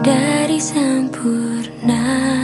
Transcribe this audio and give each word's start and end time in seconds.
dari 0.00 0.56
sempurna 0.56 2.41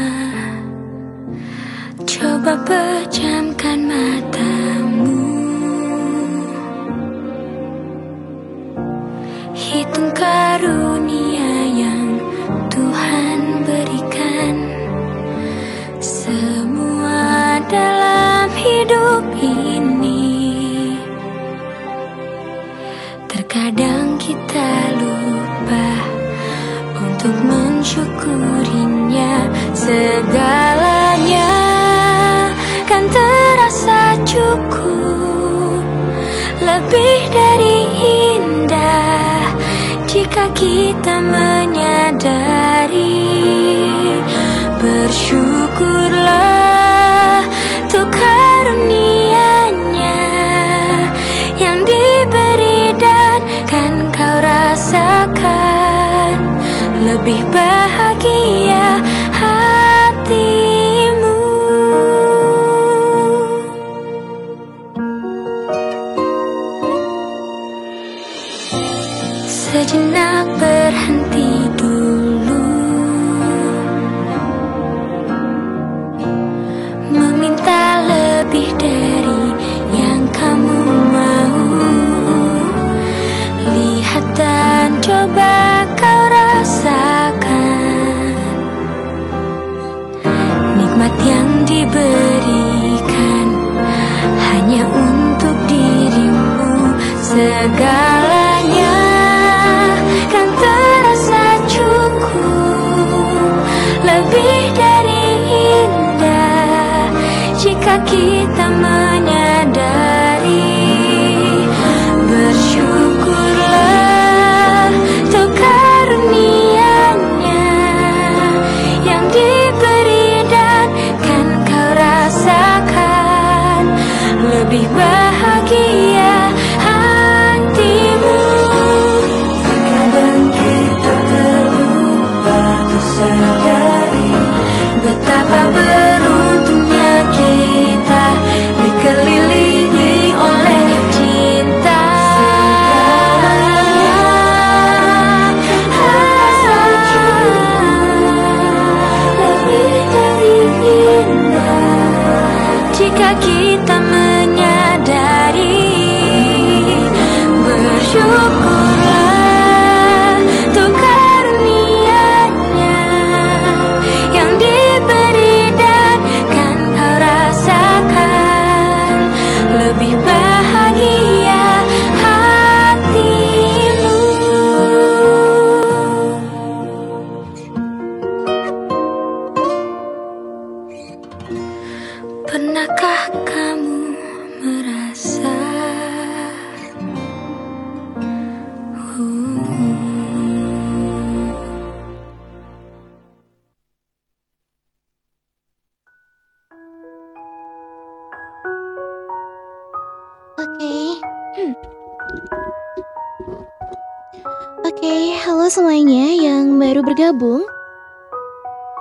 bergabung. 207.18 207.66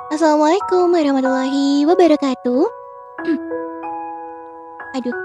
Assalamualaikum 0.10 0.90
warahmatullahi 0.90 1.86
wabarakatuh. 1.86 2.66
Aduh. 4.98 5.18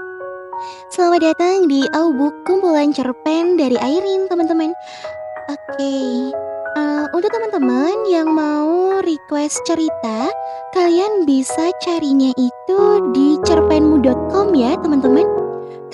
Selamat 0.93 1.33
datang 1.33 1.65
di 1.65 1.89
Aubuk 1.97 2.45
kumpulan 2.45 2.93
cerpen 2.93 3.57
dari 3.57 3.81
Airin, 3.81 4.29
teman-teman. 4.29 4.77
Oke. 5.49 5.89
eh, 6.77 7.05
untuk 7.17 7.33
teman-teman 7.33 7.97
yang 8.13 8.29
mau 8.29 9.01
request 9.01 9.57
cerita, 9.65 10.29
kalian 10.77 11.25
bisa 11.25 11.73
carinya 11.81 12.29
itu 12.37 12.81
di 13.17 13.41
cerpenmu.com 13.41 14.53
ya, 14.53 14.77
teman-teman. 14.85 15.42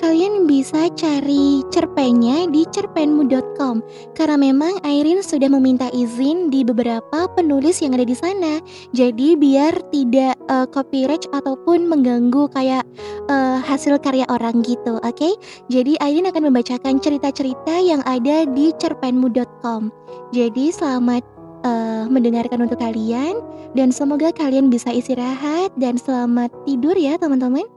Kalian 0.00 0.48
bisa 0.48 0.88
cari 0.96 1.60
cerpennya 1.68 2.48
di 2.48 2.64
cerpenmu.com 2.72 3.84
karena 4.16 4.40
memang 4.40 4.80
Airin 4.80 5.20
sudah 5.20 5.52
meminta 5.52 5.92
izin 5.92 6.48
di 6.48 6.64
beberapa 6.64 7.28
penulis 7.36 7.84
yang 7.84 7.92
ada 7.92 8.08
di 8.08 8.16
sana. 8.16 8.64
Jadi 8.96 9.36
biar 9.36 9.76
tidak 9.92 10.40
eh, 10.48 10.66
copyright 10.72 11.28
ataupun 11.36 11.84
mengganggu 11.84 12.48
kayak 12.56 12.88
eh, 13.28 13.58
hasil 13.60 14.00
karya 14.00 14.24
orang 14.32 14.64
gitu, 14.64 14.96
oke? 15.04 15.30
Jadi 15.68 16.00
Airin 16.00 16.32
akan 16.32 16.48
membacakan 16.48 16.96
cerita-cerita 16.96 17.76
yang 17.84 18.00
ada 18.08 18.48
di 18.48 18.72
cerpenmu.com. 18.80 19.92
Jadi 20.32 20.72
selamat 20.72 21.20
eh, 21.68 22.08
mendengarkan 22.08 22.64
untuk 22.64 22.80
kalian 22.80 23.36
dan 23.76 23.92
semoga 23.92 24.32
kalian 24.32 24.72
bisa 24.72 24.96
istirahat 24.96 25.68
dan 25.76 26.00
selamat 26.00 26.48
tidur 26.64 26.96
ya 26.96 27.20
teman-teman. 27.20 27.68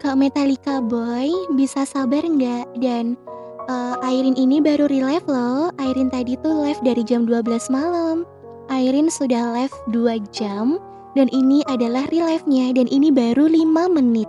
Kak 0.00 0.16
Metallica 0.16 0.80
Boy, 0.80 1.28
bisa 1.60 1.84
sabar 1.84 2.24
nggak? 2.24 2.72
Dan 2.80 3.20
eh, 3.68 3.96
Airin 4.00 4.32
ini 4.32 4.56
baru 4.56 4.88
relive 4.88 5.28
loh. 5.28 5.68
Airin 5.76 6.08
tadi 6.08 6.40
tuh 6.40 6.56
live 6.64 6.80
dari 6.80 7.04
jam 7.04 7.28
12 7.28 7.68
malam. 7.68 8.24
Airin 8.72 9.12
sudah 9.12 9.52
live 9.52 9.76
2 9.92 10.24
jam 10.32 10.80
dan 11.12 11.28
ini 11.36 11.60
adalah 11.68 12.08
relive-nya 12.08 12.72
dan 12.72 12.88
ini 12.88 13.12
baru 13.12 13.44
5 13.44 13.92
menit. 13.92 14.24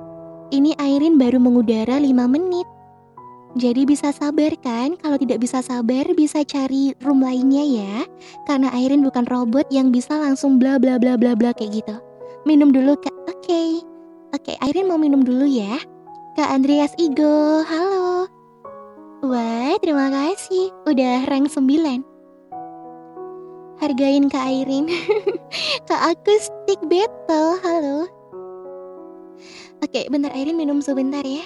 Ini 0.51 0.75
Airin 0.75 1.15
baru 1.15 1.39
mengudara 1.39 2.03
5 2.03 2.11
menit. 2.27 2.67
Jadi 3.55 3.87
bisa 3.87 4.11
sabar 4.11 4.51
kan? 4.59 4.99
Kalau 4.99 5.15
tidak 5.15 5.39
bisa 5.39 5.63
sabar 5.63 6.03
bisa 6.11 6.43
cari 6.43 6.91
room 6.99 7.23
lainnya 7.23 7.63
ya. 7.63 7.95
Karena 8.43 8.75
Airin 8.75 9.07
bukan 9.07 9.23
robot 9.31 9.71
yang 9.71 9.87
bisa 9.95 10.19
langsung 10.19 10.59
bla 10.59 10.75
bla 10.75 10.99
bla 10.99 11.15
bla 11.15 11.31
bla 11.31 11.55
kayak 11.55 11.79
gitu. 11.79 11.95
Minum 12.43 12.75
dulu 12.75 12.99
Kak. 12.99 13.15
Oke. 13.31 13.90
Oke, 14.31 14.55
Airin 14.63 14.87
mau 14.87 14.95
minum 14.95 15.27
dulu 15.27 15.43
ya. 15.43 15.75
Kak 16.39 16.55
Andreas 16.55 16.95
Igo, 16.95 17.67
halo. 17.67 18.31
Wah, 19.27 19.75
terima 19.83 20.07
kasih. 20.07 20.71
Udah 20.87 21.27
rank 21.27 21.51
9. 21.51 21.67
Hargain 23.83 24.31
Kak 24.31 24.47
Airin. 24.47 24.87
Kak 25.91 26.15
Akustik 26.15 26.79
Battle, 26.87 27.59
halo. 27.59 28.07
Oke, 29.83 30.07
bentar 30.07 30.31
Airin 30.31 30.55
minum 30.55 30.79
sebentar 30.79 31.27
ya. 31.27 31.43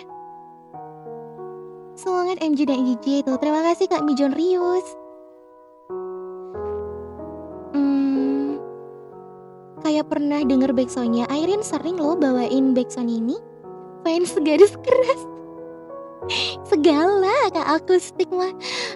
Semangat 1.97 2.37
MJ 2.37 2.69
dan 2.69 2.85
IJ 2.85 3.25
itu. 3.25 3.33
Terima 3.41 3.65
kasih 3.65 3.89
Kak 3.89 4.05
Mijon 4.05 4.37
Rius. 4.37 5.05
Kayak 9.85 10.09
pernah 10.09 10.41
denger 10.41 10.73
backsoundnya. 10.73 11.29
Airin 11.29 11.61
sering 11.61 12.01
loh 12.01 12.17
bawain 12.17 12.73
backsound 12.73 13.13
ini. 13.13 13.37
Fans 14.01 14.33
garis 14.41 14.73
keras. 14.81 15.21
Segala 16.73 17.53
Kak 17.53 17.67
akustik 17.81 18.29
mah 18.33 18.49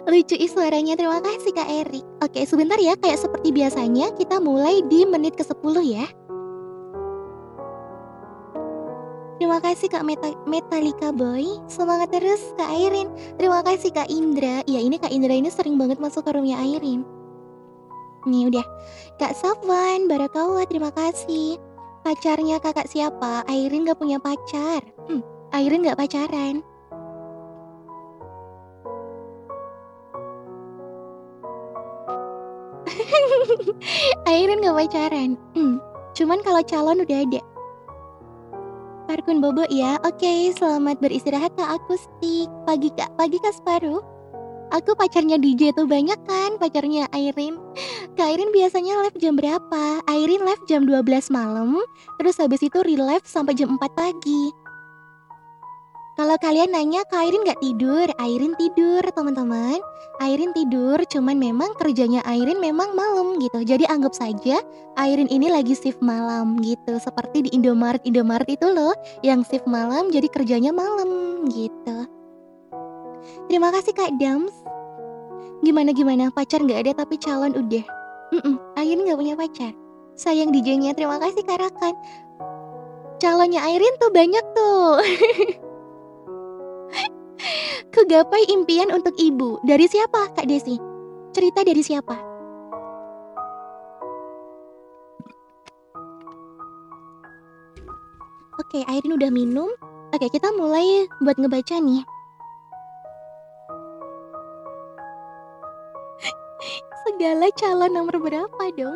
Lucu 0.09 0.33
suaranya 0.49 0.97
Terima 0.97 1.21
kasih 1.21 1.53
Kak 1.53 1.69
Erik 1.69 2.01
Oke 2.25 2.41
sebentar 2.41 2.81
ya 2.81 2.97
Kayak 2.97 3.21
seperti 3.21 3.53
biasanya 3.53 4.09
Kita 4.17 4.41
mulai 4.41 4.81
di 4.89 5.05
menit 5.05 5.37
ke 5.37 5.45
10 5.45 5.61
ya 5.85 6.09
Terima 9.39 9.63
kasih 9.63 9.87
Kak 9.87 10.03
Meta 10.03 10.35
Metallica 10.43 11.15
Boy. 11.15 11.63
Semangat 11.71 12.11
terus 12.11 12.43
Kak 12.59 12.75
Airin. 12.75 13.07
Terima 13.39 13.63
kasih 13.63 13.95
Kak 13.95 14.11
Indra. 14.11 14.67
Ya 14.67 14.83
ini 14.83 14.99
Kak 14.99 15.15
Indra 15.15 15.31
ini 15.31 15.47
sering 15.47 15.79
banget 15.79 15.95
masuk 15.95 16.27
ke 16.27 16.35
roomnya 16.35 16.59
Airin. 16.59 17.07
Nih 18.29 18.45
udah. 18.45 18.61
Kak 19.17 19.33
Safwan, 19.33 20.05
Barakawa, 20.05 20.61
terima 20.69 20.93
kasih. 20.93 21.57
Pacarnya 22.05 22.61
kakak 22.61 22.85
siapa? 22.85 23.41
Airin 23.49 23.89
gak 23.89 23.97
punya 23.97 24.21
pacar. 24.21 24.85
Hmm, 25.09 25.25
Airin 25.49 25.81
gak 25.81 25.97
pacaran. 25.97 26.61
Airin 34.29 34.61
gak 34.61 34.77
pacaran. 34.77 35.33
Hmm, 35.57 35.81
cuman 36.13 36.39
kalau 36.45 36.61
calon 36.63 37.01
udah 37.01 37.19
ada. 37.25 37.41
Parkun 39.09 39.41
Bobo 39.41 39.65
ya. 39.73 39.97
Oke, 40.05 40.53
selamat 40.53 41.01
beristirahat 41.01 41.57
Kak 41.57 41.81
Akustik. 41.81 42.45
Pagi 42.69 42.93
Kak, 42.93 43.09
pagi 43.17 43.41
Kak 43.41 43.57
Sparu. 43.57 44.05
Aku 44.69 44.93
pacarnya 44.93 45.41
DJ 45.41 45.73
tuh 45.73 45.89
banyak 45.89 46.17
kan, 46.29 46.61
pacarnya 46.61 47.09
Airin. 47.09 47.57
Kak 48.13 48.29
Airin 48.29 48.53
biasanya 48.53 49.01
live 49.01 49.17
jam 49.17 49.33
berapa? 49.33 50.05
Airin 50.05 50.45
live 50.45 50.63
jam 50.69 50.85
12 50.85 51.33
malam, 51.33 51.81
terus 52.21 52.37
habis 52.37 52.61
itu 52.61 52.77
relive 52.85 53.25
sampai 53.25 53.57
jam 53.57 53.73
4 53.73 53.81
pagi. 53.97 54.53
Kalau 56.19 56.35
kalian 56.37 56.75
nanya 56.75 57.01
ke 57.07 57.15
Airin 57.17 57.47
nggak 57.47 57.63
tidur, 57.63 58.05
Airin 58.21 58.53
tidur 58.61 59.01
teman-teman. 59.09 59.81
Airin 60.21 60.51
tidur, 60.53 61.01
cuman 61.07 61.39
memang 61.39 61.73
kerjanya 61.79 62.21
Airin 62.27 62.61
memang 62.61 62.93
malam 62.93 63.39
gitu. 63.39 63.63
Jadi 63.63 63.87
anggap 63.87 64.13
saja 64.13 64.59
Airin 64.99 65.31
ini 65.31 65.47
lagi 65.47 65.73
shift 65.73 66.03
malam 66.03 66.59
gitu. 66.59 66.99
Seperti 66.99 67.47
di 67.47 67.49
Indomaret 67.55 68.03
Indomaret 68.03 68.51
itu 68.51 68.67
loh, 68.67 68.93
yang 69.23 69.41
shift 69.47 69.65
malam 69.65 70.11
jadi 70.11 70.27
kerjanya 70.27 70.75
malam 70.75 71.47
gitu. 71.49 72.18
Terima 73.49 73.73
kasih 73.73 73.97
Kak 73.97 74.13
Dams. 74.21 74.53
Gimana 75.65 75.89
gimana 75.89 76.29
pacar 76.29 76.61
nggak 76.61 76.85
ada 76.85 77.01
tapi 77.01 77.17
calon 77.17 77.57
udah. 77.57 77.81
Mm 78.29 78.41
-mm, 78.45 78.55
Airin 78.77 79.01
nggak 79.01 79.17
punya 79.17 79.33
pacar. 79.33 79.73
Sayang 80.13 80.53
DJ-nya 80.53 80.93
terima 80.93 81.17
kasih 81.17 81.41
Kak 81.41 81.57
Rakan. 81.57 81.97
Calonnya 83.17 83.65
Airin 83.65 83.97
tuh 83.97 84.13
banyak 84.13 84.45
tuh. 84.53 85.01
Kegapai 87.97 88.53
impian 88.53 88.93
untuk 88.93 89.17
ibu. 89.17 89.57
Dari 89.65 89.89
siapa, 89.89 90.29
Kak 90.37 90.45
Desi? 90.45 90.77
Cerita 91.33 91.65
dari 91.65 91.81
siapa? 91.81 92.13
Oke, 98.61 98.85
Airin 98.85 99.17
udah 99.17 99.33
minum. 99.33 99.73
Oke, 100.13 100.29
kita 100.29 100.53
mulai 100.53 101.09
buat 101.25 101.41
ngebaca 101.41 101.81
nih. 101.81 102.18
Segala 107.19 107.51
calon 107.51 107.91
nomor 107.91 108.15
berapa 108.15 108.63
dong? 108.79 108.95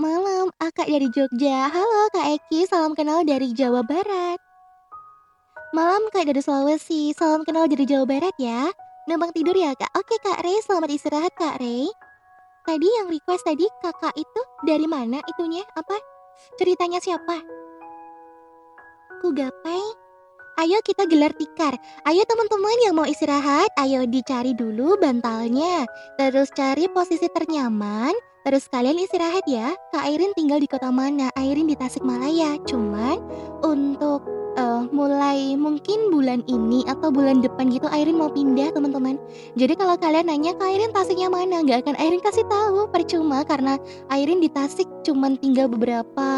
Malam, 0.00 0.48
Akak 0.64 0.88
dari 0.88 1.12
Jogja. 1.12 1.68
Halo 1.68 2.08
Kak 2.08 2.40
Eki, 2.40 2.64
salam 2.64 2.96
kenal 2.96 3.20
dari 3.20 3.52
Jawa 3.52 3.84
Barat. 3.84 4.40
Malam 5.76 6.08
Kak 6.08 6.24
dari 6.24 6.40
Sulawesi, 6.40 7.12
salam 7.12 7.44
kenal 7.44 7.68
dari 7.68 7.84
Jawa 7.84 8.08
Barat 8.08 8.32
ya. 8.40 8.72
Numpang 9.04 9.36
tidur 9.36 9.52
ya 9.60 9.76
Kak? 9.76 9.92
Oke 9.92 10.16
Kak 10.24 10.40
Rey, 10.40 10.56
selamat 10.64 10.88
istirahat 10.96 11.36
Kak 11.36 11.60
Rey. 11.60 11.84
Tadi 12.64 12.88
yang 12.96 13.12
request 13.12 13.44
tadi 13.44 13.68
kakak 13.84 14.16
itu 14.16 14.40
dari 14.64 14.88
mana 14.88 15.20
itunya? 15.20 15.68
Apa? 15.76 16.00
Ceritanya 16.56 16.96
siapa? 16.96 17.44
Ku 19.20 19.36
gapai? 19.36 20.05
Ayo 20.56 20.80
kita 20.80 21.04
gelar 21.04 21.36
tikar. 21.36 21.76
Ayo 22.08 22.24
teman-teman 22.24 22.80
yang 22.80 22.96
mau 22.96 23.04
istirahat, 23.04 23.68
ayo 23.76 24.08
dicari 24.08 24.56
dulu 24.56 24.96
bantalnya. 24.96 25.84
Terus 26.16 26.48
cari 26.56 26.88
posisi 26.88 27.28
ternyaman. 27.28 28.16
Terus 28.40 28.64
kalian 28.72 28.96
istirahat 28.96 29.44
ya. 29.44 29.76
Kak 29.92 30.08
Airin 30.08 30.32
tinggal 30.32 30.56
di 30.56 30.64
kota 30.64 30.88
mana? 30.88 31.28
Airin 31.36 31.68
di 31.68 31.76
Tasikmalaya. 31.76 32.56
Cuman 32.64 33.20
untuk 33.60 34.24
uh, 34.56 34.88
mulai 34.88 35.60
mungkin 35.60 36.08
bulan 36.08 36.40
ini 36.48 36.88
atau 36.88 37.12
bulan 37.12 37.44
depan 37.44 37.68
gitu 37.68 37.92
Airin 37.92 38.16
mau 38.16 38.32
pindah 38.32 38.72
teman-teman. 38.72 39.20
Jadi 39.60 39.76
kalau 39.76 40.00
kalian 40.00 40.32
nanya 40.32 40.56
ke 40.56 40.64
Airin 40.64 40.88
Tasiknya 40.88 41.28
mana, 41.28 41.68
nggak 41.68 41.84
akan 41.84 42.00
Airin 42.00 42.24
kasih 42.24 42.48
tahu 42.48 42.88
percuma 42.88 43.44
karena 43.44 43.76
Airin 44.08 44.40
di 44.40 44.48
Tasik 44.48 44.88
cuman 45.04 45.36
tinggal 45.36 45.68
beberapa 45.68 46.28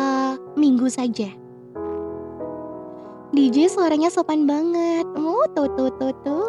minggu 0.59 0.91
saja. 0.91 1.31
DJ 3.29 3.69
suaranya 3.69 4.09
sopan 4.09 4.49
banget. 4.49 5.05
Oh, 5.13 5.45
tuh 5.53 5.69
tuh 5.77 5.93
tuh 6.01 6.13
tuh. 6.25 6.49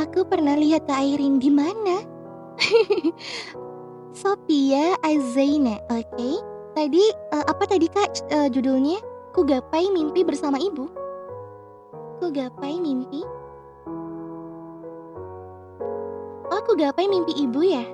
Aku 0.00 0.24
pernah 0.24 0.56
lihat 0.56 0.88
Airin 0.88 1.36
di 1.36 1.52
mana? 1.52 2.04
Sophia 4.22 4.96
Azaina, 5.04 5.76
oke. 5.92 6.08
Okay. 6.08 6.34
Tadi 6.72 7.04
uh, 7.36 7.44
apa 7.44 7.68
tadi 7.68 7.84
Kak 7.84 8.32
uh, 8.32 8.48
judulnya? 8.48 8.96
Ku 9.36 9.44
gapai 9.44 9.92
mimpi 9.92 10.24
bersama 10.24 10.56
ibu. 10.56 10.88
Ku 12.16 12.32
gapai 12.32 12.80
mimpi. 12.80 13.20
Oh, 16.48 16.60
ku 16.64 16.72
gapai 16.80 17.08
mimpi 17.08 17.36
ibu 17.36 17.60
ya? 17.60 17.84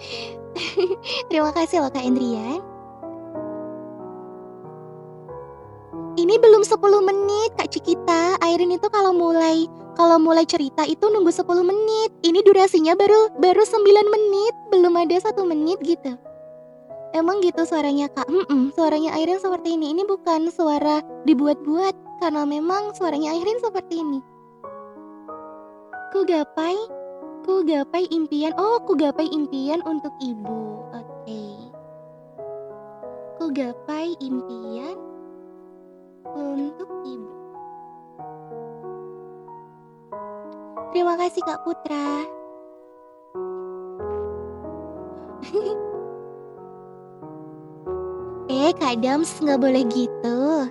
Terima 1.28 1.50
kasih 1.52 1.84
loh 1.84 1.92
Kak 1.92 2.04
Endrian. 2.04 2.60
Ini 6.18 6.36
belum 6.36 6.66
10 6.66 6.76
menit 7.06 7.50
Kak 7.56 7.70
Cikita. 7.70 8.36
Airin 8.44 8.74
itu 8.74 8.88
kalau 8.92 9.14
mulai 9.14 9.64
kalau 9.94 10.16
mulai 10.16 10.48
cerita 10.48 10.84
itu 10.84 11.06
nunggu 11.08 11.32
10 11.32 11.44
menit. 11.64 12.10
Ini 12.24 12.40
durasinya 12.44 12.96
baru 12.96 13.32
baru 13.36 13.62
9 13.62 13.84
menit, 13.86 14.54
belum 14.72 14.96
ada 14.96 15.16
satu 15.20 15.44
menit 15.44 15.80
gitu. 15.84 16.16
Emang 17.10 17.42
gitu 17.42 17.66
suaranya 17.66 18.06
kak? 18.06 18.22
Hmm, 18.30 18.46
-mm, 18.46 18.62
suaranya 18.70 19.18
Airin 19.18 19.42
seperti 19.42 19.74
ini. 19.74 19.90
Ini 19.90 20.06
bukan 20.06 20.46
suara 20.54 21.02
dibuat-buat, 21.26 22.22
karena 22.22 22.46
memang 22.46 22.94
suaranya 22.94 23.34
Airin 23.34 23.58
seperti 23.58 23.98
ini. 23.98 24.22
Ku 26.14 26.22
gapai, 26.22 26.78
ku 27.44 27.60
gapai 27.64 28.04
impian. 28.12 28.52
Oh, 28.60 28.80
ku 28.84 28.92
gapai 28.96 29.28
impian 29.32 29.80
untuk 29.88 30.12
ibu. 30.20 30.84
Oke. 30.92 31.24
Okay. 31.24 31.56
Ku 33.40 33.48
gapai 33.52 34.16
impian 34.20 34.96
untuk 36.36 36.90
ibu. 37.08 37.32
Terima 40.90 41.14
kasih 41.16 41.42
Kak 41.46 41.62
Putra. 41.64 42.26
eh 48.50 48.74
Kak 48.76 49.00
Dams 49.00 49.40
nggak 49.40 49.60
boleh 49.62 49.84
gitu. 49.88 50.68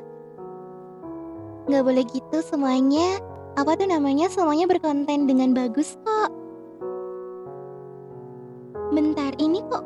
Nggak 1.71 1.83
boleh 1.85 2.03
gitu 2.11 2.41
semuanya. 2.43 3.19
Apa 3.57 3.73
tuh 3.75 3.87
namanya 3.89 4.29
semuanya 4.29 4.67
berkonten 4.69 5.27
dengan 5.27 5.53
bagus 5.55 5.97
kok. 6.05 6.38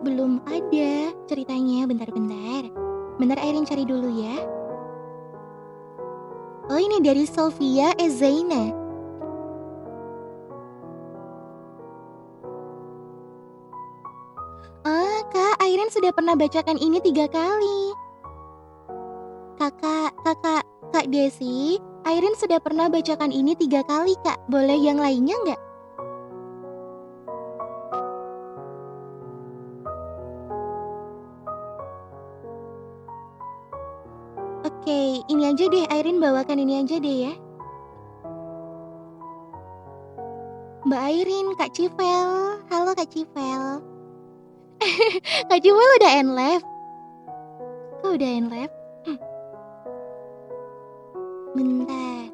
Belum 0.03 0.43
ada 0.47 1.11
ceritanya. 1.27 1.83
Bentar-bentar. 1.87 2.71
Bentar 3.19 3.37
Airin 3.43 3.67
cari 3.67 3.83
dulu 3.83 4.09
ya. 4.09 4.35
Oh 6.71 6.79
ini 6.79 7.03
dari 7.03 7.27
Sofia 7.27 7.91
Ezaina. 7.99 8.71
Ah, 14.87 15.19
Kak, 15.27 15.59
Airin 15.63 15.91
sudah 15.91 16.11
pernah 16.15 16.35
bacakan 16.39 16.79
ini 16.79 17.03
tiga 17.03 17.27
kali. 17.27 17.91
Kakak, 19.59 20.11
kakak, 20.23 20.63
Kak 20.91 21.07
Desi, 21.11 21.79
Airin 22.03 22.35
sudah 22.35 22.59
pernah 22.59 22.91
bacakan 22.91 23.31
ini 23.31 23.55
tiga 23.55 23.79
kali, 23.87 24.15
Kak. 24.27 24.35
Boleh 24.51 24.75
yang 24.75 24.99
lainnya 24.99 25.39
nggak? 25.47 25.61
Oke, 34.83 35.23
ini 35.31 35.47
aja 35.47 35.71
deh, 35.71 35.87
Airin 35.87 36.19
bawakan 36.19 36.59
ini 36.59 36.83
aja 36.83 36.99
deh 36.99 37.31
ya. 37.31 37.33
Mbak 40.83 41.01
Airin, 41.07 41.55
Kak 41.55 41.71
Civel. 41.71 42.59
Halo 42.67 42.91
Kak 42.91 43.07
Civel. 43.07 43.79
Kak 45.47 45.59
Civel 45.63 45.89
udah 46.03 46.11
end 46.19 46.35
live. 46.35 46.65
Kok 48.03 48.11
udah 48.11 48.27
end 48.27 48.51
live? 48.51 48.73
Hmm. 49.07 49.19
Bentar. 51.55 52.27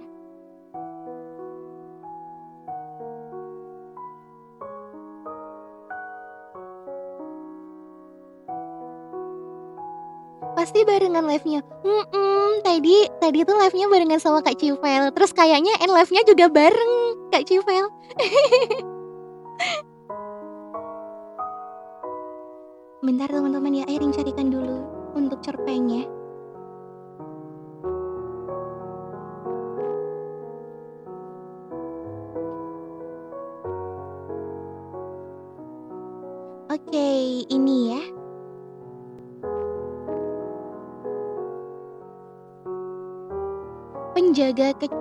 Pasti 10.57 10.81
barengan 10.81 11.29
live-nya. 11.29 11.61
Mm-mm, 11.85 12.28
tadi 12.69 13.09
tadi 13.17 13.41
tuh 13.41 13.57
live-nya 13.57 13.89
barengan 13.89 14.21
sama 14.21 14.45
Kak 14.45 14.61
Civel. 14.61 15.09
Terus 15.09 15.33
kayaknya 15.33 15.73
end 15.81 15.89
live-nya 15.89 16.21
juga 16.29 16.45
bareng 16.53 16.93
Kak 17.33 17.49
Civel. 17.49 17.89
Bentar 22.99 23.31
teman-teman 23.31 23.79
ya, 23.79 23.87
Airin 23.89 24.13
carikan 24.13 24.53
dulu 24.53 24.85
untuk 25.17 25.41
cerpennya. 25.41 26.18
Penjaga 44.59 44.91
kecil. 44.91 44.98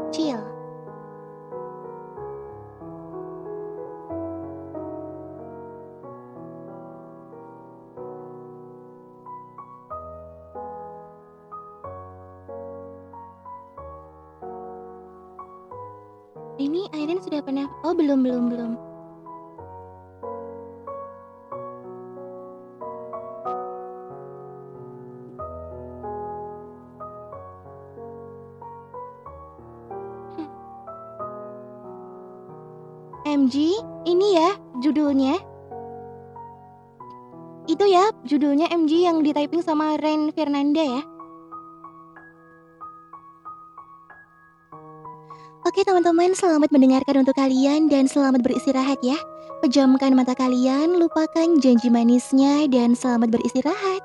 Teman-teman, 46.09 46.41
selamat 46.41 46.73
mendengarkan 46.73 47.21
untuk 47.21 47.37
kalian 47.37 47.93
dan 47.93 48.09
selamat 48.09 48.41
beristirahat 48.41 48.97
ya. 49.05 49.21
Pejamkan 49.61 50.17
mata 50.17 50.33
kalian, 50.33 50.97
lupakan 50.97 51.61
janji 51.61 51.93
manisnya 51.93 52.65
dan 52.73 52.97
selamat 52.97 53.29
beristirahat. 53.29 54.00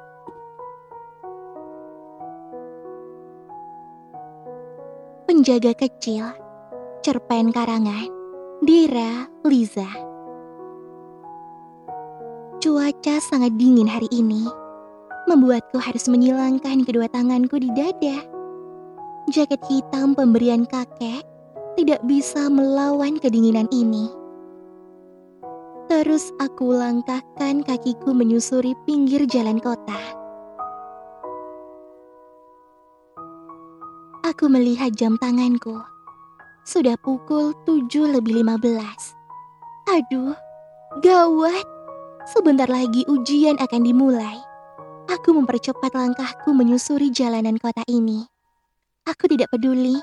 Penjaga 5.31 5.71
kecil, 5.79 6.27
cerpen 7.07 7.55
karangan, 7.55 8.11
Dira 8.67 9.31
Liza. 9.47 9.87
Cuaca 12.59 13.15
sangat 13.31 13.55
dingin 13.55 13.87
hari 13.87 14.11
ini, 14.11 14.43
membuatku 15.31 15.79
harus 15.79 16.11
menyilangkan 16.11 16.83
kedua 16.83 17.07
tanganku 17.07 17.63
di 17.63 17.71
dada. 17.71 18.19
Jaket 19.31 19.63
hitam 19.71 20.11
pemberian 20.19 20.67
kakek 20.67 21.31
tidak 21.83 21.99
bisa 22.07 22.47
melawan 22.47 23.19
kedinginan 23.19 23.67
ini. 23.67 24.07
Terus 25.91 26.31
aku 26.39 26.71
langkahkan 26.71 27.59
kakiku 27.59 28.15
menyusuri 28.15 28.71
pinggir 28.87 29.27
jalan 29.27 29.59
kota. 29.59 29.99
Aku 34.23 34.47
melihat 34.47 34.95
jam 34.95 35.19
tanganku. 35.19 35.75
Sudah 36.63 36.95
pukul 37.03 37.51
7 37.67 38.15
lebih 38.15 38.47
15. 38.47 38.63
Aduh, 39.91 40.39
gawat. 41.03 41.67
Sebentar 42.31 42.71
lagi 42.71 43.03
ujian 43.11 43.59
akan 43.59 43.83
dimulai. 43.83 44.39
Aku 45.11 45.35
mempercepat 45.35 45.91
langkahku 45.91 46.55
menyusuri 46.55 47.11
jalanan 47.11 47.59
kota 47.59 47.83
ini. 47.91 48.23
Aku 49.03 49.27
tidak 49.27 49.51
peduli 49.51 49.99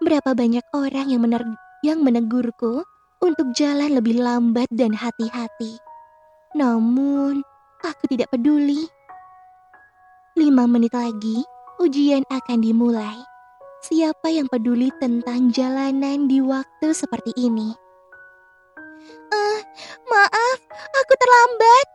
berapa 0.00 0.32
banyak 0.32 0.64
orang 0.72 1.06
yang, 1.12 1.22
mener- 1.22 1.60
yang 1.84 2.00
menegurku 2.00 2.84
untuk 3.20 3.52
jalan 3.52 4.00
lebih 4.00 4.16
lambat 4.20 4.66
dan 4.72 4.96
hati-hati. 4.96 5.76
Namun, 6.56 7.44
aku 7.84 8.04
tidak 8.10 8.32
peduli. 8.32 8.88
Lima 10.34 10.64
menit 10.64 10.96
lagi, 10.96 11.44
ujian 11.78 12.24
akan 12.32 12.58
dimulai. 12.64 13.20
Siapa 13.80 14.28
yang 14.28 14.48
peduli 14.48 14.92
tentang 15.00 15.48
jalanan 15.52 16.28
di 16.28 16.40
waktu 16.44 16.92
seperti 16.92 17.32
ini? 17.36 17.72
Eh, 19.30 19.60
maaf, 20.04 20.58
aku 21.00 21.12
terlambat. 21.16 21.86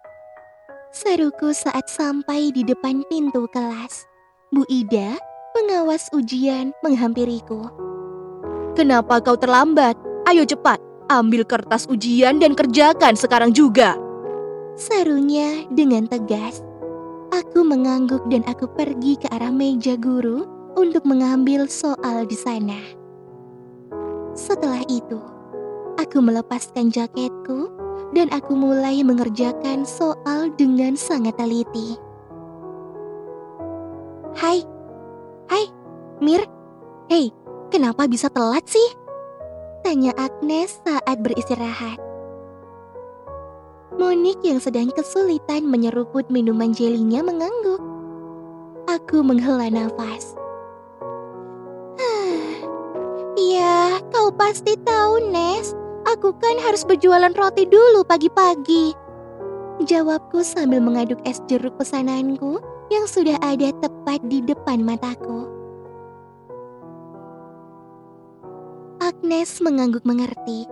Seruku 0.89 1.53
saat 1.53 1.85
sampai 1.91 2.49
di 2.55 2.65
depan 2.65 3.05
pintu 3.05 3.45
kelas. 3.53 4.07
Bu 4.49 4.65
Ida, 4.71 5.19
pengawas 5.53 6.09
ujian, 6.15 6.71
menghampiriku. 6.81 7.84
Kenapa 8.75 9.23
kau 9.23 9.39
terlambat? 9.39 9.95
Ayo 10.27 10.43
cepat, 10.43 10.83
ambil 11.07 11.47
kertas 11.47 11.87
ujian 11.87 12.43
dan 12.43 12.51
kerjakan 12.51 13.15
sekarang 13.15 13.55
juga. 13.55 13.95
Serunya 14.75 15.63
dengan 15.71 16.11
tegas. 16.11 16.59
Aku 17.31 17.63
mengangguk 17.63 18.27
dan 18.27 18.43
aku 18.43 18.67
pergi 18.67 19.15
ke 19.15 19.31
arah 19.31 19.47
meja 19.47 19.95
guru 19.95 20.43
untuk 20.75 21.07
mengambil 21.07 21.71
soal 21.71 22.27
di 22.27 22.35
sana. 22.35 22.75
Setelah 24.35 24.83
itu, 24.91 25.23
aku 25.95 26.19
melepaskan 26.19 26.91
jaketku 26.91 27.71
dan 28.11 28.27
aku 28.35 28.59
mulai 28.59 28.99
mengerjakan 29.07 29.87
soal 29.87 30.51
dengan 30.59 30.99
sangat 30.99 31.39
teliti. 31.39 31.95
Hai, 34.35 34.67
hai, 35.47 35.63
Mir, 36.19 36.43
hei, 37.07 37.31
kenapa 37.69 38.09
bisa 38.09 38.29
telat 38.29 38.65
sih? 38.65 38.89
Tanya 39.85 40.11
Agnes 40.17 40.81
saat 40.81 41.17
beristirahat. 41.21 42.01
Monik 43.95 44.43
yang 44.43 44.59
sedang 44.59 44.91
kesulitan 44.91 45.69
menyeruput 45.69 46.27
minuman 46.27 46.75
jelinya 46.75 47.23
mengangguk. 47.23 47.79
Aku 48.91 49.23
menghela 49.23 49.71
nafas. 49.71 50.35
Iya, 53.35 53.99
kau 54.15 54.31
pasti 54.31 54.79
tahu, 54.87 55.31
Nes. 55.31 55.75
Aku 56.07 56.31
kan 56.39 56.55
harus 56.63 56.87
berjualan 56.87 57.35
roti 57.35 57.67
dulu 57.67 58.07
pagi-pagi. 58.07 58.95
Jawabku 59.83 60.39
sambil 60.39 60.79
mengaduk 60.79 61.19
es 61.27 61.43
jeruk 61.51 61.75
pesananku 61.75 62.63
yang 62.87 63.03
sudah 63.03 63.35
ada 63.43 63.75
tepat 63.83 64.23
di 64.31 64.39
depan 64.39 64.79
mataku. 64.79 65.54
Agnes 69.25 69.57
mengangguk 69.57 70.05
mengerti. 70.05 70.69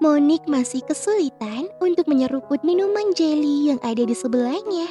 Monik 0.00 0.48
masih 0.48 0.80
kesulitan 0.80 1.68
untuk 1.84 2.08
menyeruput 2.08 2.64
minuman 2.64 3.12
jelly 3.12 3.68
yang 3.68 3.76
ada 3.84 4.00
di 4.00 4.16
sebelahnya. 4.16 4.88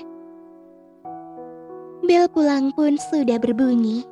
Bel 2.05 2.29
pulang 2.29 2.77
pun 2.77 3.01
sudah 3.09 3.41
berbunyi. 3.41 4.05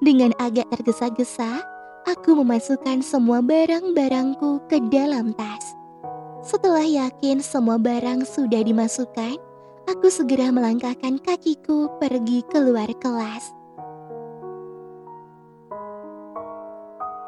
Dengan 0.00 0.32
agak 0.40 0.64
tergesa-gesa, 0.72 1.60
aku 2.08 2.40
memasukkan 2.40 3.04
semua 3.04 3.44
barang-barangku 3.44 4.64
ke 4.72 4.80
dalam 4.88 5.36
tas. 5.36 5.76
Setelah 6.40 6.88
yakin 6.88 7.44
semua 7.44 7.76
barang 7.76 8.24
sudah 8.24 8.64
dimasukkan, 8.64 9.36
aku 9.92 10.08
segera 10.08 10.48
melangkahkan 10.48 11.20
kakiku 11.20 11.92
pergi 12.00 12.48
keluar 12.48 12.88
kelas. 12.96 13.52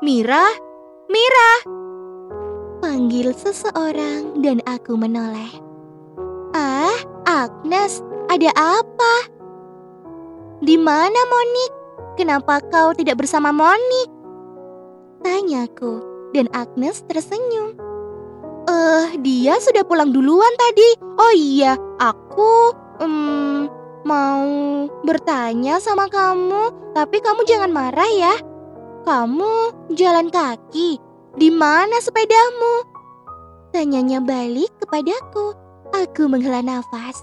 Mira, 0.03 0.45
Mira, 1.07 1.51
Panggil 2.81 3.33
seseorang 3.33 4.43
dan 4.43 4.61
aku 4.67 4.99
menoleh. 4.99 5.53
Ah, 6.53 6.95
Agnes, 7.25 8.05
ada 8.29 8.51
apa? 8.55 9.35
di 10.65 10.81
mana 10.81 11.21
Monik? 11.29 11.73
Kenapa 12.17 12.59
kau 12.73 12.97
tidak 12.97 13.21
bersama 13.21 13.53
Monik? 13.53 14.09
Tanyaku, 15.21 16.01
dan 16.33 16.49
Agnes 16.57 17.05
tersenyum. 17.05 17.77
Eh, 18.65 19.07
dia 19.21 19.61
sudah 19.61 19.85
pulang 19.85 20.09
duluan 20.09 20.53
tadi. 20.57 20.89
Oh 21.21 21.35
iya, 21.37 21.77
aku 22.01 22.73
em, 23.05 23.69
mau 24.09 24.45
bertanya 25.05 25.77
sama 25.85 26.09
kamu, 26.09 26.93
tapi 26.97 27.21
kamu 27.21 27.45
jangan 27.45 27.73
marah 27.73 28.09
ya. 28.09 28.35
Kamu 29.05 29.93
jalan 29.93 30.33
kaki. 30.33 30.97
Di 31.37 31.53
mana 31.53 32.01
sepedamu? 32.01 32.89
Tanyanya 33.69 34.25
balik 34.25 34.73
kepadaku. 34.81 35.53
Aku 35.93 36.25
menghela 36.25 36.65
nafas. 36.65 37.21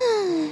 "Huh, 0.00 0.48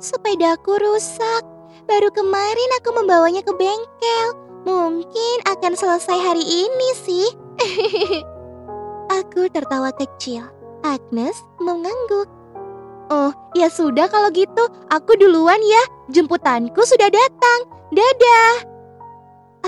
Sepedaku 0.00 0.80
rusak. 0.80 1.44
Baru 1.84 2.08
kemarin 2.08 2.70
aku 2.80 2.96
membawanya 2.96 3.44
ke 3.44 3.52
bengkel. 3.52 4.28
Mungkin 4.64 5.36
akan 5.44 5.76
selesai 5.76 6.16
hari 6.16 6.40
ini 6.40 6.88
sih. 7.04 7.28
aku 9.20 9.52
tertawa 9.52 9.92
kecil. 9.92 10.48
Agnes 10.80 11.36
mengangguk. 11.60 12.32
Oh, 13.12 13.28
ya 13.52 13.68
sudah 13.68 14.08
kalau 14.08 14.32
gitu. 14.32 14.64
Aku 14.88 15.20
duluan 15.20 15.60
ya. 15.60 15.82
Jemputanku 16.08 16.80
sudah 16.88 17.12
datang. 17.12 17.81
Dadah. 17.92 18.64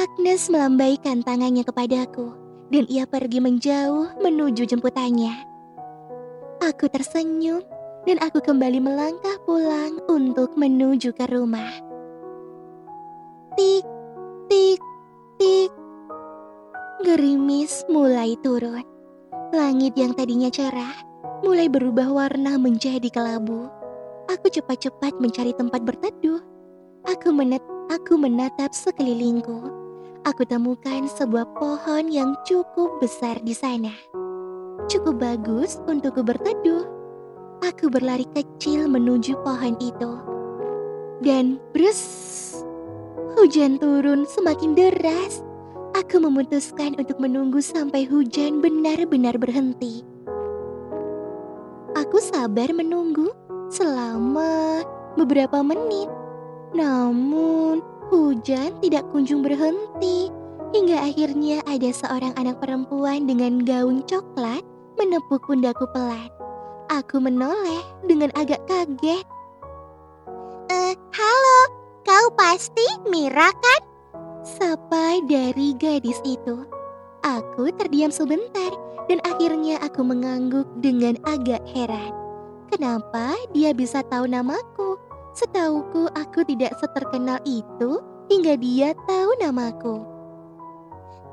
Agnes 0.00 0.48
melambaikan 0.48 1.20
tangannya 1.20 1.60
kepadaku 1.60 2.32
dan 2.72 2.88
ia 2.88 3.04
pergi 3.04 3.36
menjauh 3.36 4.16
menuju 4.16 4.64
jemputannya. 4.64 5.44
Aku 6.64 6.88
tersenyum 6.88 7.60
dan 8.08 8.16
aku 8.24 8.40
kembali 8.40 8.80
melangkah 8.80 9.36
pulang 9.44 10.00
untuk 10.08 10.56
menuju 10.56 11.12
ke 11.12 11.28
rumah. 11.28 11.68
Tik, 13.60 13.84
tik, 14.48 14.80
tik. 15.36 15.70
Gerimis 17.04 17.84
mulai 17.92 18.40
turun. 18.40 18.88
Langit 19.52 20.00
yang 20.00 20.16
tadinya 20.16 20.48
cerah 20.48 20.96
mulai 21.44 21.68
berubah 21.68 22.08
warna 22.08 22.56
menjadi 22.56 23.12
kelabu. 23.12 23.68
Aku 24.32 24.48
cepat-cepat 24.48 25.20
mencari 25.20 25.52
tempat 25.52 25.84
berteduh. 25.84 26.53
Aku 27.04 27.36
menet 27.36 27.60
aku 27.92 28.16
menatap 28.16 28.72
sekelilingku. 28.72 29.68
Aku 30.24 30.48
temukan 30.48 31.04
sebuah 31.04 31.52
pohon 31.60 32.08
yang 32.08 32.32
cukup 32.48 32.96
besar 32.96 33.36
di 33.44 33.52
sana. 33.52 33.92
Cukup 34.88 35.20
bagus 35.20 35.76
untukku 35.84 36.24
berteduh. 36.24 36.88
Aku 37.60 37.92
berlari 37.92 38.24
kecil 38.32 38.88
menuju 38.88 39.36
pohon 39.44 39.76
itu. 39.84 40.16
Dan 41.20 41.60
brus, 41.76 42.00
hujan 43.36 43.76
turun 43.76 44.24
semakin 44.24 44.72
deras. 44.72 45.44
Aku 45.92 46.24
memutuskan 46.24 46.96
untuk 46.96 47.20
menunggu 47.20 47.60
sampai 47.60 48.08
hujan 48.08 48.64
benar-benar 48.64 49.36
berhenti. 49.36 50.00
Aku 52.00 52.16
sabar 52.16 52.72
menunggu 52.72 53.28
selama 53.68 54.80
beberapa 55.20 55.60
menit. 55.60 56.23
Namun, 56.74 57.78
hujan 58.10 58.74
tidak 58.82 59.06
kunjung 59.14 59.46
berhenti 59.46 60.28
hingga 60.74 61.06
akhirnya 61.06 61.62
ada 61.70 61.94
seorang 61.94 62.34
anak 62.34 62.58
perempuan 62.58 63.30
dengan 63.30 63.62
gaun 63.62 64.02
coklat 64.10 64.66
menepuk 64.98 65.46
pundakku 65.46 65.86
pelan. 65.94 66.26
Aku 66.90 67.22
menoleh 67.22 67.86
dengan 68.02 68.34
agak 68.34 68.58
kaget. 68.66 69.22
Eh, 70.66 70.94
halo, 71.14 71.60
kau 72.02 72.26
pasti 72.34 72.84
Mira 73.06 73.54
kan? 73.54 73.80
Sapa 74.42 75.22
dari 75.24 75.78
gadis 75.78 76.18
itu. 76.26 76.66
Aku 77.24 77.70
terdiam 77.78 78.10
sebentar 78.10 78.74
dan 79.08 79.22
akhirnya 79.24 79.80
aku 79.80 80.04
mengangguk 80.04 80.68
dengan 80.82 81.16
agak 81.24 81.62
heran. 81.70 82.12
Kenapa 82.68 83.38
dia 83.54 83.70
bisa 83.70 84.02
tahu 84.04 84.26
namaku? 84.28 85.03
Setauku 85.34 86.06
aku 86.14 86.46
tidak 86.46 86.78
seterkenal 86.78 87.42
itu 87.42 87.98
hingga 88.30 88.54
dia 88.54 88.94
tahu 89.10 89.30
namaku. 89.42 90.06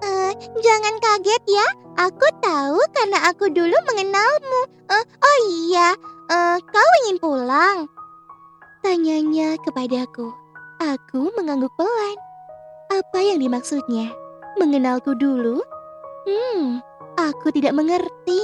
Eh, 0.01 0.33
jangan 0.57 0.97
kaget 0.97 1.43
ya, 1.45 1.67
aku 2.01 2.25
tahu 2.41 2.81
karena 2.97 3.29
aku 3.29 3.53
dulu 3.53 3.77
mengenalmu. 3.93 4.61
Eh, 4.89 5.05
oh 5.05 5.37
iya, 5.69 5.93
eh, 6.33 6.57
kau 6.65 6.91
ingin 7.05 7.21
pulang? 7.21 7.85
Tanyanya 8.81 9.61
kepadaku. 9.61 10.33
Aku 10.81 11.29
mengangguk 11.37 11.69
pelan. 11.77 12.17
Apa 12.89 13.21
yang 13.21 13.37
dimaksudnya? 13.37 14.09
Mengenalku 14.57 15.13
dulu? 15.13 15.61
Hmm, 16.25 16.81
aku 17.21 17.53
tidak 17.53 17.77
mengerti. 17.77 18.41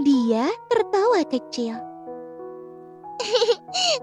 Dia 0.00 0.48
tertawa 0.72 1.20
kecil. 1.28 1.87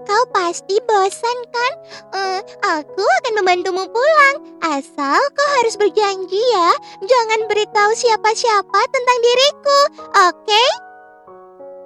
Kau 0.08 0.22
pasti 0.32 0.76
bosan 0.84 1.38
kan? 1.50 1.72
Eh, 2.12 2.40
aku 2.64 3.04
akan 3.04 3.32
membantumu 3.40 3.88
pulang. 3.88 4.36
Asal 4.62 5.18
kau 5.32 5.48
harus 5.62 5.74
berjanji 5.80 6.40
ya, 6.52 6.70
jangan 7.04 7.48
beritahu 7.48 7.92
siapa-siapa 7.96 8.80
tentang 8.92 9.18
diriku, 9.22 9.80
oke? 10.30 10.64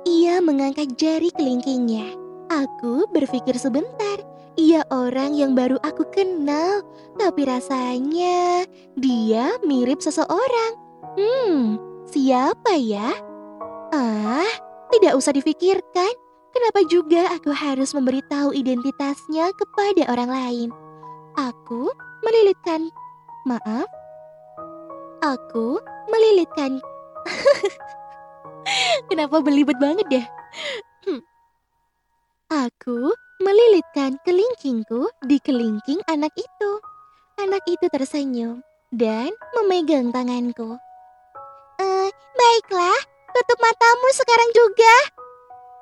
Ia 0.09 0.43
mengangkat 0.43 0.97
jari 0.99 1.31
kelingkingnya. 1.35 2.17
Aku 2.51 3.07
berpikir 3.15 3.55
sebentar. 3.61 4.19
Ia 4.59 4.83
orang 4.91 5.39
yang 5.39 5.55
baru 5.55 5.79
aku 5.81 6.05
kenal, 6.11 6.83
tapi 7.17 7.47
rasanya 7.47 8.67
dia 8.99 9.57
mirip 9.63 10.03
seseorang. 10.03 10.73
Hmm, 11.15 11.79
siapa 12.11 12.75
ya? 12.75 13.15
Ah, 13.95 14.51
tidak 14.91 15.15
usah 15.15 15.31
difikirkan. 15.31 16.11
Kenapa 16.51 16.81
juga 16.91 17.31
aku 17.31 17.55
harus 17.55 17.95
memberitahu 17.95 18.51
identitasnya 18.51 19.55
kepada 19.55 20.03
orang 20.11 20.31
lain? 20.31 20.69
Aku 21.39 21.95
melilitkan, 22.27 22.91
maaf, 23.47 23.87
aku 25.23 25.79
melilitkan. 26.11 26.83
Kenapa 29.09 29.39
belibet 29.41 29.79
banget 29.79 30.07
ya? 30.11 30.25
Hmm. 31.07 31.23
Aku 32.51 33.15
melilitkan 33.39 34.19
kelingkingku 34.27 35.07
di 35.23 35.39
kelingking 35.39 36.03
anak 36.11 36.35
itu. 36.35 36.71
Anak 37.41 37.63
itu 37.71 37.87
tersenyum 37.89 38.61
dan 38.91 39.31
memegang 39.57 40.11
tanganku. 40.11 40.77
Eh, 41.81 42.11
baiklah, 42.37 43.01
tutup 43.33 43.59
matamu 43.63 44.09
sekarang 44.13 44.51
juga. 44.53 45.20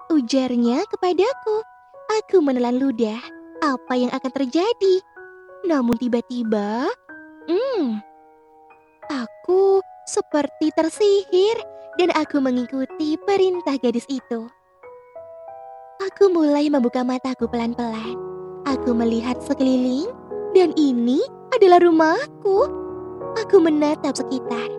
Ujarnya 0.08 0.88
kepadaku. 0.88 1.60
Aku 2.16 2.40
menelan 2.40 2.80
ludah. 2.80 3.20
Apa 3.60 3.92
yang 3.92 4.08
akan 4.08 4.32
terjadi? 4.32 5.04
Namun 5.68 6.00
tiba-tiba, 6.00 6.88
hmm, 7.44 8.00
aku 9.12 9.84
seperti 10.08 10.72
tersihir 10.72 11.60
dan 12.00 12.08
aku 12.16 12.40
mengikuti 12.40 13.20
perintah 13.20 13.76
gadis 13.76 14.08
itu. 14.08 14.48
Aku 16.00 16.32
mulai 16.32 16.72
membuka 16.72 17.04
mataku 17.04 17.44
pelan-pelan. 17.44 18.16
Aku 18.64 18.96
melihat 18.96 19.36
sekeliling 19.44 20.08
dan 20.56 20.72
ini 20.80 21.20
adalah 21.52 21.84
rumahku. 21.84 22.64
Aku 23.44 23.60
menatap 23.60 24.16
sekitar. 24.16 24.72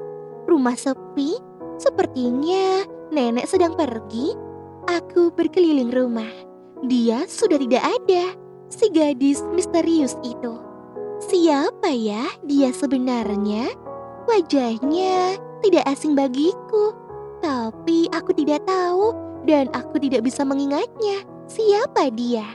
Rumah 0.49 0.73
sepi, 0.73 1.37
sepertinya 1.77 2.81
nenek 3.13 3.45
sedang 3.45 3.77
pergi 3.77 4.48
Aku 4.89 5.29
berkeliling 5.29 5.93
rumah. 5.93 6.33
Dia 6.81 7.29
sudah 7.29 7.61
tidak 7.61 7.85
ada. 7.85 8.33
Si 8.73 8.89
gadis 8.89 9.45
misterius 9.53 10.17
itu. 10.25 10.57
Siapa 11.21 11.93
ya 11.93 12.25
dia 12.41 12.73
sebenarnya? 12.73 13.69
Wajahnya 14.25 15.37
tidak 15.61 15.85
asing 15.93 16.17
bagiku. 16.17 16.97
Tapi 17.37 18.09
aku 18.09 18.33
tidak 18.33 18.65
tahu 18.65 19.13
dan 19.45 19.69
aku 19.77 20.01
tidak 20.01 20.25
bisa 20.25 20.41
mengingatnya. 20.41 21.21
Siapa 21.45 22.09
dia? 22.09 22.45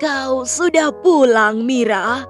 Kau 0.00 0.44
sudah 0.48 0.92
pulang, 1.00 1.64
Mira? 1.64 2.24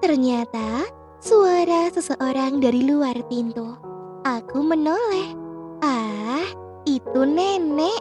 Ternyata 0.00 0.88
suara 1.20 1.92
seseorang 1.92 2.60
dari 2.60 2.84
luar 2.88 3.16
pintu. 3.28 3.76
Aku 4.24 4.60
menoleh. 4.60 5.36
Ah, 5.80 6.44
itu 6.86 7.20
nenek. 7.24 8.00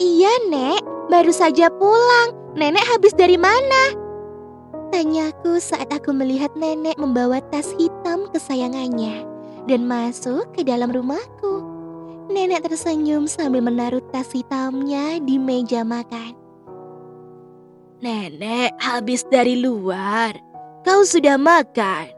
Iya, 0.00 0.32
Nek. 0.48 0.82
Baru 1.12 1.34
saja 1.34 1.68
pulang. 1.68 2.32
Nenek 2.56 2.82
habis 2.86 3.14
dari 3.14 3.36
mana? 3.36 3.94
Tanyaku 4.90 5.62
saat 5.62 5.86
aku 5.94 6.10
melihat 6.10 6.50
nenek 6.58 6.98
membawa 6.98 7.38
tas 7.54 7.70
hitam 7.78 8.26
kesayangannya 8.34 9.22
dan 9.70 9.86
masuk 9.86 10.50
ke 10.50 10.66
dalam 10.66 10.90
rumahku. 10.90 11.62
Nenek 12.26 12.66
tersenyum 12.66 13.30
sambil 13.30 13.62
menaruh 13.62 14.02
tas 14.10 14.30
hitamnya 14.34 15.22
di 15.22 15.38
meja 15.38 15.86
makan. 15.86 16.34
Nenek 18.02 18.74
habis 18.82 19.22
dari 19.30 19.62
luar. 19.62 20.34
Kau 20.82 21.06
sudah 21.06 21.38
makan? 21.38 22.10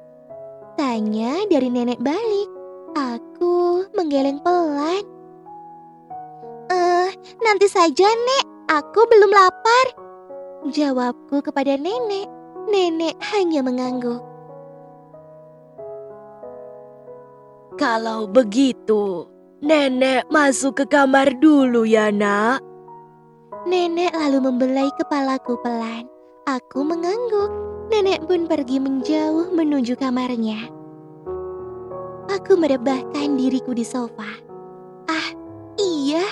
Tanya 0.80 1.44
dari 1.50 1.68
nenek 1.68 2.00
balik. 2.00 2.48
Aku 2.96 3.84
menggeleng 3.92 4.40
pelan. 4.40 5.12
Eh, 6.72 7.08
nanti 7.44 7.68
saja, 7.68 8.08
Nek. 8.08 8.44
Aku 8.72 9.04
belum 9.04 9.28
lapar. 9.28 9.87
Jawabku 10.72 11.44
kepada 11.44 11.76
nenek. 11.76 12.24
Nenek 12.72 13.18
hanya 13.35 13.61
mengangguk. 13.61 14.22
Kalau 17.76 18.30
begitu, 18.30 19.26
nenek 19.61 20.24
masuk 20.32 20.80
ke 20.80 20.85
kamar 20.88 21.37
dulu 21.37 21.85
ya, 21.85 22.08
Nak. 22.08 22.64
Nenek 23.68 24.14
lalu 24.16 24.38
membelai 24.48 24.88
kepalaku 24.96 25.61
pelan. 25.61 26.08
Aku 26.48 26.87
mengangguk. 26.87 27.50
Nenek 27.92 28.24
pun 28.24 28.48
pergi 28.48 28.80
menjauh 28.80 29.52
menuju 29.52 30.00
kamarnya. 30.00 30.72
Aku 32.32 32.56
merebahkan 32.56 33.37
diriku 33.37 33.76
di 33.76 33.85
sofa. 33.85 34.40
Ah, 35.11 35.28
iya, 35.76 36.24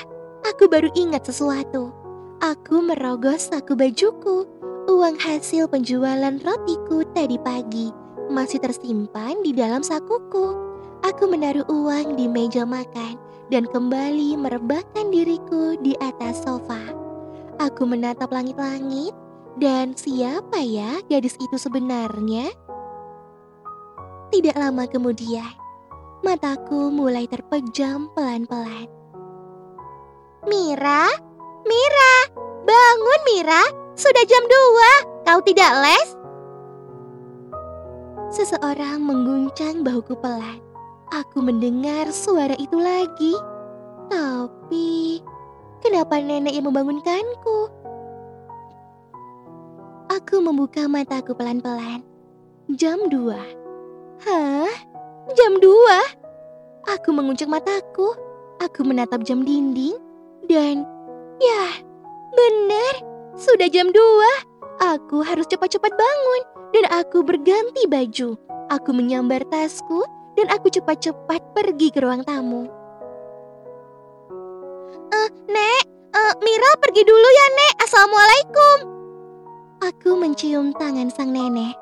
aku 0.50 0.66
baru 0.66 0.90
ingat 0.98 1.30
sesuatu. 1.30 1.94
Aku 2.42 2.82
merogoh 2.82 3.38
saku 3.38 3.78
bajuku. 3.78 4.50
Uang 4.90 5.14
hasil 5.22 5.70
penjualan 5.70 6.34
rotiku 6.42 7.06
tadi 7.14 7.38
pagi 7.38 7.94
masih 8.26 8.58
tersimpan 8.58 9.38
di 9.46 9.54
dalam 9.54 9.86
sakuku. 9.86 10.58
Aku 11.06 11.30
menaruh 11.30 11.62
uang 11.70 12.18
di 12.18 12.26
meja 12.26 12.66
makan 12.66 13.14
dan 13.54 13.64
kembali 13.70 14.34
merebahkan 14.34 15.14
diriku 15.14 15.78
di 15.78 15.94
atas 16.02 16.42
sofa. 16.42 16.82
Aku 17.62 17.86
menatap 17.86 18.34
langit-langit 18.34 19.14
dan 19.62 19.94
siapa 19.94 20.58
ya 20.58 20.98
gadis 21.06 21.38
itu 21.38 21.56
sebenarnya? 21.60 22.50
Tidak 24.30 24.56
lama 24.58 24.86
kemudian, 24.86 25.50
mataku 26.22 26.90
mulai 26.90 27.26
terpejam 27.30 28.10
pelan-pelan. 28.14 28.99
Mira, 30.48 31.12
Mira, 31.68 32.12
bangun 32.64 33.20
Mira, 33.28 33.62
sudah 33.92 34.24
jam 34.24 34.40
2, 34.48 35.28
kau 35.28 35.40
tidak 35.44 35.72
les? 35.84 36.08
Seseorang 38.32 39.04
mengguncang 39.04 39.84
bahuku 39.84 40.16
pelan. 40.16 40.64
Aku 41.12 41.44
mendengar 41.44 42.08
suara 42.08 42.56
itu 42.56 42.78
lagi. 42.80 43.36
Tapi, 44.08 45.20
kenapa 45.84 46.22
nenek 46.22 46.56
yang 46.56 46.72
membangunkanku? 46.72 47.68
Aku 50.08 50.40
membuka 50.40 50.88
mataku 50.88 51.36
pelan-pelan. 51.36 52.00
Jam 52.80 53.12
2. 53.12 54.24
Hah? 54.24 54.72
Jam 55.36 55.52
2? 55.60 56.96
Aku 56.96 57.12
menguncang 57.12 57.52
mataku. 57.52 58.16
Aku 58.62 58.88
menatap 58.88 59.20
jam 59.26 59.44
dinding. 59.44 60.09
Dan, 60.48 60.86
ya, 61.40 61.64
benar. 62.32 62.94
Sudah 63.36 63.68
jam 63.68 63.92
2. 63.92 64.00
Aku 64.96 65.20
harus 65.20 65.44
cepat-cepat 65.48 65.92
bangun. 65.92 66.42
Dan 66.70 66.84
aku 66.88 67.26
berganti 67.26 67.84
baju. 67.90 68.38
Aku 68.70 68.90
menyambar 68.94 69.42
tasku 69.50 70.06
dan 70.38 70.46
aku 70.48 70.70
cepat-cepat 70.70 71.42
pergi 71.52 71.90
ke 71.90 71.98
ruang 71.98 72.22
tamu. 72.22 72.70
Eh, 75.10 75.30
Nek, 75.50 75.84
eh, 76.14 76.34
Mira 76.38 76.70
pergi 76.78 77.02
dulu 77.02 77.28
ya, 77.28 77.46
Nek. 77.50 77.74
Assalamualaikum. 77.82 78.76
Aku 79.80 80.20
mencium 80.20 80.70
tangan 80.76 81.08
sang 81.10 81.32
nenek. 81.32 81.74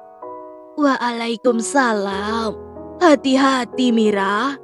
Waalaikumsalam. 0.79 2.55
Hati-hati, 3.03 3.91
Mira. 3.91 4.55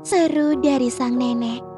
Seru 0.00 0.56
dari 0.58 0.88
sang 0.88 1.20
nenek. 1.20 1.75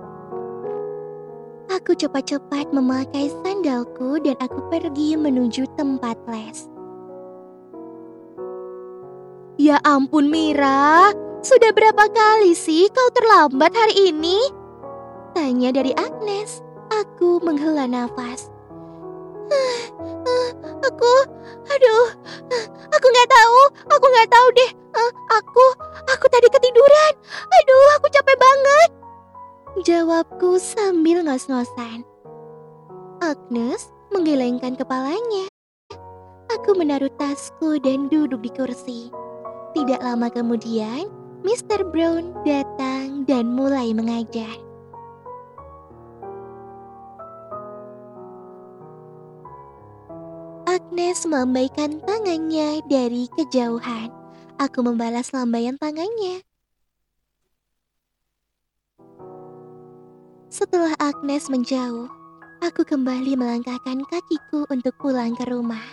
Aku 1.78 1.94
cepat-cepat 1.94 2.74
memakai 2.74 3.30
sandalku 3.30 4.18
dan 4.18 4.34
aku 4.42 4.66
pergi 4.66 5.14
menuju 5.14 5.62
tempat 5.78 6.18
les. 6.26 6.66
Ya 9.62 9.78
ampun 9.86 10.26
Mira, 10.26 11.14
sudah 11.38 11.70
berapa 11.70 12.10
kali 12.10 12.58
sih 12.58 12.90
kau 12.90 13.06
terlambat 13.14 13.70
hari 13.78 14.10
ini? 14.10 14.42
Tanya 15.38 15.70
dari 15.70 15.94
Agnes. 15.94 16.66
Aku 16.90 17.38
menghela 17.46 17.86
nafas. 17.86 18.50
"Ah, 19.54 19.82
ah, 20.26 20.50
aku, 20.82 21.14
aduh, 21.62 22.06
aku 22.90 23.06
nggak 23.06 23.30
tahu, 23.30 23.60
aku 23.86 24.06
nggak 24.18 24.30
tahu 24.34 24.48
deh. 24.50 24.70
Aku, 25.30 25.66
aku 26.10 26.26
tadi 26.26 26.50
ketiduran. 26.50 27.12
Aduh, 27.46 27.86
aku 28.02 28.10
capek 28.10 28.34
banget. 28.34 28.97
Jawabku 29.78 30.58
sambil 30.58 31.22
ngos-ngosan. 31.22 32.02
Agnes 33.22 33.86
menggelengkan 34.10 34.74
kepalanya. 34.74 35.46
Aku 36.50 36.74
menaruh 36.74 37.12
tasku 37.14 37.78
dan 37.78 38.10
duduk 38.10 38.42
di 38.42 38.50
kursi. 38.50 39.14
Tidak 39.78 40.02
lama 40.02 40.34
kemudian, 40.34 41.06
Mr. 41.46 41.86
Brown 41.94 42.34
datang 42.42 43.22
dan 43.22 43.54
mulai 43.54 43.94
mengajar. 43.94 44.50
Agnes 50.66 51.22
melambaikan 51.22 52.02
tangannya 52.02 52.82
dari 52.90 53.30
kejauhan. 53.38 54.10
Aku 54.58 54.82
membalas 54.82 55.30
lambaian 55.30 55.78
tangannya. 55.78 56.47
Setelah 60.48 60.96
Agnes 60.96 61.52
menjauh, 61.52 62.08
aku 62.64 62.80
kembali 62.80 63.36
melangkahkan 63.36 64.00
kakiku 64.08 64.64
untuk 64.72 64.96
pulang 64.96 65.36
ke 65.36 65.44
rumah. 65.44 65.84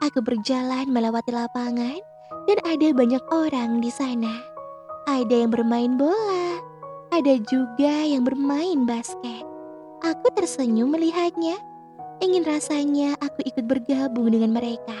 Aku 0.00 0.24
berjalan 0.24 0.88
melewati 0.88 1.28
lapangan 1.28 2.00
dan 2.48 2.58
ada 2.64 2.88
banyak 2.96 3.20
orang 3.28 3.84
di 3.84 3.92
sana. 3.92 4.32
Ada 5.04 5.44
yang 5.44 5.52
bermain 5.52 6.00
bola, 6.00 6.56
ada 7.12 7.36
juga 7.52 7.92
yang 8.08 8.24
bermain 8.24 8.88
basket. 8.88 9.44
Aku 10.00 10.32
tersenyum 10.40 10.96
melihatnya. 10.96 11.60
Ingin 12.24 12.48
rasanya 12.48 13.12
aku 13.20 13.44
ikut 13.44 13.68
bergabung 13.68 14.32
dengan 14.32 14.56
mereka. 14.56 14.96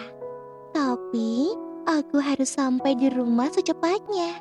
Tapi 0.76 1.48
aku 1.88 2.20
harus 2.20 2.52
sampai 2.52 2.92
di 3.00 3.08
rumah 3.08 3.48
secepatnya. 3.48 4.36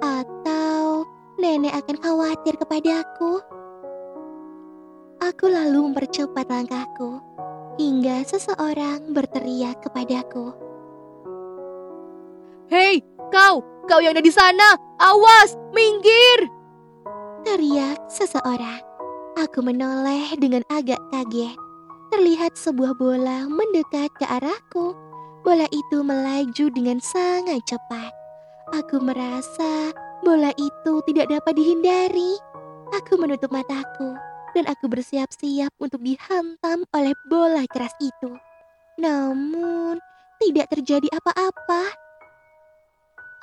Atau 0.00 1.04
nenek 1.36 1.84
akan 1.84 1.96
khawatir 2.00 2.56
kepadaku. 2.56 3.44
Aku 5.24 5.48
lalu 5.48 5.88
mempercepat 5.88 6.52
langkahku 6.52 7.16
hingga 7.80 8.28
seseorang 8.28 9.08
berteriak 9.16 9.80
kepadaku. 9.80 10.52
Hei, 12.68 13.00
kau, 13.32 13.64
kau 13.88 14.04
yang 14.04 14.12
ada 14.12 14.20
di 14.20 14.28
sana, 14.28 14.76
awas, 15.00 15.56
minggir! 15.72 16.44
Teriak 17.40 18.04
seseorang. 18.12 18.84
Aku 19.40 19.64
menoleh 19.64 20.36
dengan 20.36 20.60
agak 20.68 21.00
kaget. 21.08 21.56
Terlihat 22.12 22.60
sebuah 22.60 22.92
bola 23.00 23.48
mendekat 23.48 24.12
ke 24.20 24.28
arahku. 24.28 24.92
Bola 25.40 25.64
itu 25.72 26.04
melaju 26.04 26.68
dengan 26.68 27.00
sangat 27.00 27.64
cepat. 27.64 28.12
Aku 28.76 29.00
merasa 29.00 29.88
bola 30.20 30.52
itu 30.60 31.00
tidak 31.08 31.32
dapat 31.32 31.56
dihindari. 31.56 32.36
Aku 32.92 33.16
menutup 33.16 33.48
mataku 33.48 34.33
dan 34.54 34.70
aku 34.70 34.86
bersiap-siap 34.86 35.74
untuk 35.82 36.00
dihantam 36.00 36.86
oleh 36.94 37.12
bola 37.26 37.66
keras 37.66 37.92
itu. 37.98 38.38
Namun, 38.96 39.98
tidak 40.38 40.70
terjadi 40.70 41.10
apa-apa. 41.10 41.82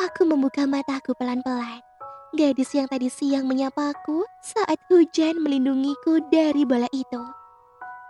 Aku 0.08 0.24
membuka 0.24 0.64
mataku 0.64 1.12
pelan-pelan. 1.20 1.84
Gadis 2.32 2.72
yang 2.72 2.88
tadi 2.88 3.12
siang 3.12 3.44
menyapaku 3.44 4.24
saat 4.40 4.80
hujan 4.88 5.44
melindungiku 5.44 6.24
dari 6.32 6.64
bola 6.64 6.88
itu. 6.96 7.22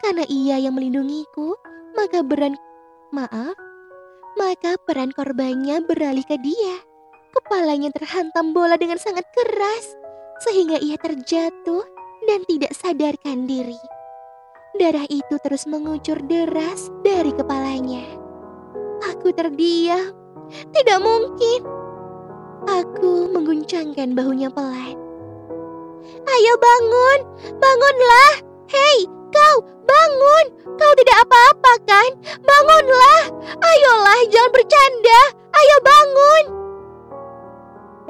Karena 0.05 0.21
ia 0.29 0.61
yang 0.61 0.77
melindungiku, 0.77 1.57
maka 1.97 2.21
beran 2.21 2.53
maaf, 3.09 3.57
maka 4.37 4.77
peran 4.85 5.09
korbannya 5.09 5.81
beralih 5.89 6.23
ke 6.23 6.37
dia. 6.37 6.77
Kepalanya 7.33 7.89
terhantam 7.97 8.53
bola 8.53 8.77
dengan 8.77 9.01
sangat 9.01 9.25
keras, 9.33 9.85
sehingga 10.45 10.77
ia 10.77 11.01
terjatuh 11.01 11.81
dan 12.25 12.45
tidak 12.45 12.73
sadarkan 12.77 13.49
diri. 13.49 13.79
Darah 14.79 15.05
itu 15.11 15.35
terus 15.43 15.67
mengucur 15.67 16.17
deras 16.25 16.87
dari 17.03 17.35
kepalanya. 17.35 18.07
Aku 19.11 19.33
terdiam. 19.35 20.15
Tidak 20.51 20.99
mungkin. 20.99 21.59
Aku 22.67 23.31
mengguncangkan 23.31 24.13
bahunya 24.13 24.51
pelan. 24.53 24.95
Ayo 26.21 26.53
bangun, 26.57 27.19
bangunlah. 27.57 28.33
Hei, 28.69 29.07
kau 29.33 29.63
bangun. 29.83 30.45
Kau 30.79 30.93
tidak 30.97 31.17
apa-apa 31.27 31.73
kan? 31.85 32.09
Bangunlah. 32.41 33.21
Ayolah, 33.59 34.19
jangan 34.29 34.51
bercanda. 34.55 35.21
Ayo 35.51 35.77
bangun. 35.83 36.43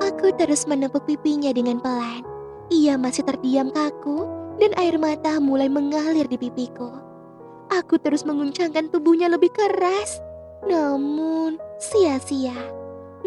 Aku 0.02 0.28
terus 0.40 0.66
menepuk 0.66 1.06
pipinya 1.06 1.54
dengan 1.54 1.78
pelan. 1.82 2.31
Ia 2.72 2.96
masih 2.96 3.28
terdiam 3.28 3.68
kaku 3.68 4.24
dan 4.56 4.72
air 4.80 4.96
mata 4.96 5.44
mulai 5.44 5.68
mengalir 5.68 6.24
di 6.24 6.40
pipiku. 6.40 6.88
Aku 7.68 8.00
terus 8.00 8.24
menguncangkan 8.24 8.88
tubuhnya 8.88 9.28
lebih 9.28 9.52
keras. 9.52 10.24
Namun, 10.64 11.60
sia-sia. 11.84 12.56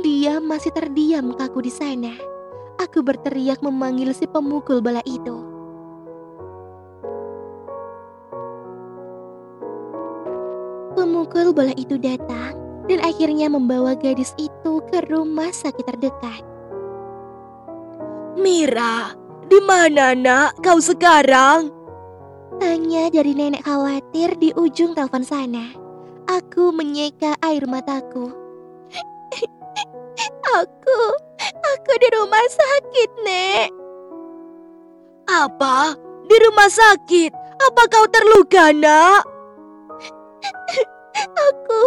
Dia 0.00 0.40
masih 0.40 0.72
terdiam 0.72 1.36
kaku 1.36 1.60
di 1.60 1.68
sana. 1.68 2.16
Aku 2.80 3.04
berteriak 3.04 3.60
memanggil 3.60 4.16
si 4.16 4.24
pemukul 4.24 4.80
bola 4.80 5.04
itu. 5.04 5.36
Pemukul 10.96 11.52
bola 11.52 11.76
itu 11.76 12.00
datang 12.00 12.56
dan 12.88 12.98
akhirnya 13.04 13.52
membawa 13.52 13.92
gadis 13.92 14.32
itu 14.40 14.80
ke 14.88 15.04
rumah 15.12 15.52
sakit 15.52 15.84
terdekat. 15.84 16.42
Mira, 18.34 19.14
di 19.54 19.62
mana 19.62 20.18
nak 20.18 20.58
kau 20.66 20.82
sekarang? 20.82 21.70
Tanya 22.58 23.06
dari 23.06 23.38
nenek 23.38 23.62
khawatir 23.62 24.34
di 24.42 24.50
ujung 24.58 24.98
telepon 24.98 25.22
sana. 25.22 25.70
Aku 26.26 26.74
menyeka 26.74 27.38
air 27.38 27.62
mataku. 27.62 28.34
aku, 30.58 31.00
aku 31.46 31.92
di 32.02 32.08
rumah 32.18 32.46
sakit, 32.50 33.10
Nek. 33.22 33.68
Apa? 35.30 35.94
Di 36.26 36.36
rumah 36.50 36.66
sakit? 36.66 37.30
Apa 37.54 37.82
kau 37.86 38.10
terluka, 38.10 38.74
nak? 38.74 39.22
Aku, 41.46 41.82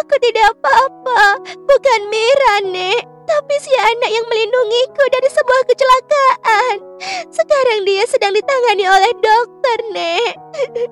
aku 0.00 0.14
tidak 0.24 0.56
apa-apa. 0.56 1.44
Bukan 1.60 2.00
Mira, 2.08 2.54
Nek. 2.72 3.11
Tapi 3.22 3.54
si 3.62 3.72
anak 3.72 4.10
yang 4.10 4.26
melindungiku 4.26 5.04
dari 5.10 5.28
sebuah 5.30 5.62
kecelakaan. 5.70 6.76
Sekarang 7.30 7.80
dia 7.86 8.04
sedang 8.10 8.34
ditangani 8.34 8.84
oleh 8.86 9.12
dokter, 9.22 9.78
Nek. 9.94 10.32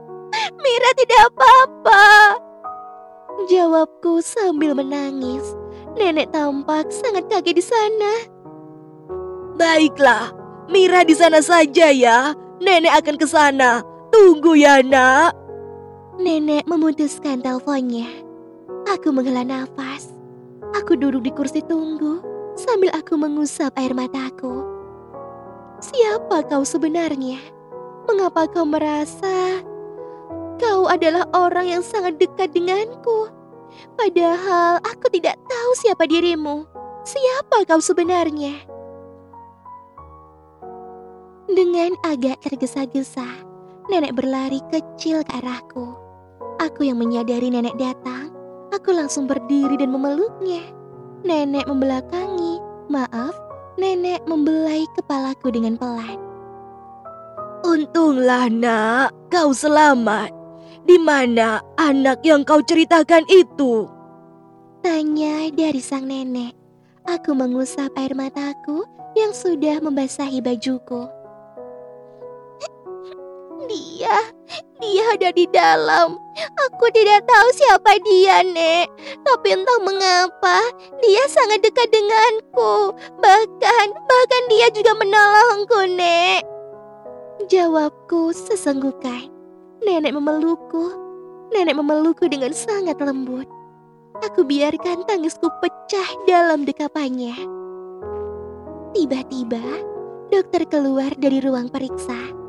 Mira 0.62 0.90
tidak 0.94 1.20
apa-apa. 1.34 2.04
Jawabku 3.50 4.22
sambil 4.22 4.78
menangis. 4.78 5.42
Nenek 5.98 6.30
tampak 6.30 6.88
sangat 6.94 7.26
kaget 7.26 7.58
di 7.58 7.64
sana. 7.64 8.12
Baiklah, 9.58 10.32
Mira 10.70 11.02
di 11.02 11.12
sana 11.18 11.42
saja 11.42 11.90
ya. 11.90 12.32
Nenek 12.62 12.94
akan 13.04 13.16
ke 13.18 13.26
sana. 13.26 13.82
Tunggu 14.14 14.54
ya, 14.54 14.80
nak. 14.86 15.34
Nenek 16.20 16.64
memutuskan 16.68 17.42
teleponnya. 17.42 18.06
Aku 18.88 19.12
menghela 19.12 19.44
nafas. 19.44 19.99
Aku 20.78 20.94
duduk 20.94 21.26
di 21.26 21.32
kursi 21.34 21.64
tunggu 21.66 22.22
sambil 22.54 22.94
aku 22.94 23.18
mengusap 23.18 23.74
air 23.74 23.90
mataku. 23.90 24.62
Siapa 25.80 26.46
kau 26.46 26.62
sebenarnya? 26.62 27.40
Mengapa 28.06 28.46
kau 28.50 28.68
merasa 28.68 29.64
kau 30.60 30.86
adalah 30.86 31.24
orang 31.32 31.72
yang 31.72 31.82
sangat 31.82 32.20
dekat 32.20 32.52
denganku? 32.52 33.32
Padahal 33.96 34.78
aku 34.84 35.08
tidak 35.08 35.40
tahu 35.48 35.70
siapa 35.80 36.04
dirimu. 36.04 36.68
Siapa 37.02 37.64
kau 37.64 37.80
sebenarnya? 37.80 38.54
Dengan 41.50 41.98
agak 42.06 42.46
tergesa-gesa, 42.46 43.26
nenek 43.90 44.14
berlari 44.14 44.62
kecil 44.70 45.26
ke 45.26 45.32
arahku. 45.42 45.96
Aku 46.62 46.86
yang 46.86 47.00
menyadari 47.00 47.48
nenek 47.50 47.74
datang, 47.80 48.30
aku 48.70 48.90
langsung 48.94 49.26
berdiri 49.26 49.78
dan 49.78 49.94
memeluknya. 49.94 50.62
Nenek 51.20 51.68
membelakangi, 51.68 52.58
maaf, 52.88 53.36
nenek 53.76 54.24
membelai 54.24 54.88
kepalaku 54.96 55.52
dengan 55.52 55.76
pelan. 55.76 56.16
Untunglah, 57.60 58.48
nak, 58.48 59.12
kau 59.28 59.52
selamat. 59.52 60.32
Di 60.88 60.96
mana 60.96 61.60
anak 61.76 62.24
yang 62.24 62.40
kau 62.40 62.64
ceritakan 62.64 63.28
itu? 63.28 63.84
Tanya 64.80 65.52
dari 65.52 65.78
sang 65.84 66.08
nenek. 66.08 66.56
Aku 67.04 67.36
mengusap 67.36 67.92
air 68.00 68.16
mataku 68.16 68.88
yang 69.12 69.36
sudah 69.36 69.76
membasahi 69.84 70.40
bajuku. 70.40 71.04
Dia, 73.68 74.32
dia 74.80 75.04
ada 75.14 75.28
di 75.30 75.44
dalam. 75.50 76.16
Aku 76.68 76.86
tidak 76.90 77.28
tahu 77.28 77.48
siapa 77.54 78.00
dia, 78.02 78.42
Nek. 78.42 78.88
Tapi 79.22 79.48
entah 79.52 79.80
mengapa, 79.84 80.58
dia 81.04 81.22
sangat 81.28 81.60
dekat 81.62 81.88
denganku. 81.92 82.96
Bahkan, 83.20 83.86
bahkan 83.94 84.42
dia 84.48 84.66
juga 84.72 84.96
menolongku, 84.96 85.80
Nek. 85.94 86.42
Jawabku 87.46 88.32
sesenggukan. 88.32 89.28
Nenek 89.84 90.12
memelukku. 90.12 90.92
Nenek 91.52 91.76
memelukku 91.76 92.28
dengan 92.28 92.52
sangat 92.52 93.00
lembut. 93.00 93.48
Aku 94.20 94.44
biarkan 94.44 95.08
tangisku 95.08 95.48
pecah 95.64 96.08
dalam 96.28 96.68
dekapannya. 96.68 97.32
Tiba-tiba, 98.92 99.62
dokter 100.28 100.66
keluar 100.66 101.14
dari 101.16 101.40
ruang 101.40 101.70
periksa. 101.70 102.39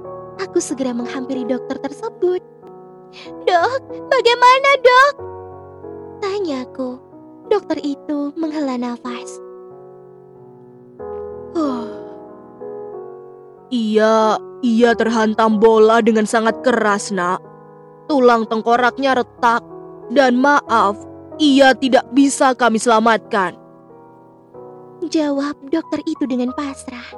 Aku 0.41 0.57
segera 0.57 0.89
menghampiri 0.89 1.45
dokter 1.45 1.77
tersebut. 1.77 2.41
Dok, 3.45 3.81
bagaimana 4.09 4.69
dok? 4.81 5.13
Tanyaku. 6.23 6.97
Dokter 7.51 7.77
itu 7.83 8.31
menghela 8.33 8.79
nafas. 8.79 9.37
Huh. 11.53 11.85
Iya, 13.69 14.39
ia 14.63 14.91
terhantam 14.95 15.59
bola 15.59 15.99
dengan 15.99 16.25
sangat 16.25 16.63
keras, 16.63 17.11
nak. 17.11 17.43
Tulang 18.07 18.47
tengkoraknya 18.47 19.19
retak. 19.19 19.61
Dan 20.11 20.43
maaf, 20.43 20.99
ia 21.39 21.71
tidak 21.71 22.03
bisa 22.11 22.51
kami 22.51 22.75
selamatkan. 22.75 23.55
Jawab 25.07 25.55
dokter 25.71 26.03
itu 26.03 26.27
dengan 26.27 26.51
pasrah. 26.51 27.15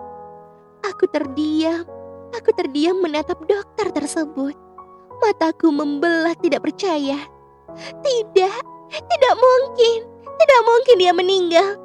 Aku 0.85 1.09
terdiam. 1.09 2.02
Aku 2.33 2.49
terdiam 2.57 2.97
menatap 2.97 3.37
dokter 3.45 3.93
tersebut. 3.93 4.57
Mataku 5.21 5.69
membelah 5.69 6.33
tidak 6.41 6.65
percaya. 6.65 7.21
Tidak, 8.01 8.57
tidak 8.89 9.35
mungkin. 9.37 9.97
Tidak 10.25 10.61
mungkin 10.65 10.95
dia 10.97 11.13
meninggal. 11.13 11.77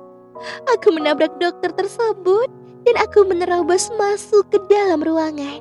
Aku 0.72 0.94
menabrak 0.94 1.36
dokter 1.36 1.70
tersebut 1.74 2.48
dan 2.88 2.94
aku 2.96 3.28
menerobos 3.28 3.92
masuk 4.00 4.48
ke 4.48 4.58
dalam 4.72 5.04
ruangan. 5.04 5.60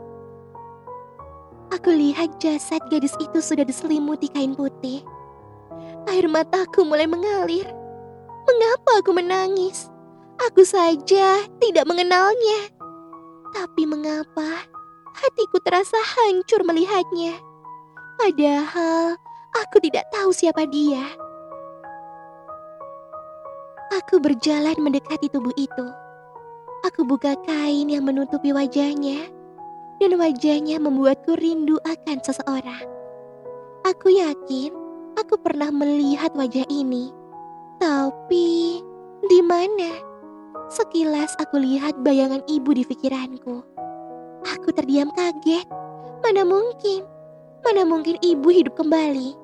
Aku 1.76 1.92
lihat 1.92 2.40
jasad 2.40 2.80
gadis 2.88 3.12
itu 3.20 3.44
sudah 3.44 3.68
diselimuti 3.68 4.32
kain 4.32 4.56
putih. 4.56 5.04
Air 6.08 6.32
mataku 6.32 6.88
mulai 6.88 7.04
mengalir. 7.04 7.68
Mengapa 8.48 9.04
aku 9.04 9.12
menangis? 9.12 9.92
Aku 10.48 10.64
saja 10.64 11.44
tidak 11.60 11.84
mengenalnya. 11.84 12.72
Tapi 13.52 13.84
mengapa 13.84 14.64
hatiku 15.18 15.58
terasa 15.66 15.98
hancur 15.98 16.62
melihatnya? 16.62 17.42
Padahal 18.18 19.18
aku 19.58 19.78
tidak 19.82 20.06
tahu 20.14 20.30
siapa 20.30 20.70
dia. 20.70 21.02
Aku 23.98 24.22
berjalan 24.22 24.78
mendekati 24.78 25.30
tubuh 25.34 25.54
itu. 25.58 25.86
Aku 26.86 27.02
buka 27.04 27.34
kain 27.50 27.90
yang 27.90 28.06
menutupi 28.06 28.54
wajahnya, 28.54 29.26
dan 29.98 30.12
wajahnya 30.22 30.78
membuatku 30.78 31.34
rindu 31.36 31.82
akan 31.82 32.22
seseorang. 32.22 32.86
Aku 33.88 34.14
yakin 34.14 34.70
aku 35.18 35.42
pernah 35.42 35.74
melihat 35.74 36.30
wajah 36.38 36.68
ini, 36.70 37.10
tapi 37.82 38.80
di 39.26 39.40
mana? 39.42 39.98
Sekilas 40.70 41.34
aku 41.42 41.58
lihat 41.58 41.98
bayangan 42.04 42.44
ibu 42.46 42.76
di 42.76 42.84
pikiranku. 42.86 43.66
Aku 44.56 44.72
terdiam 44.72 45.12
kaget. 45.12 45.68
Mana 46.24 46.48
mungkin? 46.48 47.04
Mana 47.68 47.84
mungkin 47.84 48.16
ibu 48.24 48.48
hidup 48.48 48.80
kembali? 48.80 49.36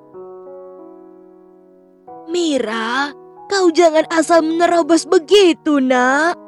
Mira, 2.32 3.12
kau 3.52 3.68
jangan 3.76 4.08
asal 4.08 4.40
menerobos 4.40 5.04
begitu, 5.04 5.84
nak. 5.84 6.40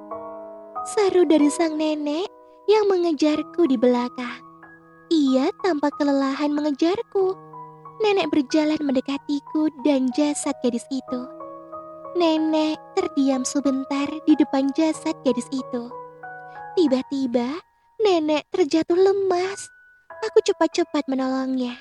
Seru 0.86 1.28
dari 1.28 1.52
sang 1.52 1.76
nenek 1.76 2.32
yang 2.72 2.88
mengejarku 2.88 3.68
di 3.68 3.76
belakang. 3.76 4.40
Ia 5.12 5.52
tampak 5.62 5.94
kelelahan 6.00 6.56
mengejarku. 6.56 7.36
Nenek 8.02 8.32
berjalan 8.32 8.80
mendekatiku 8.82 9.72
dan 9.84 10.10
jasad 10.16 10.56
gadis 10.64 10.84
itu. 10.92 11.22
Nenek 12.16 12.80
terdiam 12.96 13.44
sebentar 13.44 14.08
di 14.24 14.34
depan 14.40 14.72
jasad 14.74 15.16
gadis 15.28 15.48
itu. 15.52 15.92
Tiba-tiba, 16.76 17.60
nenek 18.02 18.44
terjatuh 18.52 18.98
lemas. 18.98 19.72
Aku 20.32 20.40
cepat-cepat 20.44 21.06
menolongnya. 21.08 21.76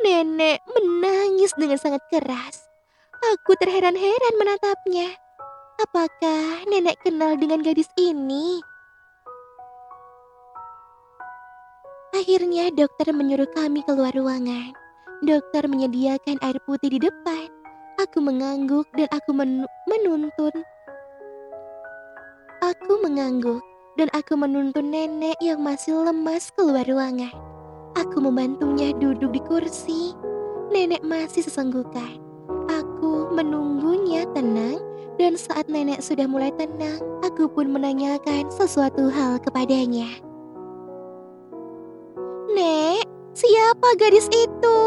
Nenek 0.00 0.62
menangis 0.70 1.52
dengan 1.56 1.78
sangat 1.78 2.02
keras. 2.08 2.68
Aku 3.36 3.54
terheran-heran 3.58 4.34
menatapnya. 4.38 5.14
Apakah 5.82 6.66
nenek 6.68 6.98
kenal 7.02 7.34
dengan 7.38 7.62
gadis 7.62 7.88
ini? 7.98 8.62
Akhirnya 12.12 12.68
dokter 12.70 13.10
menyuruh 13.10 13.48
kami 13.50 13.80
keluar 13.88 14.12
ruangan. 14.12 14.76
Dokter 15.22 15.64
menyediakan 15.70 16.38
air 16.42 16.58
putih 16.66 16.92
di 16.92 17.00
depan. 17.02 17.48
Aku 18.02 18.18
mengangguk 18.18 18.90
dan 18.98 19.08
aku 19.14 19.30
men- 19.32 19.70
menuntun. 19.86 20.54
Aku 22.62 23.02
mengangguk 23.02 23.62
dan 23.96 24.08
aku 24.16 24.38
menuntun 24.38 24.88
nenek 24.88 25.36
yang 25.44 25.60
masih 25.60 26.00
lemas 26.00 26.48
keluar 26.56 26.84
ruangan. 26.88 27.32
Aku 27.92 28.24
membantunya 28.24 28.96
duduk 28.96 29.36
di 29.36 29.40
kursi. 29.44 30.16
Nenek 30.72 31.04
masih 31.04 31.44
sesenggukan. 31.44 32.16
Aku 32.72 33.28
menunggunya 33.36 34.24
tenang 34.32 34.80
dan 35.20 35.36
saat 35.36 35.68
nenek 35.68 36.00
sudah 36.00 36.24
mulai 36.24 36.48
tenang, 36.56 36.96
aku 37.20 37.44
pun 37.52 37.68
menanyakan 37.68 38.48
sesuatu 38.48 39.12
hal 39.12 39.36
kepadanya. 39.44 40.08
Nek, 42.56 43.04
siapa 43.36 43.88
gadis 44.00 44.28
itu? 44.32 44.78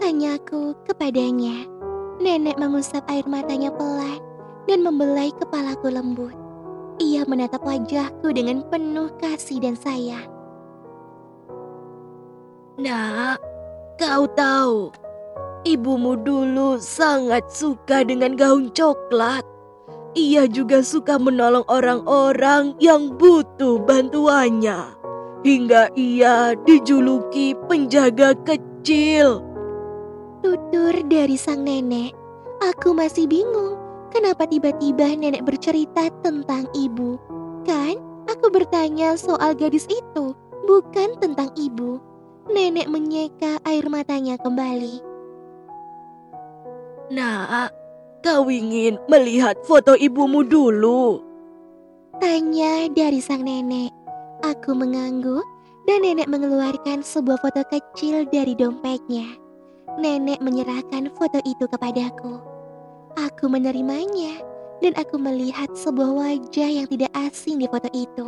Tanyaku 0.00 0.72
kepadanya. 0.88 1.68
Nenek 2.16 2.56
mengusap 2.56 3.04
air 3.12 3.28
matanya 3.28 3.68
pelan 3.68 4.20
dan 4.64 4.80
membelai 4.80 5.28
kepalaku 5.36 5.92
lembut. 5.92 6.45
Ia 6.96 7.28
menatap 7.28 7.60
wajahku 7.60 8.32
dengan 8.32 8.64
penuh 8.72 9.12
kasih 9.20 9.60
dan 9.60 9.76
sayang. 9.76 10.24
Nak, 12.80 13.36
kau 14.00 14.24
tahu, 14.32 14.92
ibumu 15.68 16.16
dulu 16.16 16.80
sangat 16.80 17.48
suka 17.52 18.00
dengan 18.04 18.32
gaun 18.36 18.72
coklat. 18.72 19.44
Ia 20.16 20.48
juga 20.48 20.80
suka 20.80 21.20
menolong 21.20 21.68
orang-orang 21.68 22.72
yang 22.80 23.12
butuh 23.20 23.76
bantuannya. 23.84 24.96
Hingga 25.44 25.92
ia 25.92 26.56
dijuluki 26.64 27.52
penjaga 27.68 28.32
kecil. 28.40 29.44
Tutur 30.40 30.96
dari 31.04 31.36
sang 31.36 31.68
nenek. 31.68 32.16
Aku 32.64 32.96
masih 32.96 33.28
bingung. 33.28 33.75
Kenapa 34.16 34.48
tiba-tiba 34.48 35.12
nenek 35.12 35.44
bercerita 35.44 36.08
tentang 36.24 36.64
ibu? 36.72 37.20
Kan 37.68 38.00
aku 38.24 38.48
bertanya 38.48 39.12
soal 39.12 39.52
gadis 39.52 39.84
itu, 39.92 40.32
bukan 40.64 41.20
tentang 41.20 41.52
ibu. 41.52 42.00
Nenek 42.48 42.88
menyeka 42.88 43.60
air 43.68 43.84
matanya 43.92 44.40
kembali. 44.40 45.04
Nak, 47.12 47.76
kau 48.24 48.48
ingin 48.48 48.96
melihat 49.04 49.60
foto 49.68 49.92
ibumu 49.92 50.48
dulu. 50.48 51.20
Tanya 52.16 52.88
dari 52.88 53.20
sang 53.20 53.44
nenek. 53.44 53.92
Aku 54.40 54.72
mengangguk 54.72 55.44
dan 55.84 56.00
nenek 56.00 56.24
mengeluarkan 56.24 57.04
sebuah 57.04 57.36
foto 57.44 57.60
kecil 57.68 58.24
dari 58.32 58.56
dompetnya. 58.56 59.28
Nenek 60.00 60.40
menyerahkan 60.40 61.12
foto 61.12 61.36
itu 61.44 61.68
kepadaku. 61.68 62.55
Aku 63.16 63.48
menerimanya 63.48 64.44
dan 64.84 64.92
aku 65.00 65.16
melihat 65.16 65.72
sebuah 65.72 66.12
wajah 66.12 66.68
yang 66.68 66.86
tidak 66.92 67.08
asing 67.16 67.56
di 67.56 67.64
foto 67.64 67.88
itu. 67.96 68.26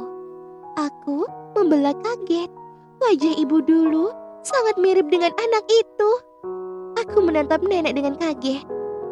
Aku 0.80 1.28
membelah 1.60 1.92
kaget. 2.00 2.48
Wajah 2.98 3.34
ibu 3.36 3.60
dulu 3.62 4.08
sangat 4.42 4.80
mirip 4.80 5.06
dengan 5.12 5.30
anak 5.36 5.64
itu. 5.68 6.10
Aku 7.04 7.20
menatap 7.20 7.60
nenek 7.60 7.94
dengan 8.00 8.16
kaget. 8.16 8.64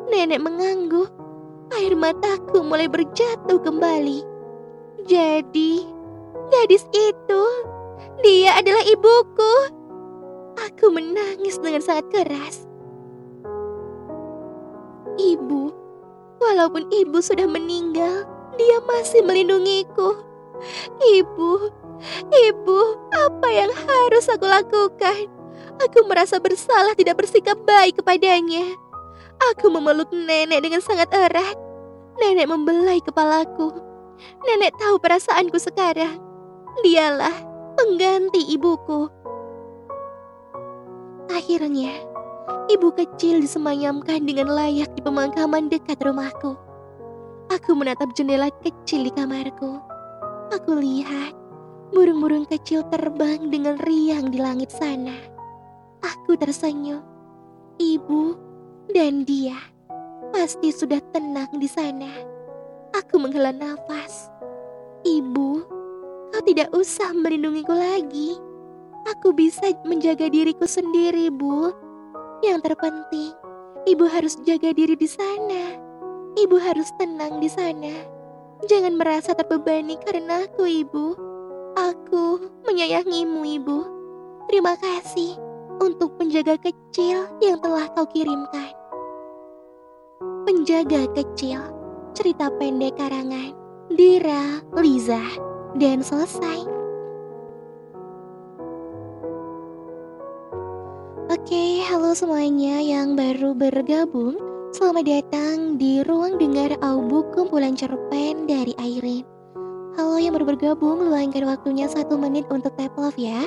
Nenek 0.09 0.41
mengangguk. 0.41 1.13
Air 1.77 1.99
mataku 1.99 2.63
mulai 2.63 2.87
berjatuh 2.87 3.59
kembali. 3.59 4.23
Jadi, 5.07 5.87
gadis 6.51 6.87
itu, 6.95 7.43
dia 8.23 8.59
adalah 8.59 8.83
ibuku. 8.87 9.55
Aku 10.57 10.91
menangis 10.95 11.59
dengan 11.59 11.83
sangat 11.83 12.07
keras. 12.11 12.66
Ibu, 15.17 15.73
walaupun 16.41 16.89
ibu 16.93 17.19
sudah 17.25 17.49
meninggal, 17.49 18.29
dia 18.61 18.79
masih 18.85 19.25
melindungiku. 19.25 20.21
Ibu, 21.01 21.53
ibu, 22.33 22.81
apa 23.13 23.49
yang 23.53 23.73
harus 23.73 24.29
aku 24.29 24.45
lakukan? 24.45 25.29
Aku 25.77 26.09
merasa 26.09 26.41
bersalah 26.41 26.97
tidak 26.97 27.21
bersikap 27.21 27.57
baik 27.69 28.01
kepadanya. 28.01 28.65
Aku 29.53 29.69
memeluk 29.69 30.09
nenek 30.13 30.65
dengan 30.65 30.81
sangat 30.81 31.13
erat. 31.13 31.57
Nenek 32.17 32.49
membelai 32.49 33.05
kepalaku. 33.05 33.77
Nenek 34.49 34.73
tahu 34.81 34.97
perasaanku 34.97 35.61
sekarang. 35.61 36.17
Dialah 36.81 37.37
pengganti 37.77 38.41
ibuku. 38.57 39.13
Akhirnya, 41.29 41.93
ibu 42.67 42.91
kecil 42.95 43.43
disemayamkan 43.43 44.27
dengan 44.27 44.51
layak 44.51 44.91
di 44.95 45.01
pemakaman 45.03 45.71
dekat 45.71 45.99
rumahku. 46.03 46.59
Aku 47.47 47.79
menatap 47.79 48.11
jendela 48.19 48.51
kecil 48.63 49.07
di 49.07 49.13
kamarku. 49.15 49.79
Aku 50.51 50.79
lihat 50.79 51.35
burung-burung 51.95 52.47
kecil 52.51 52.83
terbang 52.91 53.51
dengan 53.51 53.79
riang 53.87 54.35
di 54.35 54.39
langit 54.43 54.75
sana. 54.75 55.15
Aku 56.03 56.35
tersenyum. 56.35 57.03
Ibu 57.77 58.35
dan 58.91 59.23
dia 59.29 59.57
pasti 60.35 60.75
sudah 60.75 60.99
tenang 61.15 61.51
di 61.57 61.71
sana. 61.71 62.11
Aku 62.97 63.21
menghela 63.21 63.55
nafas. 63.55 64.33
Ibu, 65.07 65.51
kau 66.35 66.43
tidak 66.43 66.73
usah 66.75 67.15
melindungiku 67.15 67.77
lagi. 67.77 68.35
Aku 69.07 69.31
bisa 69.31 69.71
menjaga 69.87 70.27
diriku 70.27 70.67
sendiri, 70.67 71.31
Bu. 71.31 71.86
Yang 72.45 72.73
terpenting, 72.73 73.33
ibu 73.89 74.05
harus 74.05 74.37
jaga 74.45 74.73
diri 74.77 74.97
di 74.97 75.09
sana. 75.09 75.77
Ibu 76.37 76.57
harus 76.61 76.93
tenang 77.01 77.41
di 77.41 77.49
sana. 77.49 77.95
Jangan 78.69 78.97
merasa 78.97 79.33
terbebani 79.33 79.97
karena 80.05 80.45
aku, 80.45 80.65
Ibu. 80.65 81.07
Aku 81.77 82.25
menyayangimu, 82.69 83.41
Ibu. 83.41 83.79
Terima 84.49 84.77
kasih 84.77 85.37
untuk 85.81 86.17
penjaga 86.21 86.57
kecil 86.61 87.29
yang 87.41 87.61
telah 87.61 87.89
kau 87.93 88.09
kirimkan. 88.09 88.73
Penjaga 90.45 91.09
kecil, 91.13 91.61
cerita 92.17 92.53
pendek 92.57 92.97
karangan 92.97 93.53
Dira 93.93 94.61
Liza 94.77 95.21
dan 95.77 96.01
selesai. 96.01 96.76
Oke, 101.47 101.79
halo 101.87 102.11
semuanya 102.11 102.83
yang 102.83 103.15
baru 103.15 103.55
bergabung. 103.55 104.35
Selamat 104.75 105.07
datang 105.07 105.79
di 105.79 106.03
ruang 106.03 106.43
dengar 106.43 106.75
audiobook 106.83 107.39
kumpulan 107.39 107.79
cerpen 107.79 108.51
dari 108.51 108.75
Airin. 108.83 109.23
Halo 109.95 110.19
yang 110.19 110.35
baru 110.35 110.43
bergabung, 110.43 111.07
luangkan 111.07 111.47
waktunya 111.47 111.87
satu 111.87 112.19
menit 112.19 112.51
untuk 112.51 112.75
tap 112.75 112.91
love 112.99 113.15
ya. 113.15 113.47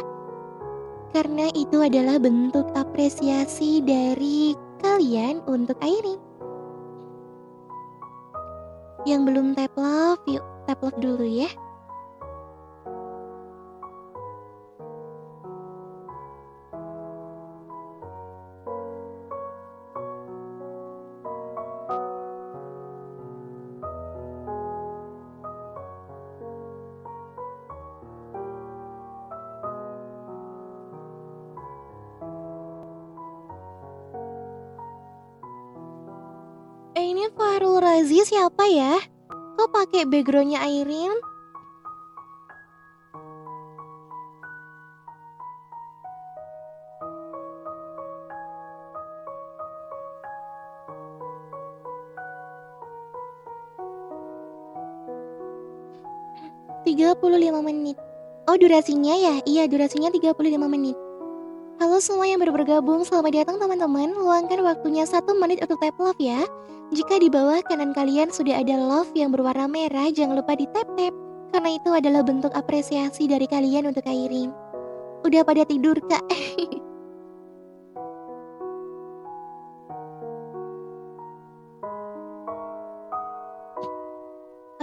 Karena 1.12 1.52
itu 1.52 1.84
adalah 1.84 2.24
bentuk 2.24 2.72
apresiasi 2.72 3.84
dari 3.84 4.56
kalian 4.80 5.44
untuk 5.52 5.76
Airin. 5.84 6.24
Yang 9.04 9.22
belum 9.28 9.60
tap 9.60 9.76
love, 9.76 10.24
yuk 10.24 10.48
tap 10.72 10.80
love 10.88 10.96
dulu 11.04 11.28
ya. 11.28 11.52
Razi 38.10 38.26
siapa 38.26 38.66
ya? 38.66 38.98
Kok 39.54 39.70
pakai 39.70 40.02
backgroundnya 40.10 40.66
Airin? 40.66 41.14
Tiga 56.82 57.14
puluh 57.14 57.38
lima 57.38 57.62
menit. 57.62 57.94
Oh 58.50 58.58
durasinya 58.58 59.14
ya? 59.14 59.38
Iya 59.46 59.70
durasinya 59.70 60.10
35 60.10 60.58
menit. 60.66 60.98
Halo 61.80 62.04
semua 62.04 62.28
yang 62.28 62.44
baru 62.44 62.60
bergabung, 62.60 63.08
selamat 63.08 63.32
datang 63.40 63.56
teman-teman. 63.56 64.12
Luangkan 64.12 64.60
waktunya 64.68 65.08
satu 65.08 65.32
menit 65.32 65.64
untuk 65.64 65.80
tap 65.80 65.96
love 65.96 66.20
ya. 66.20 66.44
Jika 66.92 67.24
di 67.24 67.32
bawah 67.32 67.64
kanan 67.64 67.96
kalian 67.96 68.36
sudah 68.36 68.60
ada 68.60 68.76
love 68.76 69.08
yang 69.16 69.32
berwarna 69.32 69.64
merah, 69.64 70.12
jangan 70.12 70.44
lupa 70.44 70.60
di 70.60 70.68
tap 70.76 70.84
tap. 71.00 71.16
Karena 71.56 71.80
itu 71.80 71.88
adalah 71.96 72.20
bentuk 72.28 72.52
apresiasi 72.52 73.32
dari 73.32 73.48
kalian 73.48 73.96
untuk 73.96 74.04
Airin. 74.04 74.52
Udah 75.24 75.48
pada 75.48 75.64
tidur 75.64 75.96
kak? 76.04 76.20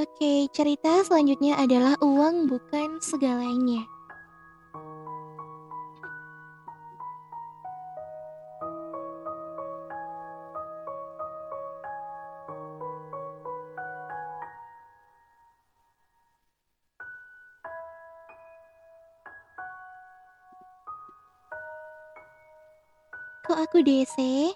Oke, 0.01 0.49
cerita 0.49 1.05
selanjutnya 1.05 1.61
adalah 1.61 2.01
uang 2.01 2.49
bukan 2.49 3.05
segalanya. 3.05 3.85
DC? 23.87 24.51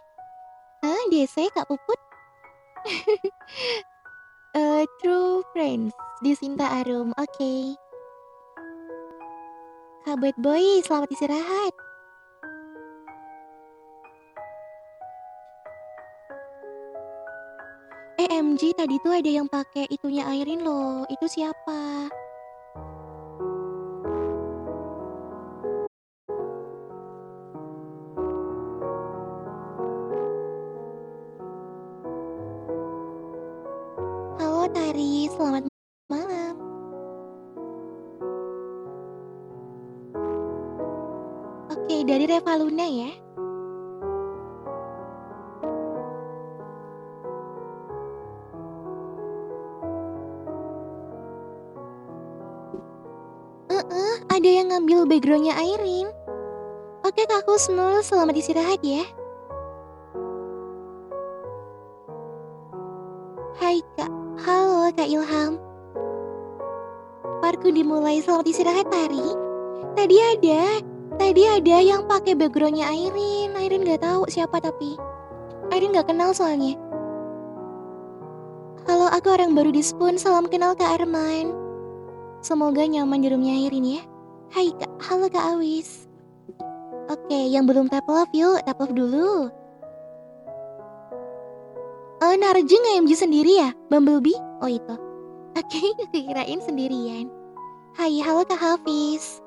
Hah, 0.82 1.02
DC 1.06 1.54
Kak 1.54 1.70
Puput? 1.70 2.00
Eh, 4.50 4.82
True 4.98 5.46
Friends 5.54 5.94
di 6.26 6.34
Sinta 6.34 6.66
Arum, 6.82 7.14
oke. 7.14 7.54
Kak 10.02 10.18
Bad 10.18 10.34
Boy, 10.42 10.82
selamat 10.82 11.06
istirahat. 11.14 11.70
EMG 18.18 18.74
tadi 18.74 18.98
tuh 19.06 19.14
ada 19.14 19.30
yang 19.30 19.46
pakai 19.46 19.86
itunya 19.86 20.26
Airin 20.26 20.66
loh. 20.66 21.06
Itu 21.06 21.30
siapa? 21.30 21.89
Reva 42.51 42.66
Luna 42.66 42.82
ya. 42.90 43.11
Ada 54.34 54.51
yang 54.51 54.74
ngambil 54.74 55.07
backgroundnya 55.07 55.55
Airin. 55.55 56.11
Oke 57.07 57.22
Kak 57.30 57.46
Kusnul, 57.46 58.03
selamat 58.03 58.34
istirahat 58.34 58.82
ya. 58.82 59.07
Hai 63.62 63.78
Kak, 63.94 64.11
halo 64.42 64.90
Kak 64.98 65.07
Ilham. 65.07 65.55
Parku 67.38 67.70
dimulai, 67.70 68.18
selamat 68.18 68.46
istirahat 68.51 68.90
Tari. 68.90 69.38
Tadi 69.94 70.16
ada, 70.18 70.89
tadi 71.20 71.44
ada 71.44 71.76
yang 71.84 72.08
pakai 72.08 72.32
backgroundnya 72.32 72.88
Airin. 72.88 73.52
Airin 73.52 73.84
nggak 73.84 74.00
tahu 74.00 74.24
siapa 74.32 74.56
tapi. 74.56 74.96
Airin 75.68 75.92
nggak 75.92 76.08
kenal 76.08 76.32
soalnya. 76.32 76.80
Halo, 78.88 79.12
aku 79.12 79.28
orang 79.28 79.52
baru 79.52 79.68
di 79.68 79.84
Spoon. 79.84 80.16
Salam 80.16 80.48
kenal 80.48 80.72
Kak 80.72 80.96
Arman. 80.96 81.52
Semoga 82.40 82.88
nyaman 82.88 83.20
di 83.20 83.28
roomnya 83.28 83.52
Airin 83.60 84.00
ya. 84.00 84.02
Hai 84.48 84.72
Kak, 84.72 84.96
halo 85.04 85.28
Kak 85.28 85.44
Awis. 85.54 86.08
Oke, 87.12 87.52
yang 87.52 87.68
belum 87.68 87.92
tap 87.92 88.08
love 88.08 88.32
yuk, 88.32 88.64
tap 88.64 88.80
love 88.80 88.96
dulu. 88.96 89.52
Oh, 92.20 92.34
Narji 92.36 92.76
nge-MG 92.76 93.12
sendiri 93.16 93.60
ya? 93.60 93.70
Bumblebee? 93.92 94.36
Oh 94.64 94.70
itu. 94.72 94.96
Oke, 95.52 95.84
kirain 96.16 96.60
sendirian. 96.64 97.28
Hai, 97.92 98.24
halo 98.24 98.48
Kak 98.48 98.56
Hafiz. 98.56 99.44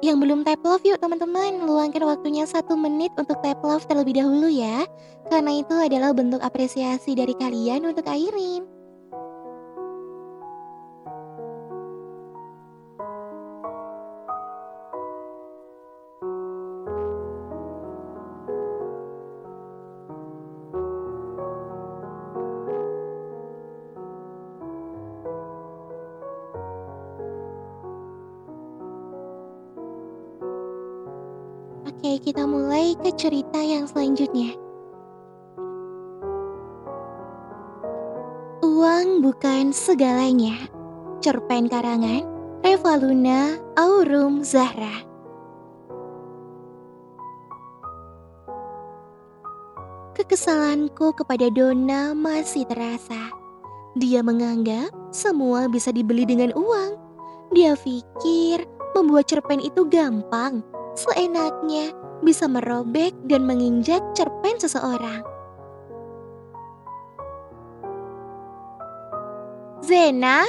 Yang 0.00 0.16
belum 0.16 0.40
tap 0.48 0.64
love 0.64 0.80
yuk 0.80 0.96
teman-teman, 0.96 1.60
luangkan 1.68 2.00
waktunya 2.08 2.48
satu 2.48 2.72
menit 2.72 3.12
untuk 3.20 3.36
tap 3.44 3.60
love 3.60 3.84
terlebih 3.84 4.16
dahulu 4.16 4.48
ya. 4.48 4.88
Karena 5.28 5.60
itu 5.60 5.76
adalah 5.76 6.16
bentuk 6.16 6.40
apresiasi 6.40 7.12
dari 7.12 7.36
kalian 7.36 7.84
untuk 7.84 8.08
Airin. 8.08 8.79
Mulai 32.70 32.94
ke 33.02 33.10
cerita 33.18 33.58
yang 33.58 33.82
selanjutnya. 33.90 34.54
Uang 38.62 39.26
bukan 39.26 39.74
segalanya. 39.74 40.70
Cerpen 41.18 41.66
karangan 41.66 42.22
Reva 42.62 42.94
Luna 42.94 43.58
Aurum 43.74 44.46
Zahra. 44.46 45.02
Kekesalanku 50.14 51.10
kepada 51.18 51.50
Dona 51.50 52.14
masih 52.14 52.70
terasa. 52.70 53.34
Dia 53.98 54.22
menganggap 54.22 54.94
semua 55.10 55.66
bisa 55.66 55.90
dibeli 55.90 56.22
dengan 56.22 56.54
uang. 56.54 56.94
Dia 57.50 57.74
pikir 57.74 58.62
membuat 58.94 59.26
cerpen 59.26 59.58
itu 59.58 59.90
gampang, 59.90 60.62
seenaknya 60.94 61.92
bisa 62.20 62.46
merobek 62.46 63.16
dan 63.26 63.48
menginjak 63.48 64.00
cerpen 64.12 64.56
seseorang. 64.60 65.24
Zena, 69.80 70.44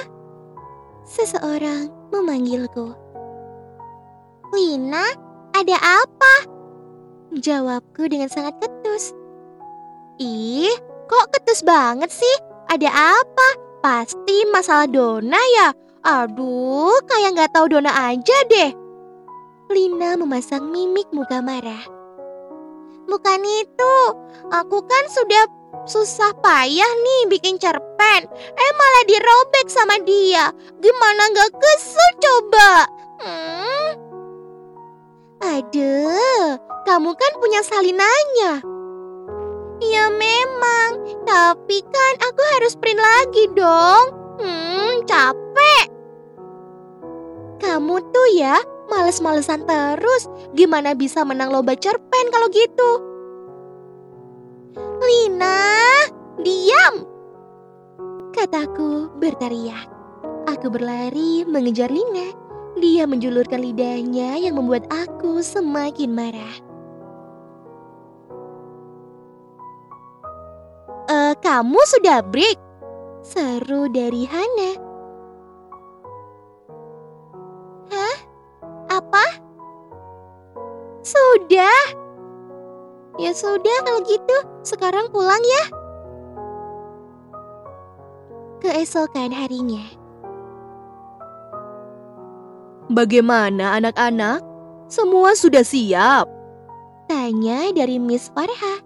seseorang 1.07 1.89
memanggilku. 2.11 2.93
Lina, 4.51 5.07
ada 5.55 5.77
apa? 5.79 6.35
Jawabku 7.31 8.11
dengan 8.11 8.27
sangat 8.27 8.59
ketus. 8.59 9.15
Ih, 10.19 10.75
kok 11.07 11.31
ketus 11.31 11.63
banget 11.63 12.11
sih? 12.11 12.35
Ada 12.67 12.91
apa? 12.91 13.47
Pasti 13.79 14.43
masalah 14.51 14.85
Dona 14.91 15.39
ya? 15.39 15.71
Aduh, 16.03 16.99
kayak 17.07 17.33
nggak 17.33 17.51
tahu 17.55 17.71
Dona 17.71 18.11
aja 18.11 18.37
deh. 18.51 18.80
Lina 19.71 20.19
memasang 20.19 20.67
mimik 20.67 21.07
muka 21.15 21.39
marah. 21.39 21.87
Bukan 23.07 23.41
itu, 23.43 23.95
aku 24.51 24.83
kan 24.83 25.03
sudah 25.07 25.43
susah 25.87 26.35
payah 26.43 26.91
nih 26.91 27.21
bikin 27.31 27.55
cerpen. 27.55 28.21
Eh 28.35 28.71
malah 28.75 29.03
dirobek 29.07 29.67
sama 29.71 29.95
dia. 30.03 30.51
Gimana 30.79 31.31
gak 31.31 31.51
kesel 31.55 32.09
coba? 32.19 32.71
Hmm? 33.23 33.91
Aduh, 35.41 36.59
kamu 36.85 37.11
kan 37.15 37.33
punya 37.39 37.61
salinannya. 37.63 38.53
Ya 39.81 40.05
memang, 40.13 40.91
tapi 41.25 41.81
kan 41.81 42.13
aku 42.21 42.41
harus 42.59 42.77
print 42.77 43.01
lagi 43.01 43.49
dong. 43.57 44.05
Hmm, 44.37 45.01
capek. 45.09 45.87
Kamu 47.57 47.97
tuh 48.13 48.27
ya 48.37 48.57
males-malesan 48.91 49.63
terus. 49.63 50.27
Gimana 50.51 50.91
bisa 50.91 51.23
menang 51.23 51.55
lomba 51.55 51.73
cerpen 51.79 52.27
kalau 52.29 52.51
gitu? 52.51 52.89
Lina, 55.01 55.71
Diam! 56.43 57.07
Kataku 58.35 59.09
berteriak. 59.17 59.87
Aku 60.51 60.67
berlari 60.67 61.47
mengejar 61.47 61.87
Lina. 61.87 62.35
Dia 62.79 63.07
menjulurkan 63.07 63.63
lidahnya 63.63 64.39
yang 64.39 64.59
membuat 64.59 64.87
aku 64.91 65.39
semakin 65.43 66.11
marah. 66.11 66.55
Eh, 71.11 71.33
kamu 71.43 71.79
sudah 71.91 72.23
break? 72.23 72.55
Seru 73.19 73.91
dari 73.91 74.23
Hana. 74.23 74.71
Hah? 77.91 78.17
Sudah? 81.11 81.83
Ya 83.19 83.35
sudah 83.35 83.77
kalau 83.83 83.99
gitu, 84.07 84.37
sekarang 84.63 85.11
pulang 85.11 85.43
ya. 85.43 85.63
Keesokan 88.63 89.33
harinya, 89.35 89.83
Bagaimana 92.91 93.79
anak-anak? 93.79 94.43
Semua 94.91 95.31
sudah 95.31 95.63
siap. 95.63 96.27
tanya 97.07 97.71
dari 97.71 97.99
Miss 97.99 98.27
Farha. 98.31 98.83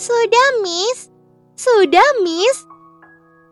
Sudah, 0.00 0.64
Miss. 0.64 1.12
Sudah, 1.56 2.24
Miss. 2.24 2.64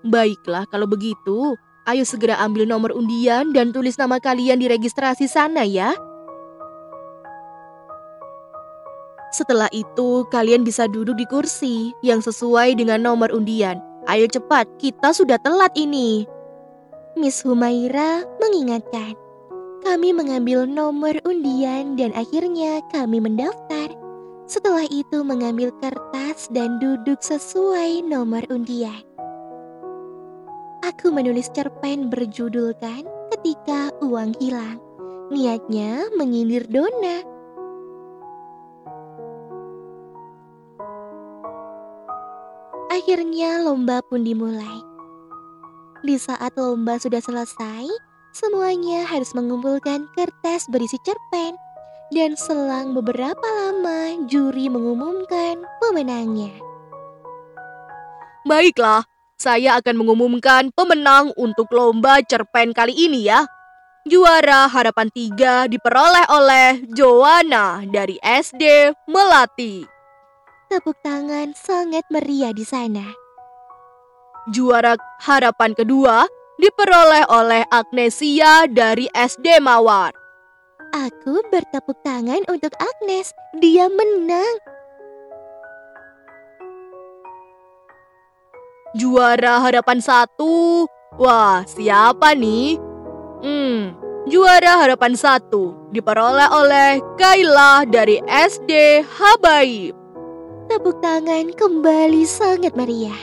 Baiklah 0.04 0.64
kalau 0.68 0.88
begitu. 0.88 1.56
Ayo 1.84 2.08
segera 2.08 2.40
ambil 2.40 2.64
nomor 2.64 2.96
undian 2.96 3.52
dan 3.52 3.72
tulis 3.72 3.96
nama 4.00 4.16
kalian 4.16 4.60
di 4.60 4.66
registrasi 4.68 5.28
sana 5.28 5.64
ya. 5.64 5.92
Setelah 9.32 9.72
itu, 9.72 10.28
kalian 10.28 10.60
bisa 10.60 10.84
duduk 10.84 11.16
di 11.16 11.24
kursi 11.24 11.96
yang 12.04 12.20
sesuai 12.20 12.76
dengan 12.76 13.00
nomor 13.00 13.32
undian. 13.32 13.80
Ayo 14.04 14.28
cepat, 14.28 14.68
kita 14.76 15.16
sudah 15.16 15.40
telat 15.40 15.72
ini. 15.72 16.28
Miss 17.16 17.40
Humaira 17.40 18.28
mengingatkan. 18.44 19.16
Kami 19.82 20.14
mengambil 20.14 20.68
nomor 20.68 21.16
undian 21.24 21.96
dan 21.96 22.12
akhirnya 22.12 22.84
kami 22.92 23.18
mendaftar. 23.18 23.90
Setelah 24.46 24.84
itu 24.92 25.24
mengambil 25.24 25.72
kertas 25.80 26.52
dan 26.52 26.76
duduk 26.76 27.18
sesuai 27.24 28.04
nomor 28.04 28.44
undian. 28.52 29.00
Aku 30.84 31.08
menulis 31.08 31.48
cerpen 31.56 32.12
berjudulkan 32.12 33.08
Ketika 33.32 33.90
Uang 34.04 34.36
Hilang. 34.36 34.76
Niatnya 35.32 36.12
menyindir 36.20 36.68
Dona. 36.68 37.24
Akhirnya 42.92 43.64
lomba 43.64 44.04
pun 44.04 44.20
dimulai. 44.20 44.84
Di 46.04 46.20
saat 46.20 46.52
lomba 46.60 47.00
sudah 47.00 47.24
selesai, 47.24 47.88
semuanya 48.36 49.08
harus 49.08 49.32
mengumpulkan 49.32 50.04
kertas 50.12 50.68
berisi 50.68 51.00
cerpen. 51.00 51.56
Dan 52.12 52.36
selang 52.36 52.92
beberapa 52.92 53.48
lama, 53.48 54.28
juri 54.28 54.68
mengumumkan 54.68 55.64
pemenangnya. 55.80 56.52
Baiklah, 58.44 59.08
saya 59.40 59.80
akan 59.80 60.04
mengumumkan 60.04 60.68
pemenang 60.76 61.32
untuk 61.40 61.72
lomba 61.72 62.20
cerpen 62.20 62.76
kali 62.76 62.92
ini 62.92 63.24
ya. 63.32 63.48
Juara 64.04 64.68
harapan 64.68 65.08
tiga 65.08 65.64
diperoleh 65.64 66.28
oleh 66.28 66.84
Joanna 66.92 67.88
dari 67.88 68.20
SD 68.20 68.92
Melati. 69.08 69.91
Tepuk 70.72 70.96
tangan 71.04 71.52
sangat 71.52 72.00
meriah 72.08 72.48
di 72.56 72.64
sana. 72.64 73.04
Juara 74.56 74.96
harapan 75.20 75.76
kedua 75.76 76.24
diperoleh 76.56 77.28
oleh 77.28 77.60
Agnesia 77.68 78.64
dari 78.72 79.04
SD 79.12 79.60
Mawar. 79.60 80.16
Aku 80.96 81.44
bertepuk 81.52 82.00
tangan 82.00 82.40
untuk 82.48 82.72
Agnes. 82.80 83.36
Dia 83.60 83.92
menang. 83.92 84.56
Juara 88.96 89.60
harapan 89.60 90.00
satu. 90.00 90.88
Wah, 91.20 91.68
siapa 91.68 92.32
nih? 92.32 92.80
Hmm, 93.44 93.92
juara 94.24 94.80
harapan 94.80 95.20
satu 95.20 95.92
diperoleh 95.92 96.48
oleh 96.48 97.04
Kaila 97.20 97.84
dari 97.84 98.24
SD 98.24 99.04
Habaib. 99.04 100.01
Tepuk 100.72 101.04
tangan 101.04 101.52
kembali 101.52 102.24
sangat 102.24 102.72
meriah. 102.72 103.20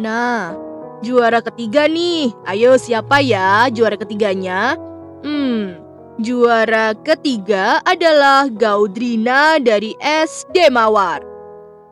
Nah, 0.00 0.56
juara 1.04 1.44
ketiga 1.44 1.84
nih. 1.84 2.32
Ayo 2.48 2.80
siapa 2.80 3.20
ya 3.20 3.68
juara 3.68 4.00
ketiganya? 4.00 4.80
Hmm, 5.20 5.76
juara 6.16 6.96
ketiga 7.04 7.84
adalah 7.84 8.48
Gaudrina 8.48 9.60
dari 9.60 9.92
SD 10.00 10.72
Mawar. 10.72 11.20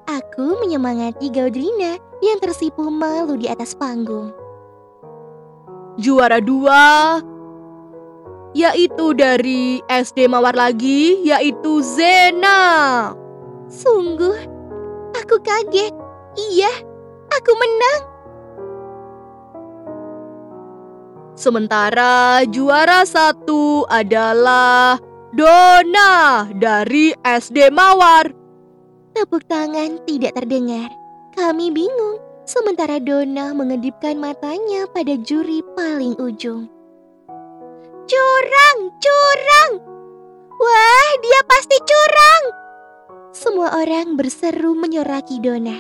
Aku 0.09 0.57
menyemangati 0.57 1.29
Gaudrina 1.29 2.01
yang 2.25 2.41
tersipu 2.41 2.89
malu 2.89 3.37
di 3.37 3.45
atas 3.45 3.77
panggung. 3.77 4.42
Juara 6.01 6.41
dua 6.41 7.21
yaitu 8.53 9.17
dari 9.17 9.81
SD 9.89 10.29
Mawar 10.29 10.53
lagi, 10.53 11.25
yaitu 11.25 11.81
Zena. 11.81 13.13
Sungguh, 13.69 14.37
aku 15.17 15.41
kaget. 15.41 15.93
Iya, 16.37 16.73
aku 17.33 17.53
menang. 17.57 18.01
Sementara 21.33 22.45
juara 22.47 23.03
satu 23.09 23.89
adalah 23.89 25.01
Dona 25.33 26.47
dari 26.53 27.17
SD 27.25 27.73
Mawar. 27.73 28.31
Tepuk 29.17 29.45
tangan 29.49 29.99
tidak 30.05 30.37
terdengar. 30.37 30.93
Kami 31.33 31.73
bingung. 31.73 32.22
Sementara 32.43 32.99
Dona 32.99 33.55
mengedipkan 33.55 34.19
matanya 34.19 34.91
pada 34.91 35.15
juri 35.23 35.63
paling 35.79 36.19
ujung. 36.19 36.67
Curang, 38.11 38.79
curang! 38.99 39.71
Wah, 40.59 41.11
dia 41.23 41.41
pasti 41.47 41.79
curang! 41.87 42.45
Semua 43.31 43.79
orang 43.79 44.19
berseru 44.19 44.75
menyoraki 44.75 45.39
Dona. 45.39 45.79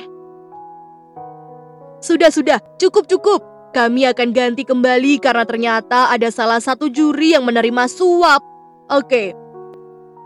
Sudah, 1.99 2.31
sudah, 2.31 2.59
cukup, 2.79 3.11
cukup. 3.11 3.41
Kami 3.75 4.07
akan 4.07 4.31
ganti 4.31 4.63
kembali 4.63 5.19
karena 5.19 5.43
ternyata 5.43 6.15
ada 6.15 6.29
salah 6.31 6.63
satu 6.63 6.87
juri 6.93 7.35
yang 7.35 7.43
menerima 7.43 7.89
suap. 7.91 8.43
Oke, 8.93 9.33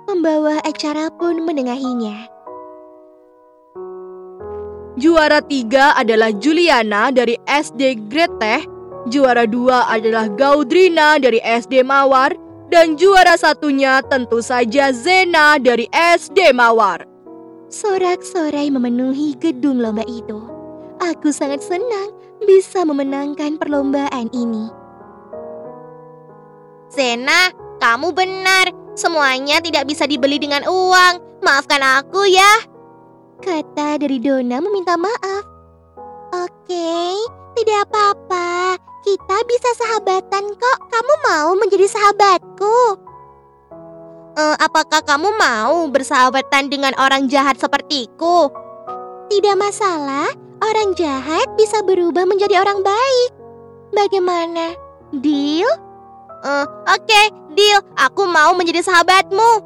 Pembawa 0.07 0.63
acara 0.63 1.11
pun 1.11 1.43
menengahinya. 1.43 2.36
Juara 4.97 5.45
tiga 5.45 5.93
adalah 5.95 6.33
Juliana 6.35 7.13
dari 7.15 7.37
SD 7.47 8.11
Greteh. 8.11 8.65
Juara 9.07 9.47
dua 9.47 9.87
adalah 9.87 10.27
Gaudrina 10.27 11.21
dari 11.23 11.39
SD 11.45 11.87
Mawar. 11.87 12.35
Dan 12.67 12.99
juara 12.99 13.39
satunya 13.39 14.03
tentu 14.03 14.43
saja 14.43 14.91
Zena 14.91 15.55
dari 15.63 15.87
SD 15.95 16.51
Mawar. 16.51 17.07
Sorak-sorai 17.71 18.75
memenuhi 18.75 19.39
gedung 19.39 19.79
lomba 19.79 20.03
itu. 20.11 20.43
Aku 20.99 21.31
sangat 21.31 21.63
senang 21.63 22.11
bisa 22.43 22.83
memenangkan 22.83 23.55
perlombaan 23.55 24.27
ini. 24.35 24.67
Zena, 26.91 27.55
kamu 27.79 28.11
benar. 28.11 28.75
Semuanya 28.99 29.63
tidak 29.63 29.87
bisa 29.87 30.09
dibeli 30.09 30.43
dengan 30.43 30.67
uang. 30.67 31.45
Maafkan 31.47 31.85
aku 32.03 32.27
ya. 32.27 32.76
Kata 33.41 34.01
dari 34.01 34.19
Dona 34.19 34.59
meminta 34.65 34.97
maaf. 34.97 35.45
Oke, 36.33 37.15
tidak 37.57 37.89
apa-apa. 37.89 38.81
Kita 39.07 39.37
bisa 39.47 39.71
sahabatan 39.79 40.45
kok. 40.57 40.79
Kamu 40.91 41.15
mau 41.23 41.49
menjadi 41.55 41.87
sahabatku? 41.87 43.07
Eh, 44.37 44.57
apakah 44.61 45.01
kamu 45.01 45.33
mau 45.41 45.89
bersahabatan 45.89 46.69
dengan 46.69 46.93
orang 47.01 47.25
jahat 47.25 47.57
sepertiku? 47.57 48.53
Tidak 49.33 49.57
masalah, 49.57 50.29
orang 50.61 50.93
jahat 50.93 51.49
bisa 51.57 51.81
berubah 51.81 52.29
menjadi 52.29 52.61
orang 52.61 52.85
baik. 52.85 53.31
Bagaimana? 53.97 54.77
Deal? 55.17 55.71
Eh, 56.45 56.67
Oke, 56.93 57.23
deal. 57.57 57.81
Aku 57.97 58.29
mau 58.29 58.53
menjadi 58.53 58.85
sahabatmu. 58.85 59.65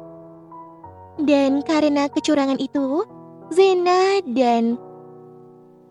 Dan 1.19 1.59
karena 1.67 2.07
kecurangan 2.07 2.55
itu, 2.57 3.03
Zena 3.51 4.23
dan 4.23 4.79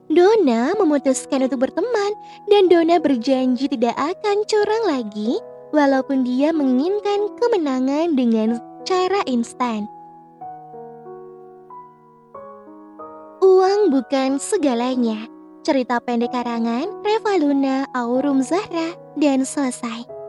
Dona 0.08 0.72
memutuskan 0.80 1.44
untuk 1.44 1.68
berteman 1.68 2.16
dan 2.48 2.72
Dona 2.72 2.96
berjanji 2.96 3.68
tidak 3.68 3.92
akan 4.00 4.48
curang 4.48 4.84
lagi 4.88 5.36
walaupun 5.68 6.24
dia 6.24 6.56
menginginkan 6.56 7.36
kemenangan 7.36 8.16
dengan 8.16 8.56
cara 8.88 9.20
instan. 9.28 9.84
Uang 13.44 13.92
bukan 13.92 14.40
segalanya. 14.40 15.28
Cerita 15.60 16.00
pendek 16.00 16.32
karangan 16.32 16.88
Reva 17.04 17.36
Luna, 17.36 17.84
Aurum 17.92 18.40
Zahra, 18.40 18.96
dan 19.20 19.44
selesai. 19.44 20.19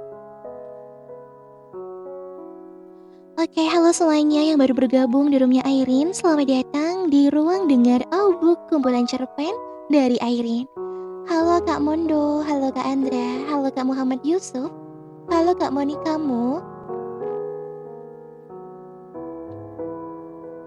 Oke, 3.41 3.65
halo 3.65 3.89
semuanya 3.89 4.53
yang 4.53 4.61
baru 4.61 4.77
bergabung 4.77 5.33
di 5.33 5.41
roomnya 5.41 5.65
Airin. 5.65 6.13
Selamat 6.13 6.45
datang 6.45 7.09
di 7.09 7.25
ruang 7.33 7.65
dengar 7.65 8.05
audiobook 8.13 8.69
kumpulan 8.69 9.09
cerpen 9.09 9.49
dari 9.89 10.13
Airin. 10.21 10.69
Halo 11.25 11.57
Kak 11.65 11.81
Mondo, 11.81 12.45
halo 12.45 12.69
Kak 12.69 12.85
Andra, 12.85 13.41
halo 13.49 13.73
Kak 13.73 13.81
Muhammad 13.81 14.21
Yusuf, 14.21 14.69
halo 15.33 15.57
Kak 15.57 15.73
Moni 15.73 15.97
kamu. 16.05 16.61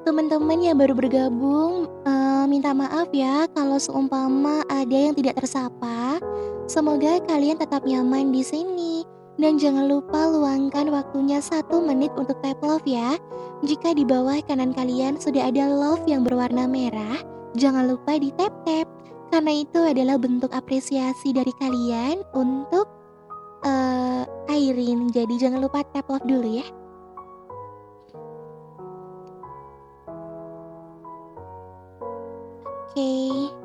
Teman-teman 0.03 0.59
yang 0.59 0.75
baru 0.75 0.99
bergabung, 0.99 1.87
eh, 2.03 2.45
minta 2.51 2.75
maaf 2.75 3.07
ya 3.15 3.47
kalau 3.55 3.79
seumpama 3.79 4.67
ada 4.67 4.99
yang 4.99 5.15
tidak 5.15 5.39
tersapa. 5.39 6.19
Semoga 6.67 7.23
kalian 7.23 7.55
tetap 7.55 7.87
nyaman 7.87 8.35
di 8.35 8.43
sini. 8.43 9.14
Dan 9.35 9.59
jangan 9.59 9.91
lupa 9.91 10.31
luangkan 10.31 10.95
waktunya 10.95 11.43
satu 11.43 11.83
menit 11.83 12.15
untuk 12.15 12.39
tap 12.39 12.63
love 12.63 12.87
ya. 12.87 13.19
Jika 13.67 13.91
di 13.91 14.07
bawah 14.07 14.39
kanan 14.47 14.71
kalian 14.71 15.19
sudah 15.19 15.51
ada 15.51 15.67
love 15.67 16.07
yang 16.07 16.23
berwarna 16.23 16.71
merah, 16.71 17.19
jangan 17.59 17.91
lupa 17.91 18.15
di 18.15 18.31
tap 18.39 18.55
tap. 18.63 18.87
Karena 19.35 19.51
itu 19.67 19.83
adalah 19.83 20.23
bentuk 20.23 20.55
apresiasi 20.55 21.35
dari 21.35 21.51
kalian 21.59 22.23
untuk 22.31 22.87
eh 23.67 24.23
Airin. 24.47 25.11
Jadi 25.11 25.35
jangan 25.35 25.67
lupa 25.67 25.83
tap 25.91 26.07
love 26.07 26.23
dulu 26.23 26.63
ya. 26.63 26.67
Oke. 32.95 33.64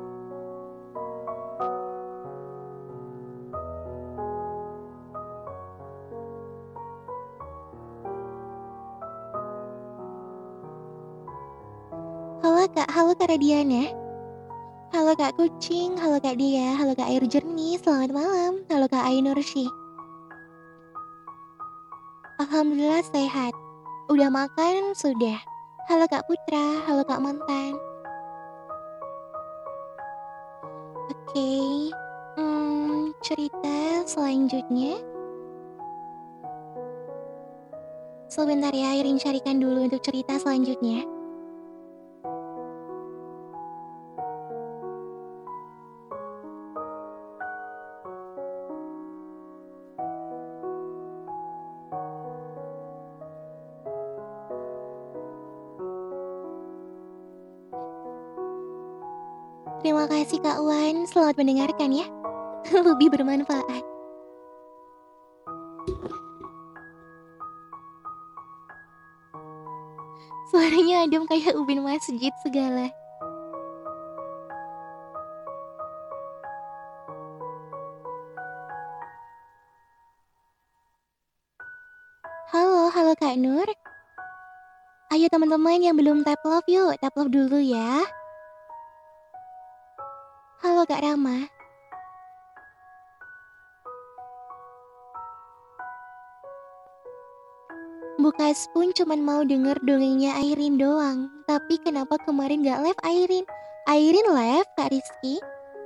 Halo 12.60 12.76
Kak, 12.76 12.92
halo 12.92 13.16
Kak 13.16 13.32
Radiana. 13.32 13.88
Halo 14.92 15.16
Kak 15.16 15.32
Kucing, 15.40 15.96
halo 15.96 16.20
Kak 16.20 16.36
Dia, 16.36 16.76
halo 16.76 16.92
Kak 16.92 17.08
Air 17.08 17.24
Jernih, 17.24 17.80
selamat 17.80 18.12
malam. 18.12 18.60
Halo 18.68 18.84
Kak 18.84 19.00
Ainurshi. 19.00 19.64
Alhamdulillah 22.36 23.00
sehat. 23.00 23.56
Udah 24.12 24.28
makan? 24.28 24.92
Sudah. 24.92 25.40
Halo 25.88 26.04
Kak 26.04 26.28
Putra, 26.28 26.84
halo 26.84 27.00
Kak 27.00 27.24
Mantan. 27.24 27.80
Oke, 31.08 31.88
hmm, 32.36 33.16
cerita 33.24 34.04
selanjutnya. 34.04 35.00
Sebentar 38.28 38.76
ya, 38.76 39.00
Irin 39.00 39.16
carikan 39.16 39.64
dulu 39.64 39.88
untuk 39.88 40.04
cerita 40.04 40.36
selanjutnya. 40.36 41.19
Kasih 60.30 60.46
Kak 60.46 60.62
Wan, 60.62 61.10
selamat 61.10 61.42
mendengarkan 61.42 61.90
ya. 61.90 62.06
Lebih 62.86 63.10
bermanfaat. 63.10 63.82
Suaranya 70.54 71.02
adem 71.02 71.26
kayak 71.26 71.58
ubin 71.58 71.82
masjid 71.82 72.30
segala. 72.46 72.94
Halo, 82.54 82.86
halo 82.94 83.18
Kak 83.18 83.34
Nur. 83.34 83.66
Ayo 85.10 85.26
teman-teman 85.26 85.82
yang 85.82 85.98
belum 85.98 86.22
tap 86.22 86.38
love 86.46 86.70
yuk, 86.70 86.94
tap 87.02 87.18
love 87.18 87.34
dulu 87.34 87.58
ya. 87.58 88.19
Halo 90.90 90.98
Kak 90.98 91.06
Rama. 91.06 91.38
Bukas 98.18 98.66
pun 98.74 98.90
cuman 98.90 99.22
mau 99.22 99.46
denger 99.46 99.78
dongengnya 99.86 100.34
Airin 100.42 100.82
doang. 100.82 101.30
Tapi 101.46 101.78
kenapa 101.86 102.18
kemarin 102.26 102.66
gak 102.66 102.82
live 102.82 102.98
Airin? 103.06 103.46
Airin 103.86 104.34
live 104.34 104.66
Kak 104.74 104.90
Rizky. 104.90 105.38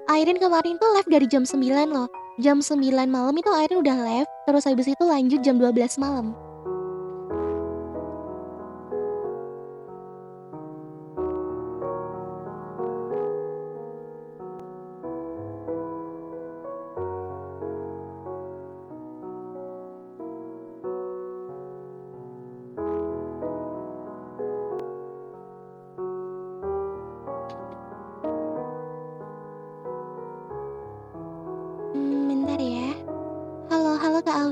Airin 0.08 0.40
kemarin 0.40 0.80
tuh 0.80 0.88
live 0.96 1.08
dari 1.12 1.28
jam 1.28 1.44
9 1.44 1.60
loh. 1.92 2.08
Jam 2.40 2.64
9 2.64 2.80
malam 3.04 3.36
itu 3.36 3.52
Airin 3.52 3.84
udah 3.84 4.08
live. 4.08 4.28
Terus 4.48 4.64
habis 4.64 4.88
itu 4.88 5.04
lanjut 5.04 5.44
jam 5.44 5.60
12 5.60 6.00
malam. 6.00 6.32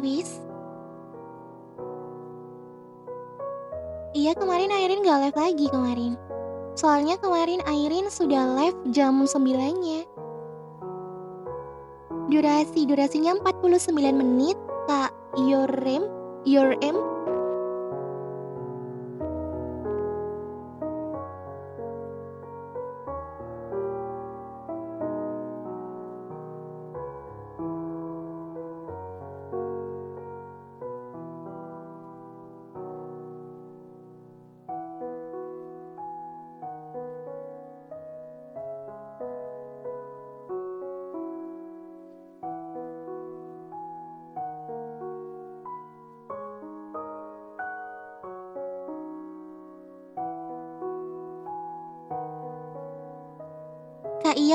Awis. 0.03 0.43
Iya 4.19 4.35
kemarin 4.35 4.75
Airin 4.75 5.07
gak 5.07 5.31
live 5.31 5.39
lagi 5.39 5.67
kemarin. 5.71 6.19
Soalnya 6.75 7.23
kemarin 7.23 7.63
Airin 7.71 8.11
sudah 8.11 8.51
live 8.59 8.75
jam 8.91 9.23
9-nya. 9.23 10.03
Durasi, 12.35 12.83
durasinya 12.83 13.39
49 13.47 13.95
menit. 14.19 14.59
Kak 14.91 15.15
Yorem, 15.39 16.11
Yorem. 16.43 17.12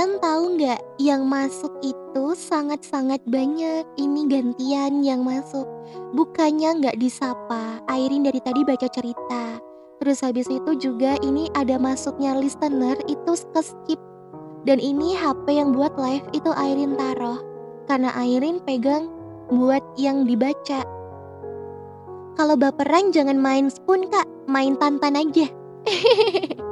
Kak 0.08 0.16
Ian 0.16 0.24
tahu 0.24 0.46
nggak 0.56 0.82
yang 1.04 1.24
masuk 1.28 1.74
itu 1.84 2.26
sangat-sangat 2.32 3.20
banyak. 3.28 3.84
Ini 4.00 4.22
gantian 4.32 5.04
yang 5.04 5.28
masuk. 5.28 5.68
Bukannya 6.16 6.80
nggak 6.80 6.96
disapa. 6.96 7.84
Airin 7.92 8.24
dari 8.24 8.40
tadi 8.40 8.64
baca 8.64 8.88
cerita. 8.88 9.60
Terus 10.00 10.24
habis 10.24 10.48
itu 10.48 10.80
juga 10.80 11.20
ini 11.20 11.52
ada 11.60 11.76
masuknya 11.76 12.40
listener 12.40 12.96
itu 13.12 13.36
ke 13.52 13.60
skip. 13.60 14.00
Dan 14.64 14.80
ini 14.80 15.12
HP 15.12 15.60
yang 15.60 15.76
buat 15.76 15.92
live 16.00 16.24
itu 16.32 16.56
Airin 16.56 16.96
taruh. 16.96 17.44
Karena 17.92 18.16
Airin 18.16 18.64
pegang 18.64 19.12
buat 19.52 19.84
yang 20.00 20.24
dibaca. 20.24 20.88
Kalau 22.40 22.56
baperan 22.56 23.12
jangan 23.12 23.36
main 23.36 23.68
spoon 23.68 24.08
kak, 24.08 24.24
main 24.48 24.80
tantan 24.80 25.20
aja. 25.20 25.52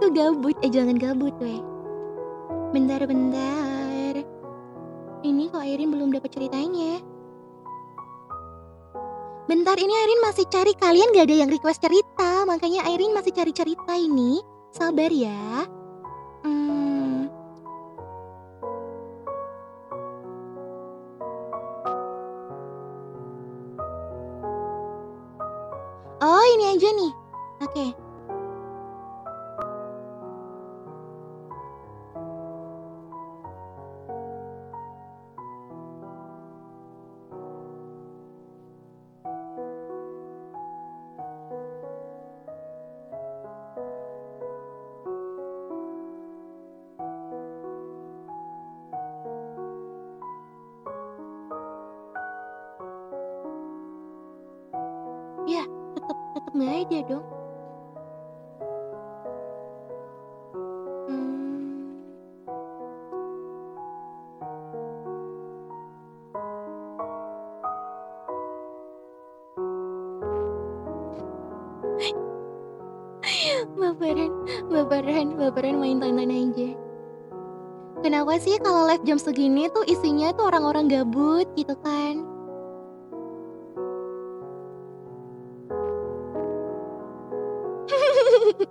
tuh 0.00 0.10
gabut, 0.10 0.56
eh 0.64 0.72
jangan 0.72 0.96
gabut 0.96 1.36
weh. 1.38 1.60
Bentar-bentar. 2.72 4.24
Ini 5.20 5.52
kok 5.52 5.60
Airin 5.60 5.92
belum 5.92 6.16
dapat 6.16 6.32
ceritanya? 6.32 7.04
Bentar, 9.44 9.76
ini 9.76 9.92
Airin 9.92 10.20
masih 10.24 10.46
cari 10.48 10.72
kalian 10.78 11.12
gak 11.12 11.28
ada 11.28 11.36
yang 11.44 11.50
request 11.52 11.84
cerita, 11.84 12.48
makanya 12.48 12.86
Airin 12.88 13.12
masih 13.12 13.34
cari 13.34 13.52
cerita 13.52 13.92
ini. 13.98 14.40
Sabar 14.70 15.10
ya. 15.10 15.66
Baperan, 74.90 75.38
baperan 75.38 75.78
main 75.78 76.02
tonton 76.02 76.34
aja. 76.34 76.74
Kenapa 78.02 78.42
sih 78.42 78.58
kalau 78.58 78.90
live 78.90 79.06
jam 79.06 79.22
segini 79.22 79.70
tuh 79.70 79.86
isinya 79.86 80.34
tuh 80.34 80.50
orang-orang 80.50 80.90
gabut 80.90 81.46
gitu 81.54 81.78
kan? 81.78 82.26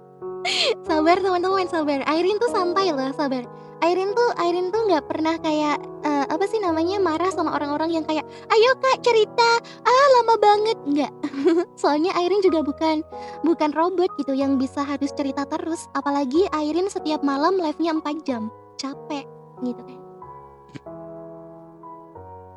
sabar 0.90 1.24
teman-teman 1.24 1.72
sabar. 1.72 2.04
Airin 2.04 2.36
tuh 2.36 2.52
santai 2.52 2.92
loh 2.92 3.16
sabar. 3.16 3.48
Airin 3.80 4.12
tuh 4.12 4.36
Airin 4.44 4.76
tuh 4.76 4.92
nggak 4.92 5.08
pernah 5.08 5.40
kayak 5.40 5.80
eh, 6.04 6.26
apa 6.28 6.44
sih 6.52 6.60
namanya 6.60 7.00
marah 7.00 7.32
sama 7.32 7.56
orang-orang 7.56 7.96
yang 7.96 8.04
kayak 8.04 8.28
ayo 8.52 8.72
kak 8.84 9.00
cerita. 9.08 9.64
Ah 9.88 10.08
lama 10.20 10.36
banget. 10.36 10.76
Nggak. 10.84 11.14
Soalnya 11.82 12.12
Airin 12.20 12.44
juga 12.44 12.60
bukan 12.60 13.08
bukan 13.44 13.72
robot 13.72 14.12
gitu 14.20 14.36
yang 14.36 14.60
bisa 14.60 14.84
harus 14.84 15.12
cerita 15.16 15.48
terus 15.48 15.88
apalagi 15.96 16.46
Airin 16.52 16.92
setiap 16.92 17.24
malam 17.24 17.56
live-nya 17.56 17.96
4 17.96 18.28
jam. 18.28 18.52
Capek 18.80 19.28
gitu 19.64 19.82
kan. 19.84 20.00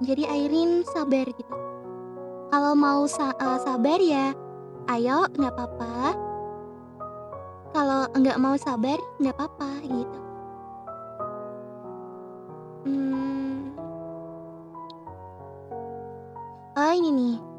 Jadi 0.03 0.27
Airin 0.27 0.83
sabar 0.91 1.27
gitu. 1.31 1.55
Kalau 2.51 2.75
mau 2.75 3.07
sa- 3.07 3.37
eh, 3.39 3.59
sabar 3.63 3.99
ya 4.03 4.35
ayo 4.91 5.31
nggak 5.39 5.55
apa-apa. 5.55 5.95
Kalau 7.73 8.03
nggak 8.13 8.41
mau 8.43 8.55
sabar 8.59 8.99
nggak 9.23 9.35
apa-apa 9.39 9.71
gitu. 9.87 10.19
Hmm. 12.83 13.71
oh 16.75 16.93
ini 16.99 17.11
nih 17.15 17.52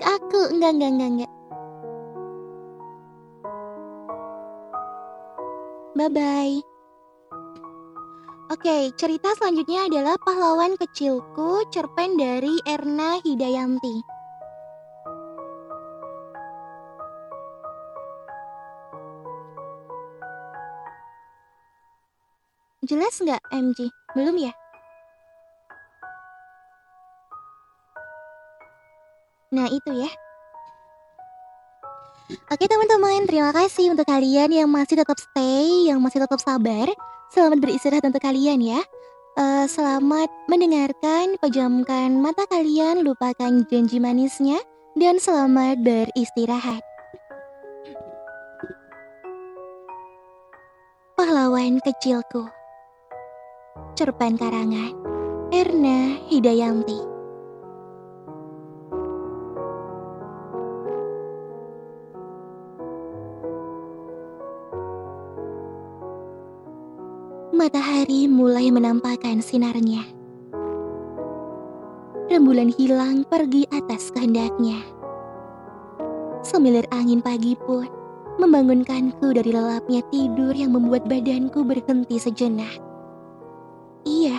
aku. 0.00 0.56
Enggak, 0.56 0.72
enggak, 0.72 0.90
enggak, 0.96 1.10
enggak. 1.12 1.32
Bye-bye. 5.92 6.56
Oke, 8.48 8.92
cerita 8.96 9.32
selanjutnya 9.36 9.92
adalah 9.92 10.16
pahlawan 10.24 10.76
kecilku, 10.80 11.68
cerpen 11.68 12.16
dari 12.16 12.56
Erna 12.64 13.20
Hidayanti. 13.20 14.00
Jelas 22.88 23.14
nggak 23.20 23.40
MG? 23.52 23.88
Belum 24.16 24.36
ya? 24.36 24.61
Nah 29.52 29.68
itu 29.68 29.92
ya. 29.92 30.10
Oke 32.48 32.64
teman-teman, 32.64 33.28
terima 33.28 33.52
kasih 33.52 33.92
untuk 33.92 34.08
kalian 34.08 34.48
yang 34.48 34.68
masih 34.72 34.96
tetap 34.96 35.20
stay, 35.20 35.92
yang 35.92 36.00
masih 36.00 36.24
tetap 36.24 36.40
sabar. 36.40 36.88
Selamat 37.28 37.60
beristirahat 37.60 38.08
untuk 38.08 38.24
kalian 38.24 38.64
ya. 38.64 38.80
Eh, 39.36 39.64
selamat 39.68 40.32
mendengarkan, 40.48 41.36
pejamkan 41.40 42.16
mata 42.16 42.48
kalian, 42.48 43.04
lupakan 43.04 43.52
janji 43.68 44.00
manisnya, 44.00 44.60
dan 44.96 45.20
selamat 45.20 45.84
beristirahat. 45.84 46.80
Pahlawan 51.12 51.78
kecilku 51.84 52.48
Cerpen 53.94 54.34
karangan 54.40 54.96
Erna 55.52 56.18
Hidayanti 56.26 57.11
Matahari 67.72 68.28
mulai 68.28 68.68
menampakkan 68.68 69.40
sinarnya. 69.40 70.04
Rembulan 72.28 72.68
hilang 72.68 73.24
pergi 73.24 73.64
atas 73.72 74.12
kehendaknya. 74.12 74.76
Semilir 76.44 76.84
angin 76.92 77.24
pagi 77.24 77.56
pun 77.56 77.88
membangunkanku 78.36 79.32
dari 79.32 79.56
lelapnya 79.56 80.04
tidur 80.12 80.52
yang 80.52 80.76
membuat 80.76 81.08
badanku 81.08 81.64
berhenti 81.64 82.20
sejenak. 82.20 82.76
Iya, 84.04 84.36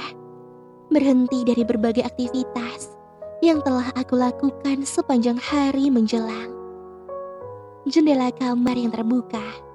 berhenti 0.94 1.42
dari 1.42 1.66
berbagai 1.66 2.06
aktivitas 2.06 2.94
yang 3.42 3.66
telah 3.66 3.90
aku 3.98 4.14
lakukan 4.14 4.86
sepanjang 4.86 5.42
hari 5.42 5.90
menjelang. 5.90 6.54
Jendela 7.90 8.30
kamar 8.30 8.78
yang 8.78 8.94
terbuka 8.94 9.73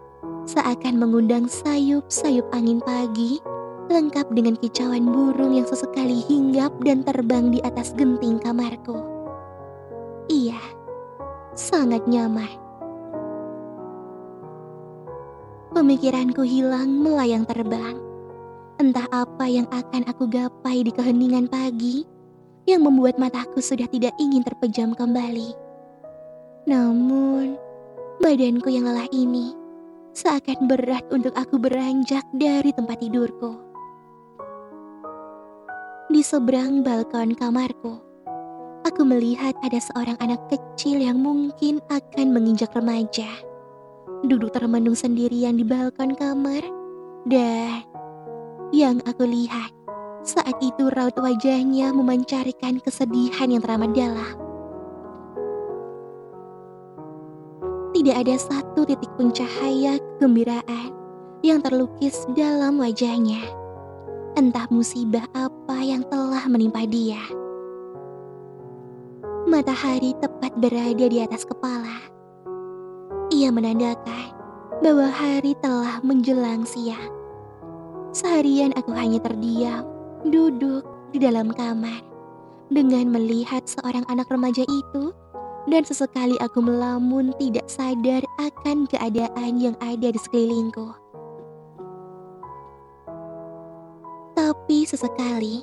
seakan 0.49 0.97
mengundang 0.97 1.45
sayup-sayup 1.45 2.49
angin 2.57 2.81
pagi, 2.81 3.37
lengkap 3.93 4.33
dengan 4.33 4.57
kicauan 4.57 5.05
burung 5.13 5.53
yang 5.53 5.69
sesekali 5.69 6.25
hinggap 6.25 6.73
dan 6.81 7.05
terbang 7.05 7.53
di 7.53 7.61
atas 7.69 7.93
genting 7.93 8.41
kamarku. 8.41 8.97
Iya, 10.33 10.57
sangat 11.53 12.01
nyaman. 12.09 12.49
Pemikiranku 15.77 16.49
hilang 16.49 16.97
melayang 16.97 17.45
terbang. 17.45 18.01
Entah 18.81 19.05
apa 19.13 19.45
yang 19.45 19.69
akan 19.69 20.09
aku 20.09 20.33
gapai 20.33 20.81
di 20.81 20.93
keheningan 20.97 21.45
pagi 21.45 22.09
yang 22.65 22.89
membuat 22.89 23.21
mataku 23.21 23.61
sudah 23.61 23.85
tidak 23.93 24.17
ingin 24.17 24.41
terpejam 24.41 24.97
kembali. 24.97 25.53
Namun, 26.65 27.61
badanku 28.23 28.73
yang 28.73 28.89
lelah 28.89 29.09
ini 29.13 29.58
seakan 30.19 30.67
berat 30.67 31.07
untuk 31.15 31.31
aku 31.39 31.63
beranjak 31.63 32.27
dari 32.35 32.75
tempat 32.75 32.99
tidurku. 32.99 33.55
Di 36.11 36.27
seberang 36.27 36.83
balkon 36.83 37.39
kamarku, 37.39 38.03
aku 38.83 39.03
melihat 39.07 39.55
ada 39.63 39.79
seorang 39.79 40.19
anak 40.19 40.43
kecil 40.51 40.99
yang 40.99 41.23
mungkin 41.23 41.79
akan 41.87 42.35
menginjak 42.35 42.75
remaja. 42.75 43.31
Duduk 44.27 44.51
termenung 44.51 44.99
sendirian 44.99 45.55
di 45.55 45.63
balkon 45.63 46.19
kamar, 46.19 46.67
dan 47.31 47.87
yang 48.75 48.99
aku 49.07 49.23
lihat 49.23 49.71
saat 50.27 50.59
itu 50.59 50.91
raut 50.99 51.15
wajahnya 51.15 51.95
memancarkan 51.95 52.83
kesedihan 52.83 53.55
yang 53.55 53.63
teramat 53.63 53.95
dalam. 53.95 54.48
Tidak 57.99 58.15
ada 58.15 58.39
satu 58.39 58.87
titik 58.87 59.11
pun 59.19 59.35
cahaya 59.35 59.99
kegembiraan 59.99 60.95
yang 61.43 61.59
terlukis 61.59 62.31
dalam 62.39 62.79
wajahnya. 62.79 63.43
Entah 64.39 64.71
musibah 64.71 65.27
apa 65.35 65.83
yang 65.83 66.07
telah 66.07 66.47
menimpa 66.47 66.87
dia. 66.87 67.19
Matahari 69.51 70.15
tepat 70.23 70.55
berada 70.63 71.11
di 71.11 71.19
atas 71.19 71.43
kepala. 71.43 71.99
Ia 73.35 73.51
menandakan 73.51 74.31
bahwa 74.79 75.11
hari 75.11 75.59
telah 75.59 75.99
menjelang 76.07 76.63
siang. 76.63 77.11
Seharian 78.15 78.79
aku 78.79 78.95
hanya 78.95 79.19
terdiam, 79.27 79.83
duduk 80.23 80.87
di 81.11 81.19
dalam 81.19 81.51
kamar, 81.51 82.07
dengan 82.71 83.11
melihat 83.11 83.67
seorang 83.67 84.07
anak 84.07 84.31
remaja 84.31 84.63
itu, 84.63 85.11
dan 85.69 85.85
sesekali 85.85 86.35
aku 86.41 86.65
melamun 86.65 87.37
tidak 87.37 87.69
sadar 87.69 88.25
akan 88.41 88.89
keadaan 88.89 89.61
yang 89.61 89.77
ada 89.85 90.09
di 90.09 90.17
sekelilingku. 90.17 90.97
Tapi 94.33 94.89
sesekali, 94.89 95.61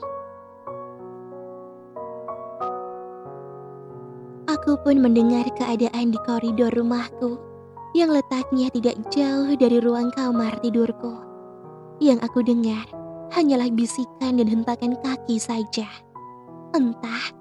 aku 4.46 4.78
pun 4.86 5.02
mendengar 5.02 5.46
keadaan 5.58 6.14
di 6.14 6.20
koridor 6.22 6.70
rumahku 6.78 7.42
yang 7.98 8.14
letaknya 8.14 8.70
tidak 8.76 8.98
jauh 9.10 9.58
dari 9.58 9.82
ruang 9.82 10.14
kamar 10.14 10.54
tidurku. 10.62 11.18
Yang 11.98 12.20
aku 12.28 12.44
dengar 12.44 12.86
hanyalah 13.32 13.72
bisikan 13.72 14.38
dan 14.38 14.48
hentakan 14.52 15.00
kaki 15.00 15.40
saja. 15.40 15.88
Entah, 16.76 17.32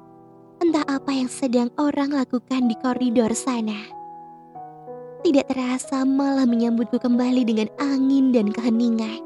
entah 0.64 0.88
apa 0.88 1.12
yang 1.12 1.28
sedang 1.28 1.68
orang 1.76 2.08
lakukan 2.08 2.72
di 2.72 2.76
koridor 2.80 3.36
sana. 3.36 3.84
Tidak 5.20 5.44
terasa 5.44 6.08
malah 6.08 6.48
menyambutku 6.48 6.96
kembali 6.96 7.44
dengan 7.44 7.68
angin 7.76 8.32
dan 8.32 8.48
keheningan. 8.48 9.20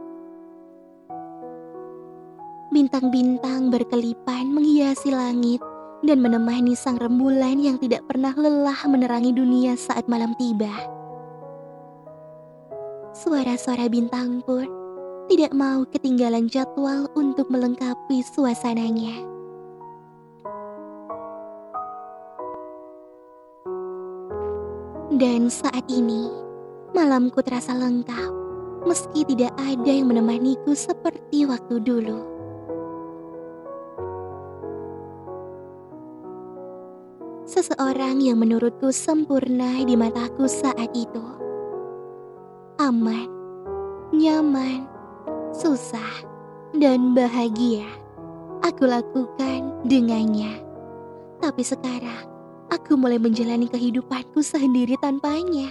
Bintang-bintang 2.74 3.70
berkelipan 3.70 4.50
menghiasi 4.50 5.14
langit 5.14 5.62
dan 6.02 6.18
menemani 6.18 6.74
sang 6.74 6.98
rembulan 6.98 7.62
yang 7.62 7.78
tidak 7.78 8.02
pernah 8.10 8.34
lelah 8.34 8.78
menerangi 8.90 9.30
dunia 9.30 9.78
saat 9.78 10.10
malam 10.10 10.34
tiba. 10.42 10.74
Suara-suara 13.14 13.86
bintang 13.86 14.42
pun 14.42 14.66
tidak 15.30 15.54
mau 15.54 15.86
ketinggalan 15.86 16.50
jadwal 16.50 17.06
untuk 17.14 17.46
melengkapi 17.46 18.26
suasananya. 18.26 19.37
Dan 25.18 25.50
saat 25.50 25.82
ini, 25.90 26.30
malamku 26.94 27.42
terasa 27.42 27.74
lengkap, 27.74 28.30
meski 28.86 29.26
tidak 29.26 29.50
ada 29.58 29.90
yang 29.90 30.06
menemaniku 30.06 30.78
seperti 30.78 31.42
waktu 31.42 31.82
dulu. 31.82 32.22
Seseorang 37.50 38.22
yang 38.22 38.38
menurutku 38.38 38.94
sempurna 38.94 39.82
di 39.82 39.98
mataku 39.98 40.46
saat 40.46 40.94
itu. 40.94 41.26
Aman, 42.78 43.26
nyaman, 44.14 44.86
susah, 45.50 46.22
dan 46.78 47.18
bahagia 47.18 47.90
aku 48.62 48.86
lakukan 48.86 49.82
dengannya. 49.82 50.62
Tapi 51.42 51.66
sekarang, 51.66 52.27
aku 52.68 52.96
mulai 52.96 53.20
menjalani 53.20 53.68
kehidupanku 53.68 54.40
sendiri 54.40 54.96
tanpanya. 55.00 55.68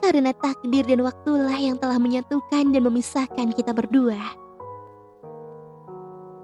Karena 0.00 0.32
takdir 0.32 0.88
dan 0.88 1.04
waktulah 1.04 1.56
yang 1.60 1.76
telah 1.76 2.00
menyatukan 2.00 2.72
dan 2.72 2.82
memisahkan 2.82 3.52
kita 3.52 3.76
berdua. 3.76 4.16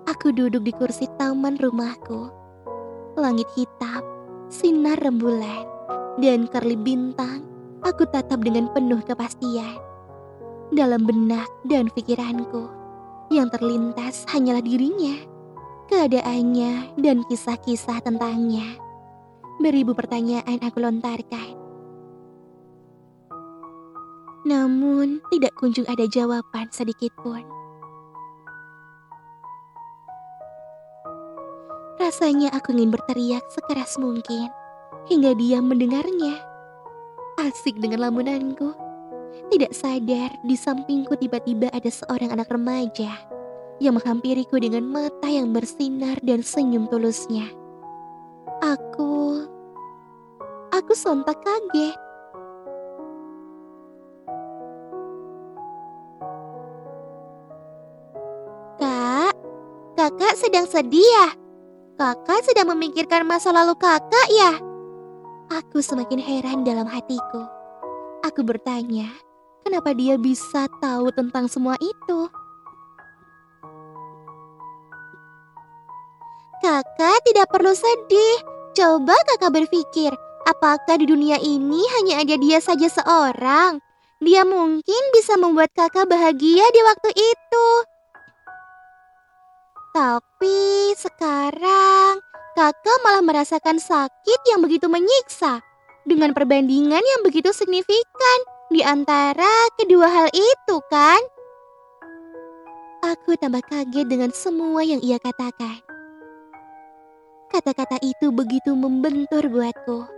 Aku 0.07 0.29
duduk 0.31 0.61
di 0.61 0.73
kursi 0.77 1.09
taman 1.17 1.57
rumahku. 1.57 2.29
Langit 3.17 3.49
hitam, 3.57 4.05
sinar 4.53 5.01
rembulan, 5.01 5.65
dan 6.21 6.45
kerlip 6.53 6.85
bintang 6.85 7.43
aku 7.81 8.05
tatap 8.13 8.45
dengan 8.45 8.69
penuh 8.77 9.01
kepastian 9.03 9.81
dalam 10.75 11.07
benak 11.07 11.49
dan 11.67 11.89
pikiranku. 11.91 12.69
Yang 13.27 13.59
terlintas 13.59 14.23
hanyalah 14.31 14.63
dirinya, 14.63 15.19
keadaannya, 15.91 16.95
dan 17.03 17.27
kisah-kisah 17.27 17.99
tentangnya. 18.07 18.86
Beribu 19.57 19.97
pertanyaan 19.97 20.61
aku 20.61 20.79
lontarkan. 20.85 21.57
Namun 24.47 25.19
tidak 25.33 25.57
kunjung 25.59 25.89
ada 25.91 26.07
jawaban 26.07 26.71
sedikit 26.71 27.11
pun. 27.19 27.43
Rasanya 31.97 32.55
aku 32.55 32.71
ingin 32.77 32.95
berteriak 32.95 33.43
sekeras 33.51 33.99
mungkin 33.99 34.53
hingga 35.11 35.35
dia 35.35 35.59
mendengarnya. 35.59 36.39
Asik 37.41 37.81
dengan 37.81 38.07
lamunanku. 38.07 38.71
Tidak 39.51 39.73
sadar 39.73 40.31
di 40.45 40.55
sampingku 40.55 41.17
tiba-tiba 41.19 41.73
ada 41.73 41.91
seorang 41.91 42.35
anak 42.35 42.47
remaja 42.51 43.11
yang 43.83 43.97
menghampiriku 43.99 44.59
dengan 44.59 44.87
mata 44.87 45.29
yang 45.29 45.51
bersinar 45.53 46.19
dan 46.23 46.45
senyum 46.45 46.87
tulusnya. 46.87 47.51
Aku... 48.63 49.06
Aku 50.87 50.95
sontak 50.95 51.43
kaget. 51.43 51.99
Kak, 58.79 59.35
kakak 59.99 60.35
sedang 60.39 60.71
sedih 60.71 61.03
ya? 61.03 61.35
Kakak 61.99 62.47
sedang 62.47 62.71
memikirkan 62.71 63.27
masa 63.27 63.51
lalu 63.51 63.75
kakak 63.75 64.31
ya? 64.31 64.63
Aku 65.59 65.83
semakin 65.83 66.23
heran 66.23 66.63
dalam 66.63 66.87
hatiku. 66.87 67.43
Aku 68.23 68.47
bertanya, 68.47 69.11
kenapa 69.67 69.91
dia 69.91 70.15
bisa 70.15 70.71
tahu 70.79 71.11
tentang 71.11 71.51
semua 71.51 71.75
itu? 71.83 72.31
Kakak 76.63 77.27
tidak 77.27 77.51
perlu 77.51 77.75
sedih. 77.75 78.39
Coba 78.79 79.19
kakak 79.35 79.51
berpikir, 79.51 80.15
apakah 80.47 80.97
di 80.97 81.11
dunia 81.11 81.37
ini 81.43 81.83
hanya 81.99 82.23
ada 82.23 82.39
dia 82.39 82.63
saja 82.63 82.87
seorang? 82.87 83.83
Dia 84.23 84.49
mungkin 84.49 85.03
bisa 85.13 85.37
membuat 85.37 85.75
kakak 85.77 86.09
bahagia 86.09 86.65
di 86.73 86.81
waktu 86.87 87.11
itu. 87.13 87.69
Tapi 89.93 90.93
sekarang 90.97 92.23
kakak 92.57 92.99
malah 93.05 93.21
merasakan 93.21 93.77
sakit 93.77 94.41
yang 94.49 94.65
begitu 94.65 94.89
menyiksa 94.89 95.61
dengan 96.09 96.33
perbandingan 96.33 97.03
yang 97.03 97.21
begitu 97.27 97.53
signifikan 97.53 98.39
di 98.73 98.81
antara 98.81 99.69
kedua 99.77 100.09
hal 100.09 100.29
itu 100.33 100.77
kan? 100.89 101.21
Aku 103.05 103.37
tambah 103.37 103.61
kaget 103.69 104.09
dengan 104.09 104.33
semua 104.33 104.81
yang 104.81 104.99
ia 105.05 105.21
katakan. 105.21 105.85
Kata-kata 107.53 108.01
itu 108.03 108.33
begitu 108.33 108.73
membentur 108.75 109.47
buatku. 109.47 110.16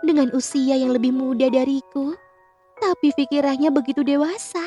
Dengan 0.00 0.32
usia 0.32 0.80
yang 0.80 0.96
lebih 0.96 1.12
muda 1.12 1.52
dariku, 1.52 2.16
tapi 2.80 3.12
pikirannya 3.12 3.68
begitu 3.68 4.00
dewasa. 4.00 4.64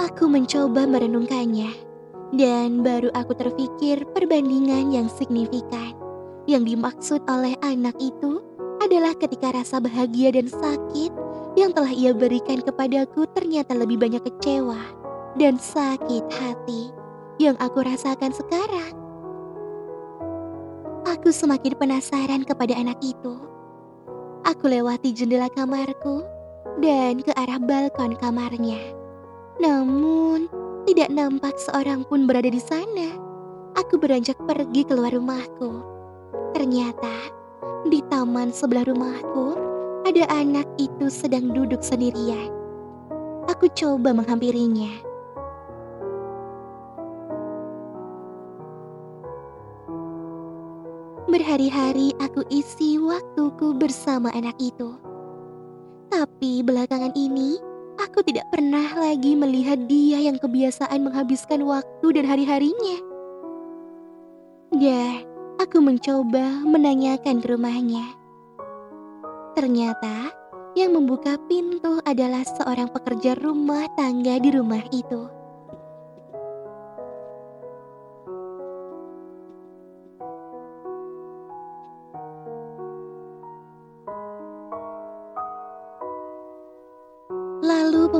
Aku 0.00 0.24
mencoba 0.24 0.88
merenungkannya, 0.88 1.68
dan 2.32 2.80
baru 2.80 3.12
aku 3.12 3.36
terpikir 3.36 4.08
perbandingan 4.16 4.88
yang 4.88 5.06
signifikan. 5.12 5.92
Yang 6.48 6.74
dimaksud 6.74 7.20
oleh 7.28 7.52
anak 7.60 7.94
itu 8.00 8.40
adalah 8.80 9.12
ketika 9.20 9.52
rasa 9.52 9.84
bahagia 9.84 10.32
dan 10.32 10.48
sakit 10.48 11.12
yang 11.60 11.76
telah 11.76 11.92
ia 11.92 12.16
berikan 12.16 12.64
kepadaku 12.64 13.28
ternyata 13.36 13.76
lebih 13.76 14.00
banyak 14.00 14.24
kecewa 14.24 14.80
dan 15.36 15.60
sakit 15.60 16.24
hati 16.32 16.99
yang 17.40 17.56
aku 17.56 17.80
rasakan 17.80 18.36
sekarang. 18.36 18.92
Aku 21.08 21.32
semakin 21.32 21.72
penasaran 21.72 22.44
kepada 22.44 22.76
anak 22.76 23.00
itu. 23.00 23.40
Aku 24.44 24.68
lewati 24.68 25.16
jendela 25.16 25.48
kamarku 25.48 26.20
dan 26.84 27.24
ke 27.24 27.32
arah 27.32 27.56
balkon 27.56 28.12
kamarnya. 28.20 28.92
Namun, 29.56 30.52
tidak 30.84 31.08
nampak 31.08 31.56
seorang 31.56 32.04
pun 32.04 32.28
berada 32.28 32.48
di 32.52 32.60
sana. 32.60 33.16
Aku 33.80 33.96
beranjak 33.96 34.36
pergi 34.44 34.84
keluar 34.84 35.16
rumahku. 35.16 35.80
Ternyata, 36.52 37.32
di 37.88 38.04
taman 38.12 38.52
sebelah 38.52 38.84
rumahku, 38.84 39.56
ada 40.04 40.28
anak 40.28 40.68
itu 40.76 41.08
sedang 41.08 41.56
duduk 41.56 41.80
sendirian. 41.80 42.52
Aku 43.48 43.68
coba 43.72 44.12
menghampirinya. 44.12 45.09
Berhari-hari 51.30 52.10
aku 52.18 52.42
isi 52.50 52.98
waktuku 52.98 53.70
bersama 53.78 54.34
anak 54.34 54.58
itu. 54.58 54.98
Tapi 56.10 56.66
belakangan 56.66 57.14
ini, 57.14 57.54
aku 58.02 58.26
tidak 58.26 58.50
pernah 58.50 58.90
lagi 58.98 59.38
melihat 59.38 59.78
dia 59.86 60.18
yang 60.18 60.42
kebiasaan 60.42 61.06
menghabiskan 61.06 61.62
waktu 61.62 62.18
dan 62.18 62.26
hari-harinya. 62.26 62.98
Dan 64.74 65.22
aku 65.62 65.78
mencoba 65.78 66.66
menanyakan 66.66 67.38
ke 67.38 67.46
rumahnya. 67.46 68.10
Ternyata 69.54 70.34
yang 70.74 70.98
membuka 70.98 71.38
pintu 71.46 72.02
adalah 72.10 72.42
seorang 72.42 72.90
pekerja 72.90 73.38
rumah 73.38 73.86
tangga 73.94 74.34
di 74.42 74.50
rumah 74.50 74.82
itu. 74.90 75.30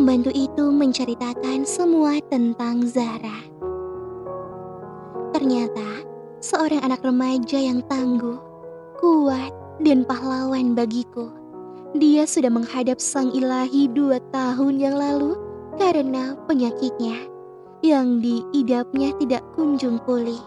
Pembantu 0.00 0.32
itu 0.32 0.72
menceritakan 0.72 1.68
semua 1.68 2.16
tentang 2.32 2.88
Zara. 2.88 3.44
Ternyata 5.36 6.08
seorang 6.40 6.80
anak 6.80 7.04
remaja 7.04 7.60
yang 7.60 7.84
tangguh, 7.84 8.40
kuat, 8.96 9.52
dan 9.84 10.08
pahlawan 10.08 10.72
bagiku. 10.72 11.28
Dia 12.00 12.24
sudah 12.24 12.48
menghadap 12.48 12.96
sang 12.96 13.28
ilahi 13.28 13.92
dua 13.92 14.24
tahun 14.32 14.80
yang 14.80 14.96
lalu 14.96 15.36
karena 15.76 16.32
penyakitnya 16.48 17.20
yang 17.84 18.24
diidapnya 18.24 19.12
tidak 19.20 19.44
kunjung 19.52 20.00
pulih. 20.08 20.40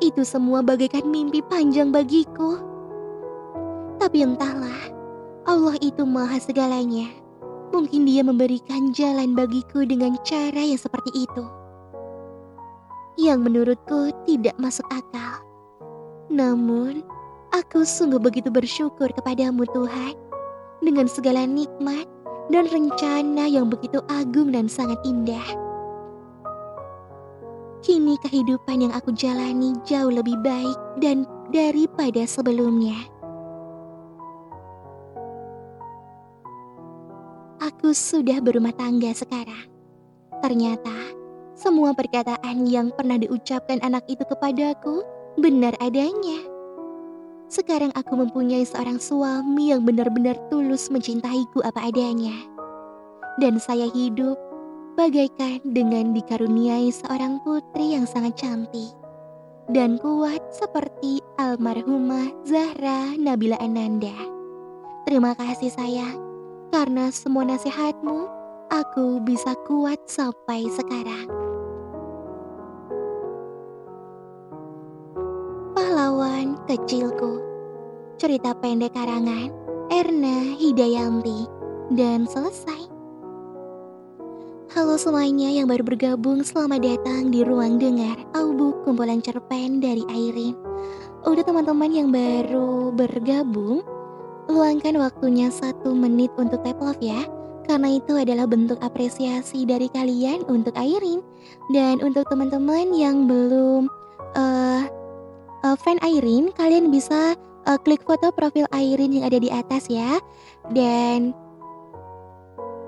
Itu 0.00 0.24
semua 0.24 0.64
bagaikan 0.64 1.04
mimpi 1.04 1.44
panjang 1.44 1.92
bagiku. 1.92 2.56
Tapi 4.00 4.24
entahlah, 4.24 4.88
Allah 5.44 5.76
itu 5.84 6.00
maha 6.08 6.40
segalanya. 6.40 7.19
Mungkin 7.70 8.02
dia 8.02 8.26
memberikan 8.26 8.90
jalan 8.90 9.38
bagiku 9.38 9.86
dengan 9.86 10.18
cara 10.26 10.58
yang 10.58 10.78
seperti 10.78 11.14
itu. 11.14 11.44
Yang 13.14 13.38
menurutku 13.46 14.10
tidak 14.26 14.58
masuk 14.58 14.86
akal. 14.90 15.42
Namun, 16.30 17.06
aku 17.54 17.86
sungguh 17.86 18.18
begitu 18.18 18.50
bersyukur 18.50 19.10
kepadamu 19.14 19.66
Tuhan. 19.70 20.18
Dengan 20.82 21.06
segala 21.06 21.46
nikmat 21.46 22.10
dan 22.50 22.66
rencana 22.66 23.46
yang 23.46 23.70
begitu 23.70 24.02
agung 24.10 24.50
dan 24.50 24.66
sangat 24.66 24.98
indah. 25.06 25.44
Kini 27.80 28.18
kehidupan 28.20 28.84
yang 28.84 28.92
aku 28.92 29.14
jalani 29.14 29.72
jauh 29.86 30.12
lebih 30.12 30.36
baik 30.42 30.76
dan 30.98 31.24
daripada 31.54 32.26
sebelumnya. 32.26 32.96
Aku 37.60 37.92
sudah 37.92 38.40
berumah 38.40 38.72
tangga 38.72 39.12
sekarang. 39.12 39.68
Ternyata 40.40 41.12
semua 41.52 41.92
perkataan 41.92 42.64
yang 42.64 42.88
pernah 42.88 43.20
diucapkan 43.20 43.84
anak 43.84 44.08
itu 44.08 44.24
kepadaku 44.24 45.04
benar 45.36 45.76
adanya. 45.84 46.40
Sekarang 47.52 47.92
aku 47.92 48.16
mempunyai 48.16 48.64
seorang 48.64 48.96
suami 48.96 49.76
yang 49.76 49.84
benar-benar 49.84 50.40
tulus 50.48 50.88
mencintaiku 50.88 51.60
apa 51.60 51.92
adanya. 51.92 52.32
Dan 53.36 53.60
saya 53.60 53.92
hidup 53.92 54.40
bagaikan 54.96 55.60
dengan 55.60 56.16
dikaruniai 56.16 56.88
seorang 56.88 57.44
putri 57.44 57.92
yang 57.92 58.08
sangat 58.08 58.40
cantik 58.40 58.96
dan 59.68 60.00
kuat 60.00 60.40
seperti 60.48 61.20
almarhumah 61.36 62.32
Zahra 62.48 63.12
Nabila 63.20 63.60
Ananda. 63.60 64.16
Terima 65.04 65.36
kasih 65.36 65.68
sayang, 65.68 66.29
karena 66.70 67.10
semua 67.10 67.42
nasihatmu, 67.42 68.30
aku 68.70 69.18
bisa 69.26 69.58
kuat 69.66 69.98
sampai 70.06 70.70
sekarang. 70.70 71.26
Pahlawan 75.74 76.54
kecilku. 76.70 77.42
Cerita 78.22 78.54
pendek 78.54 78.94
karangan 78.94 79.50
Erna 79.90 80.54
Hidayanti 80.54 81.50
dan 81.98 82.30
selesai. 82.30 82.86
Halo 84.70 84.94
semuanya 84.94 85.50
yang 85.50 85.66
baru 85.66 85.82
bergabung, 85.82 86.46
selamat 86.46 86.86
datang 86.86 87.34
di 87.34 87.42
ruang 87.42 87.82
dengar 87.82 88.14
audiobook 88.38 88.86
kumpulan 88.86 89.18
cerpen 89.18 89.82
dari 89.82 90.06
Airin. 90.06 90.54
Udah 91.26 91.42
teman-teman 91.42 91.90
yang 91.90 92.14
baru 92.14 92.94
bergabung, 92.94 93.82
luangkan 94.50 94.98
waktunya 94.98 95.48
satu 95.48 95.94
menit 95.94 96.28
untuk 96.36 96.60
tap 96.66 96.82
love 96.82 97.00
ya. 97.00 97.24
Karena 97.70 98.02
itu 98.02 98.18
adalah 98.18 98.50
bentuk 98.50 98.82
apresiasi 98.82 99.62
dari 99.62 99.86
kalian 99.94 100.42
untuk 100.50 100.74
Airin 100.74 101.22
dan 101.70 102.02
untuk 102.02 102.26
teman-teman 102.26 102.90
yang 102.90 103.30
belum 103.30 103.86
uh, 104.34 104.82
uh, 105.62 105.76
fan 105.78 106.02
Airin, 106.02 106.50
kalian 106.58 106.90
bisa 106.90 107.38
uh, 107.70 107.78
klik 107.78 108.02
foto 108.02 108.34
profil 108.34 108.66
Airin 108.74 109.14
yang 109.14 109.24
ada 109.30 109.38
di 109.38 109.46
atas 109.54 109.86
ya. 109.86 110.18
Dan 110.74 111.30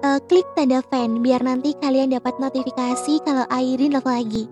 uh, 0.02 0.20
klik 0.26 0.44
tanda 0.58 0.82
fan 0.90 1.22
biar 1.22 1.40
nanti 1.40 1.72
kalian 1.78 2.12
dapat 2.12 2.34
notifikasi 2.42 3.22
kalau 3.24 3.46
Airin 3.48 3.94
live 3.94 4.06
lagi. 4.06 4.44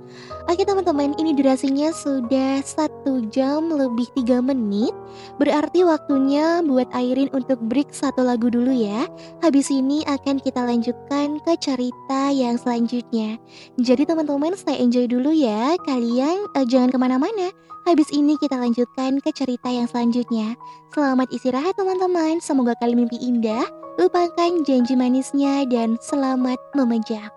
Oke 0.48 0.66
teman-teman, 0.66 1.14
ini 1.20 1.30
durasinya 1.36 1.94
sudah 1.94 2.58
satu 2.64 3.22
jam 3.30 3.70
lebih 3.70 4.08
tiga 4.18 4.42
menit. 4.42 4.90
Berarti 5.38 5.86
waktunya 5.86 6.64
buat 6.64 6.90
Airin 6.90 7.30
untuk 7.30 7.60
break 7.70 7.94
satu 7.94 8.26
lagu 8.26 8.50
dulu 8.50 8.70
ya. 8.74 9.06
Habis 9.44 9.70
ini 9.70 10.02
akan 10.10 10.42
kita 10.42 10.64
lanjutkan 10.64 11.38
ke 11.44 11.52
cerita 11.60 12.34
yang 12.34 12.58
selanjutnya. 12.58 13.38
Jadi 13.78 14.02
teman-teman 14.06 14.58
stay 14.58 14.80
enjoy 14.80 15.06
dulu 15.06 15.30
ya. 15.30 15.78
Kalian 15.86 16.50
uh, 16.56 16.66
jangan 16.66 16.90
ke 16.90 16.98
mana-mana. 16.98 17.52
Habis 17.88 18.12
ini 18.12 18.36
kita 18.36 18.60
lanjutkan 18.60 19.18
ke 19.24 19.32
cerita 19.32 19.72
yang 19.72 19.88
selanjutnya. 19.88 20.54
Selamat 20.92 21.32
istirahat 21.32 21.74
teman-teman. 21.74 22.38
Semoga 22.38 22.76
kalian 22.78 23.04
mimpi 23.06 23.16
indah. 23.18 23.64
Lupakan 23.96 24.62
janji 24.64 24.94
manisnya 24.96 25.64
dan 25.68 25.96
selamat 26.00 26.60
memejam. 26.76 27.28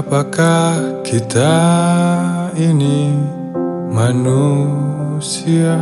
Siapakah 0.00 1.04
kita 1.04 1.60
ini 2.56 3.12
manusia 3.92 5.76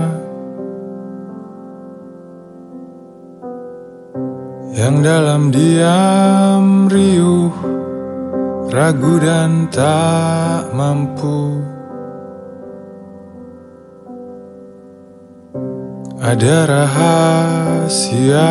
Yang 4.74 4.96
dalam 5.06 5.54
diam 5.54 6.90
riuh 6.90 7.54
Ragu 8.74 9.22
dan 9.22 9.70
tak 9.70 10.74
mampu 10.74 11.62
Ada 16.18 16.66
rahasia, 16.66 18.50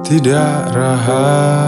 tidak 0.00 0.72
rahasia. 0.72 1.60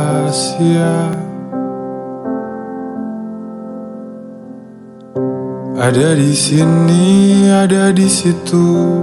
Ada 5.82 6.14
di 6.14 6.30
sini, 6.30 7.50
ada 7.50 7.90
di 7.90 8.06
situ, 8.06 9.02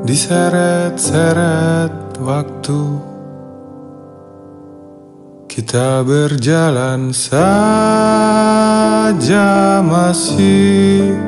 diseret-seret 0.00 2.16
waktu. 2.16 2.80
Kita 5.44 6.00
berjalan 6.00 7.12
saja 7.12 7.84
masih 9.84 11.20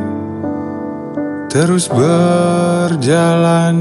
terus 1.52 1.92
berjalan 1.92 3.76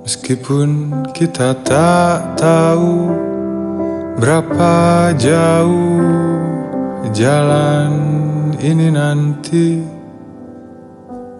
Meskipun 0.00 1.04
kita 1.12 1.60
tak 1.60 2.40
tahu 2.40 3.12
berapa 4.16 5.12
jauh 5.20 6.40
jalan 7.12 8.31
ini 8.62 8.94
nanti. 8.94 9.82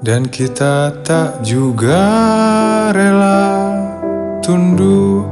Dan 0.02 0.26
kita 0.26 0.90
tak 1.06 1.46
juga 1.46 2.02
rela 2.90 3.46
tunduk 4.42 5.30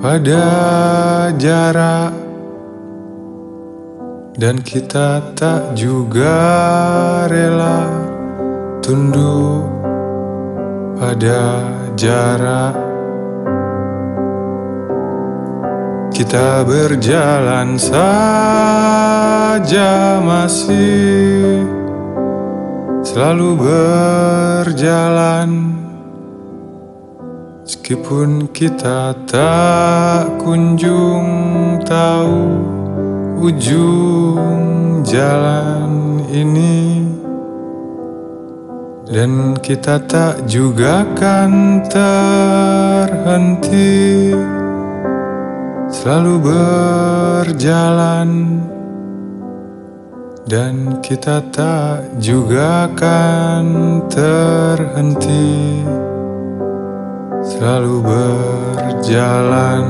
pada 0.00 0.48
jarak. 1.36 2.16
Dan 4.32 4.64
kita 4.64 5.36
tak 5.36 5.76
juga 5.76 6.40
rela 7.28 7.84
tunduk 8.80 9.68
pada 10.96 11.60
jarak. 12.00 12.74
Kita 16.16 16.64
berjalan 16.64 17.76
saja 19.52 20.16
masih 20.24 21.60
selalu 23.04 23.60
berjalan. 23.60 25.76
Meskipun 27.60 28.48
kita 28.48 29.12
tak 29.28 30.40
kunjung 30.40 31.28
tahu 31.84 32.64
ujung 33.44 35.04
jalan 35.04 36.24
ini 36.32 37.04
Dan 39.04 39.60
kita 39.60 40.00
tak 40.08 40.48
juga 40.48 41.04
kan 41.12 41.84
terhenti. 41.92 43.92
Selalu 45.92 46.40
berjalan 46.40 48.28
Dan 50.42 50.98
kita 50.98 51.38
tak 51.54 52.18
juga 52.18 52.90
kan 52.98 53.62
terhenti. 54.10 55.86
Selalu 57.46 58.02
berjalan. 58.02 59.86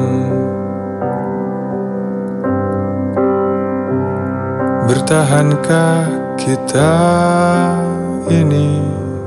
Bertahankah 4.84 6.36
kita 6.36 6.96
ini 8.28 8.76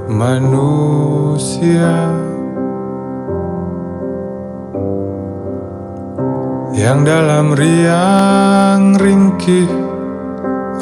manusia? 0.05 1.89
Yang 6.77 6.99
dalam 7.01 7.57
riang 7.57 8.93
ringkih 8.93 9.84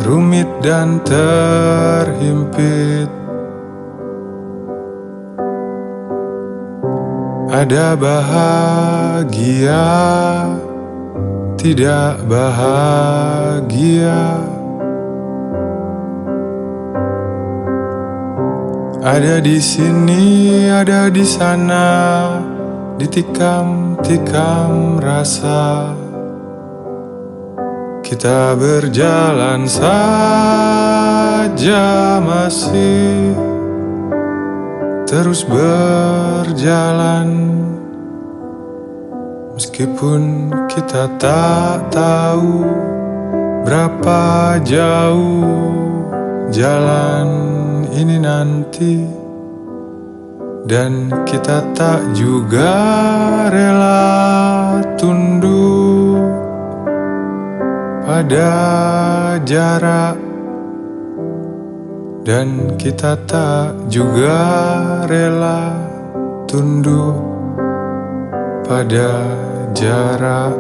Rumit 0.02 0.50
dan 0.66 0.98
terhimpit 1.06 3.14
Ada 7.54 7.94
bahagia, 7.94 9.86
tidak 11.54 12.26
bahagia. 12.26 14.42
Ada 19.06 19.38
di 19.38 19.62
sini, 19.62 20.66
ada 20.66 21.14
di 21.14 21.22
sana, 21.22 21.86
ditikam-tikam 22.98 24.98
rasa. 24.98 25.94
Kita 28.04 28.52
berjalan 28.60 29.64
saja 29.64 30.20
masih 32.20 33.32
terus 35.08 35.48
berjalan. 35.48 37.32
Meskipun 39.54 40.52
kita 40.68 41.08
tak 41.22 41.88
tahu 41.94 42.66
berapa 43.64 44.60
jauh 44.66 46.04
jalan 46.52 47.28
ini 47.94 48.18
nanti 48.18 49.06
Dan 50.66 51.12
kita 51.22 51.62
tak 51.78 52.18
juga 52.18 52.74
rela 53.52 54.82
tunduk 54.98 55.83
pada 58.04 58.52
jarak 59.48 60.20
dan 62.28 62.76
kita 62.76 63.16
tak 63.24 63.88
juga 63.88 64.36
rela 65.08 65.72
tunduk 66.44 67.16
pada 68.68 69.24
jarak. 69.72 70.56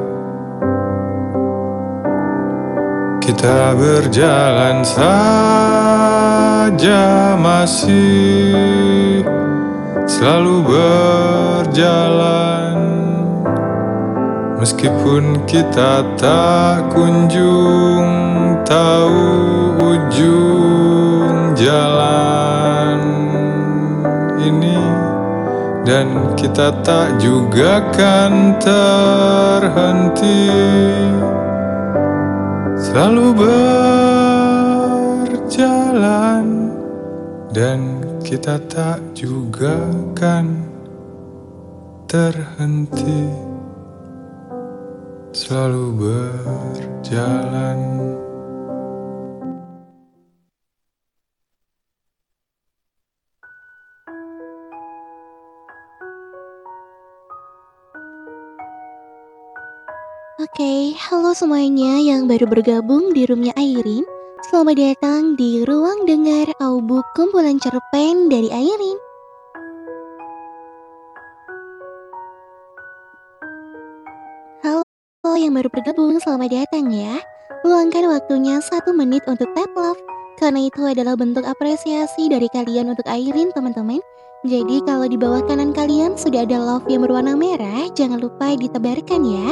Kita 3.23 3.75
berjalan 3.75 4.83
saja 4.83 5.75
masih 7.39 9.23
selalu 10.07 10.63
berjalan 10.67 12.03
Meskipun 14.63 15.43
kita 15.43 16.15
tak 16.15 16.95
kunjung 16.95 18.07
tahu 18.63 19.75
ujung 19.75 21.51
jalan 21.51 22.95
ini 24.39 24.79
Dan 25.83 26.31
kita 26.39 26.79
tak 26.79 27.19
juga 27.19 27.83
kan 27.91 28.55
terhenti. 28.63 30.47
Selalu 32.79 33.35
berjalan 35.43 36.71
Dan 37.51 37.99
kita 38.23 38.63
tak 38.71 39.03
juga 39.11 39.75
kan 40.15 40.55
terhenti 42.07 43.52
selalu 45.33 45.97
berjalan. 45.97 47.79
Oke, 60.37 60.93
halo 61.01 61.33
semuanya 61.33 61.97
yang 61.97 62.29
baru 62.29 62.45
bergabung 62.45 63.09
di 63.17 63.25
roomnya 63.25 63.57
Airin. 63.57 64.05
Selamat 64.53 64.77
datang 64.77 65.33
di 65.33 65.65
ruang 65.65 66.05
dengar 66.05 66.53
audiobook 66.61 67.09
kumpulan 67.17 67.57
cerpen 67.57 68.29
dari 68.29 68.53
Airin. 68.53 69.12
Halo 75.33 75.49
yang 75.49 75.57
baru 75.57 75.73
bergabung, 75.73 76.21
selamat 76.21 76.61
datang 76.61 76.93
ya. 76.93 77.17
Luangkan 77.65 78.05
waktunya 78.05 78.61
satu 78.61 78.93
menit 78.93 79.25
untuk 79.25 79.49
tap 79.57 79.73
love, 79.73 79.97
karena 80.37 80.69
itu 80.69 80.85
adalah 80.85 81.17
bentuk 81.17 81.41
apresiasi 81.41 82.29
dari 82.29 82.45
kalian 82.53 82.93
untuk 82.93 83.01
Airin 83.09 83.49
teman-teman. 83.49 83.97
Jadi 84.45 84.85
kalau 84.85 85.09
di 85.09 85.17
bawah 85.17 85.41
kanan 85.49 85.73
kalian 85.73 86.13
sudah 86.21 86.45
ada 86.45 86.61
love 86.61 86.85
yang 86.85 87.01
berwarna 87.01 87.33
merah, 87.33 87.89
jangan 87.97 88.21
lupa 88.21 88.53
ditebarkan 88.53 89.21
ya. 89.25 89.49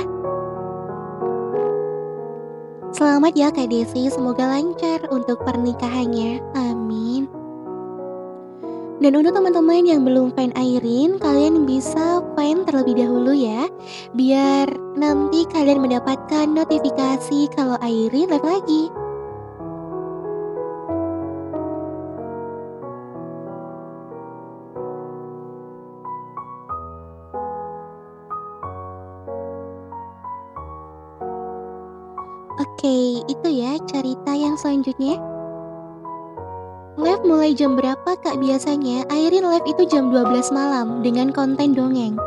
Selamat 2.93 3.33
ya 3.33 3.49
Kak 3.49 3.73
Desi, 3.73 4.05
semoga 4.13 4.53
lancar 4.53 5.01
untuk 5.09 5.41
pernikahannya. 5.41 6.45
Amin. 6.61 7.40
Dan 9.01 9.17
untuk 9.17 9.33
teman-teman 9.33 9.81
yang 9.81 10.05
belum 10.05 10.29
fan 10.37 10.53
Airin, 10.53 11.17
kalian 11.17 11.65
bisa 11.65 12.21
fan 12.37 12.61
terlebih 12.69 13.01
dahulu 13.01 13.33
ya. 13.33 13.65
Biar 14.13 14.69
nanti 14.93 15.41
kalian 15.49 15.81
mendapatkan 15.81 16.45
notifikasi 16.45 17.49
kalau 17.57 17.81
Airin 17.81 18.29
live 18.29 18.45
lagi. 18.45 18.93
Oke, 32.61 33.25
itu 33.25 33.49
ya 33.49 33.81
cerita 33.89 34.37
yang 34.37 34.53
selanjutnya. 34.61 35.30
Live 36.99 37.23
mulai 37.23 37.55
jam 37.55 37.80
berapa 37.80 38.19
kak 38.19 38.35
biasanya? 38.35 39.07
Airin 39.07 39.47
live 39.47 39.63
itu 39.63 39.88
jam 39.88 40.11
12 40.11 40.51
malam 40.51 40.99
dengan 40.99 41.31
konten 41.31 41.72
dongeng. 41.72 42.19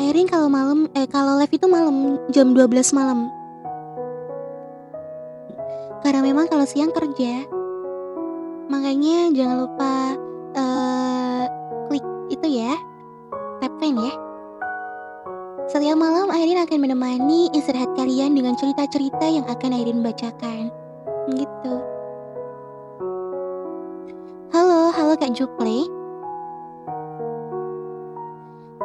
Airin 0.00 0.24
kalau 0.32 0.48
malam 0.48 0.88
eh 0.96 1.04
kalau 1.04 1.36
live 1.36 1.52
itu 1.52 1.68
malam 1.68 2.16
jam 2.32 2.56
12 2.56 2.96
malam. 2.96 3.28
Karena 6.00 6.24
memang 6.24 6.48
kalau 6.48 6.64
siang 6.64 6.88
kerja. 6.88 7.44
Makanya 8.72 9.28
jangan 9.36 9.56
lupa 9.60 10.16
eh 10.56 10.85
Fan 13.86 14.02
ya. 14.02 14.14
Setiap 15.70 15.94
malam 15.94 16.26
Airin 16.34 16.58
akan 16.58 16.90
menemani 16.90 17.54
istirahat 17.54 17.94
kalian 17.94 18.34
dengan 18.34 18.58
cerita-cerita 18.58 19.22
yang 19.22 19.46
akan 19.46 19.70
Airin 19.78 20.02
bacakan. 20.02 20.74
Gitu. 21.30 21.74
Halo, 24.50 24.90
halo 24.90 25.14
Kak 25.14 25.38
Juple. 25.38 25.86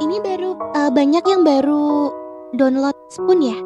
Ini 0.05 0.21
baru 0.21 0.53
eh, 0.69 0.91
banyak 0.93 1.25
yang 1.25 1.41
baru 1.49 2.13
download 2.53 2.93
Spoon 3.09 3.41
ya. 3.41 3.57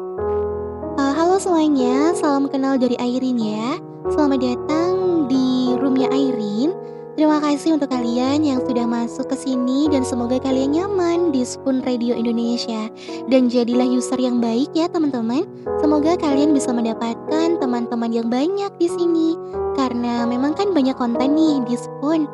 Eh, 0.96 1.12
halo 1.20 1.36
semuanya, 1.36 2.16
salam 2.16 2.48
kenal 2.48 2.80
dari 2.80 2.96
Airin 2.96 3.36
ya. 3.36 3.76
Selamat 4.08 4.40
datang 4.40 5.28
di 5.28 5.76
roomnya 5.76 6.08
Airin. 6.16 6.72
Terima 7.16 7.40
kasih 7.40 7.80
untuk 7.80 7.88
kalian 7.88 8.44
yang 8.44 8.60
sudah 8.60 8.84
masuk 8.84 9.32
ke 9.32 9.36
sini 9.40 9.88
dan 9.88 10.04
semoga 10.04 10.36
kalian 10.36 10.76
nyaman 10.76 11.32
di 11.32 11.48
Spoon 11.48 11.80
Radio 11.80 12.12
Indonesia. 12.12 12.92
Dan 13.32 13.48
jadilah 13.48 13.88
user 13.88 14.20
yang 14.20 14.36
baik 14.36 14.68
ya 14.76 14.84
teman-teman. 14.84 15.48
Semoga 15.80 16.20
kalian 16.20 16.52
bisa 16.52 16.76
mendapatkan 16.76 17.56
teman-teman 17.56 18.12
yang 18.12 18.28
banyak 18.28 18.68
di 18.76 18.88
sini. 18.92 19.32
Karena 19.80 20.28
memang 20.28 20.52
kan 20.60 20.76
banyak 20.76 20.92
konten 21.00 21.32
nih 21.32 21.64
di 21.64 21.80
Spoon. 21.80 22.28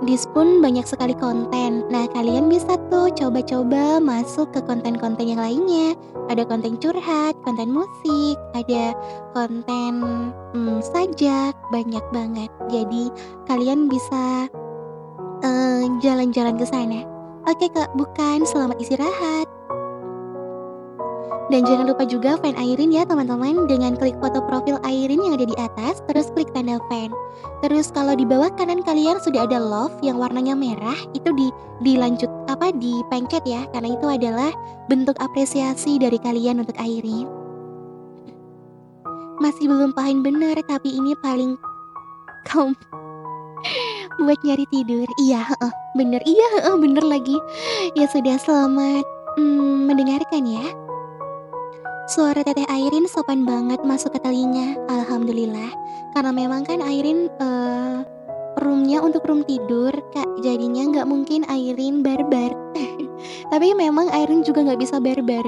Di 0.00 0.16
Spoon 0.16 0.64
banyak 0.64 0.88
sekali 0.88 1.12
konten. 1.12 1.84
Nah, 1.92 2.08
kalian 2.16 2.48
bisa 2.48 2.80
tuh 2.88 3.12
coba-coba 3.12 4.00
masuk 4.00 4.48
ke 4.48 4.64
konten-konten 4.64 5.28
yang 5.28 5.44
lainnya. 5.44 5.92
Ada 6.32 6.48
konten 6.48 6.80
curhat, 6.80 7.36
konten 7.44 7.68
musik, 7.68 8.40
ada 8.56 8.96
konten 9.36 9.92
hmm, 10.56 10.80
sajak, 10.80 11.52
banyak 11.68 12.04
banget. 12.16 12.48
Jadi, 12.72 13.12
kalian 13.44 13.92
bisa 13.92 14.48
eh, 15.44 15.84
jalan-jalan 16.00 16.56
ke 16.56 16.64
sana. 16.64 17.04
Oke, 17.44 17.68
Kak, 17.68 17.92
bukan. 17.92 18.48
Selamat 18.48 18.80
istirahat. 18.80 19.59
Dan 21.50 21.66
jangan 21.66 21.90
lupa 21.90 22.06
juga 22.06 22.38
fan 22.38 22.54
Airin 22.54 22.94
ya 22.94 23.02
teman-teman 23.02 23.66
dengan 23.66 23.98
klik 23.98 24.14
foto 24.22 24.38
profil 24.46 24.78
Airin 24.86 25.18
yang 25.18 25.34
ada 25.34 25.50
di 25.50 25.56
atas 25.58 25.98
terus 26.06 26.30
klik 26.30 26.46
tanda 26.54 26.78
fan. 26.86 27.10
Terus 27.66 27.90
kalau 27.90 28.14
di 28.14 28.22
bawah 28.22 28.54
kanan 28.54 28.86
kalian 28.86 29.18
sudah 29.18 29.50
ada 29.50 29.58
love 29.58 29.98
yang 29.98 30.22
warnanya 30.22 30.54
merah 30.54 30.94
itu 31.10 31.34
di 31.34 31.50
dilanjut 31.82 32.30
apa 32.46 32.70
dipencet 32.70 33.42
ya 33.42 33.66
karena 33.74 33.98
itu 33.98 34.06
adalah 34.06 34.54
bentuk 34.86 35.18
apresiasi 35.18 35.98
dari 35.98 36.22
kalian 36.22 36.62
untuk 36.62 36.78
Airin. 36.78 37.26
Masih 39.42 39.66
belum 39.66 39.90
paham 39.90 40.22
bener 40.22 40.54
tapi 40.70 40.94
ini 40.94 41.18
paling 41.18 41.58
kaum 42.46 42.78
buat 44.22 44.38
nyari 44.46 44.70
tidur. 44.70 45.08
Iya, 45.18 45.50
bener. 45.98 46.22
Iya, 46.22 46.78
bener 46.78 47.04
lagi. 47.04 47.36
Ya 47.98 48.06
sudah 48.06 48.38
selamat 48.38 49.04
hmm, 49.36 49.90
mendengarkan 49.90 50.44
ya. 50.46 50.64
Suara 52.10 52.42
teteh 52.42 52.66
Airin 52.66 53.06
sopan 53.06 53.46
banget 53.46 53.86
masuk 53.86 54.10
ke 54.10 54.18
telinga, 54.18 54.74
alhamdulillah. 54.90 55.70
Karena 56.10 56.34
memang 56.34 56.66
kan 56.66 56.82
Airin 56.82 57.30
eh 57.38 58.02
roomnya 58.58 58.98
untuk 58.98 59.22
room 59.30 59.46
tidur, 59.46 59.94
kak. 60.10 60.26
Jadinya 60.42 60.90
nggak 60.90 61.06
mungkin 61.06 61.46
Airin 61.46 62.02
barbar. 62.02 62.50
Tapi 63.54 63.78
memang 63.78 64.10
Airin 64.10 64.42
juga 64.42 64.66
nggak 64.66 64.82
bisa 64.82 64.98
barbar. 64.98 65.46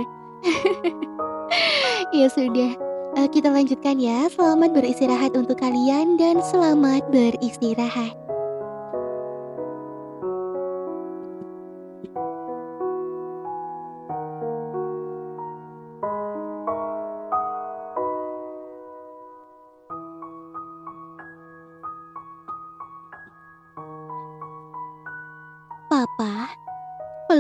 ya 2.15 2.31
sudah, 2.31 2.79
Eh, 3.13 3.29
kita 3.29 3.53
lanjutkan 3.53 4.01
ya. 4.01 4.25
Selamat 4.33 4.73
beristirahat 4.73 5.37
untuk 5.37 5.61
kalian 5.61 6.17
dan 6.17 6.41
selamat 6.41 7.05
beristirahat. 7.13 8.22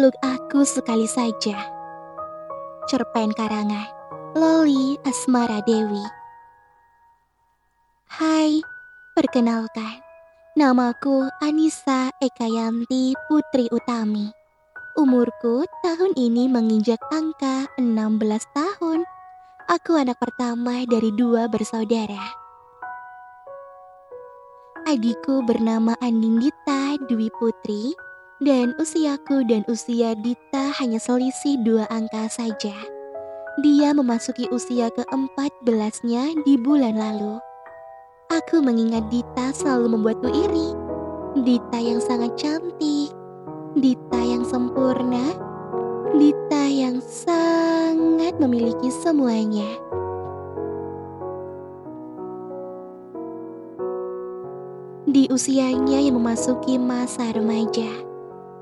Peluk 0.02 0.18
aku 0.18 0.66
sekali 0.66 1.06
saja. 1.06 1.54
Cerpen 2.90 3.30
karangan 3.38 3.86
Loli 4.34 4.98
Asmara 5.06 5.62
Dewi. 5.62 6.02
Hai, 8.10 8.58
perkenalkan. 9.14 10.02
Namaku 10.58 11.30
Anissa 11.38 12.10
Ekayanti 12.18 13.14
Putri 13.30 13.70
Utami. 13.70 14.26
Umurku 14.98 15.70
tahun 15.86 16.18
ini 16.18 16.50
menginjak 16.50 16.98
angka 17.14 17.70
16 17.78 18.26
tahun. 18.58 19.06
Aku 19.70 20.02
anak 20.02 20.18
pertama 20.18 20.82
dari 20.82 21.14
dua 21.14 21.46
bersaudara. 21.46 22.26
Adikku 24.82 25.46
bernama 25.46 25.94
Anindita 26.02 26.98
Dwi 27.06 27.30
Putri 27.38 27.94
dan 28.42 28.74
usiaku 28.82 29.46
dan 29.46 29.62
usia 29.70 30.18
Dita 30.18 30.74
hanya 30.82 30.98
selisih 30.98 31.62
dua 31.62 31.86
angka 31.94 32.26
saja. 32.26 32.74
Dia 33.62 33.94
memasuki 33.94 34.50
usia 34.50 34.90
ke-14-nya 34.90 36.42
di 36.42 36.58
bulan 36.58 36.98
lalu. 36.98 37.38
Aku 38.34 38.58
mengingat 38.58 39.06
Dita 39.14 39.54
selalu 39.54 39.94
membuatku 39.94 40.26
iri. 40.26 40.68
Dita 41.46 41.78
yang 41.78 42.02
sangat 42.02 42.34
cantik, 42.34 43.14
Dita 43.78 44.20
yang 44.20 44.42
sempurna, 44.42 45.38
Dita 46.18 46.66
yang 46.66 46.98
sangat 46.98 48.42
memiliki 48.42 48.90
semuanya. 48.90 49.70
Di 55.06 55.28
usianya 55.30 56.00
yang 56.00 56.16
memasuki 56.16 56.80
masa 56.80 57.36
remaja, 57.36 58.11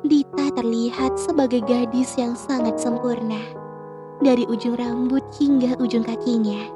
Dita 0.01 0.49
terlihat 0.57 1.21
sebagai 1.21 1.61
gadis 1.69 2.17
yang 2.17 2.33
sangat 2.33 2.81
sempurna. 2.81 3.37
Dari 4.25 4.49
ujung 4.49 4.81
rambut 4.81 5.21
hingga 5.37 5.77
ujung 5.77 6.09
kakinya. 6.09 6.73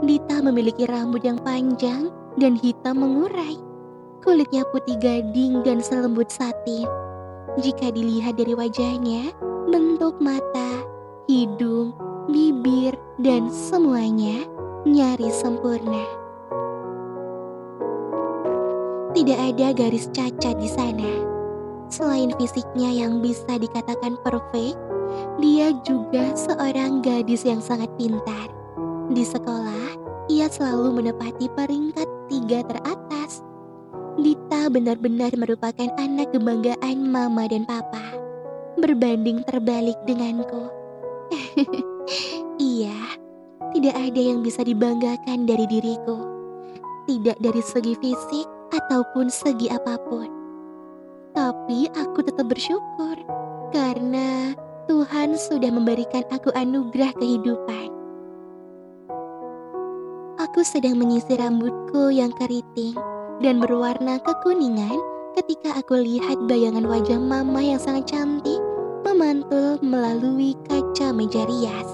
Dita 0.00 0.40
memiliki 0.40 0.88
rambut 0.88 1.20
yang 1.28 1.36
panjang 1.44 2.08
dan 2.40 2.56
hitam 2.56 3.04
mengurai. 3.04 3.60
Kulitnya 4.24 4.64
putih 4.72 4.96
gading 4.96 5.60
dan 5.60 5.84
selembut 5.84 6.32
satin. 6.32 6.88
Jika 7.60 7.92
dilihat 7.92 8.40
dari 8.40 8.56
wajahnya, 8.56 9.28
bentuk 9.68 10.16
mata, 10.16 10.88
hidung, 11.28 11.92
bibir, 12.32 12.96
dan 13.20 13.52
semuanya 13.52 14.40
nyaris 14.88 15.36
sempurna. 15.36 16.08
Tidak 19.12 19.36
ada 19.36 19.76
garis 19.76 20.08
cacat 20.16 20.56
di 20.56 20.70
sana. 20.72 21.31
Selain 21.92 22.32
fisiknya 22.40 22.88
yang 22.88 23.20
bisa 23.20 23.60
dikatakan 23.60 24.16
perfect, 24.24 24.80
dia 25.36 25.76
juga 25.84 26.32
seorang 26.32 27.04
gadis 27.04 27.44
yang 27.44 27.60
sangat 27.60 27.92
pintar. 28.00 28.48
Di 29.12 29.20
sekolah, 29.20 30.00
ia 30.32 30.48
selalu 30.48 31.04
menepati 31.04 31.52
peringkat 31.52 32.08
tiga 32.32 32.64
teratas. 32.64 33.44
Dita 34.16 34.72
benar-benar 34.72 35.36
merupakan 35.36 35.92
anak 36.00 36.32
kebanggaan 36.32 37.12
mama 37.12 37.44
dan 37.44 37.68
papa. 37.68 38.00
berbanding 38.80 39.44
terbalik 39.46 39.94
denganku. 40.08 40.66
iya, 42.58 42.98
tidak 43.76 43.94
ada 43.94 44.20
yang 44.32 44.42
bisa 44.42 44.64
dibanggakan 44.66 45.46
dari 45.46 45.68
diriku. 45.70 46.18
Tidak 47.06 47.38
dari 47.38 47.62
segi 47.62 47.94
fisik 48.00 48.48
ataupun 48.74 49.30
segi 49.30 49.70
apa 49.70 50.00
pun. 50.02 50.41
Tapi 51.32 51.88
aku 51.96 52.20
tetap 52.20 52.44
bersyukur 52.44 53.16
karena 53.72 54.52
Tuhan 54.84 55.32
sudah 55.32 55.72
memberikan 55.72 56.20
aku 56.28 56.52
anugerah 56.52 57.16
kehidupan. 57.16 57.88
Aku 60.36 60.60
sedang 60.60 61.00
menyisir 61.00 61.40
rambutku 61.40 62.12
yang 62.12 62.36
keriting 62.36 62.92
dan 63.40 63.64
berwarna 63.64 64.20
kekuningan 64.20 65.00
ketika 65.40 65.80
aku 65.80 65.96
lihat 65.96 66.36
bayangan 66.44 66.84
wajah 66.84 67.16
mama 67.16 67.64
yang 67.64 67.80
sangat 67.80 68.12
cantik 68.12 68.60
memantul 69.08 69.80
melalui 69.80 70.52
kaca 70.68 71.16
meja 71.16 71.48
rias. 71.48 71.88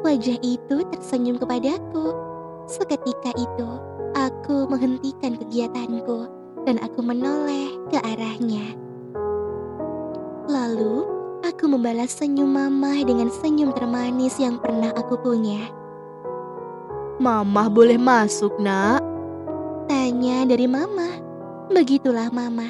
Wajah 0.00 0.40
itu 0.40 0.88
tersenyum 0.88 1.36
kepadaku. 1.36 2.16
Seketika 2.64 3.36
itu, 3.36 3.68
aku 4.16 4.64
menghentikan 4.72 5.36
kegiatanku 5.36 6.35
dan 6.66 6.82
aku 6.82 7.00
menoleh 7.00 7.70
ke 7.88 7.96
arahnya. 8.02 8.74
Lalu, 10.50 11.06
aku 11.46 11.70
membalas 11.70 12.10
senyum 12.18 12.50
mama 12.50 13.00
dengan 13.06 13.30
senyum 13.30 13.70
termanis 13.72 14.36
yang 14.42 14.58
pernah 14.58 14.90
aku 14.98 15.14
punya. 15.22 15.70
Mama 17.22 17.70
boleh 17.70 17.96
masuk, 17.96 18.52
nak. 18.60 19.00
Tanya 19.86 20.44
dari 20.44 20.66
mama. 20.68 21.22
Begitulah 21.72 22.28
mama. 22.34 22.66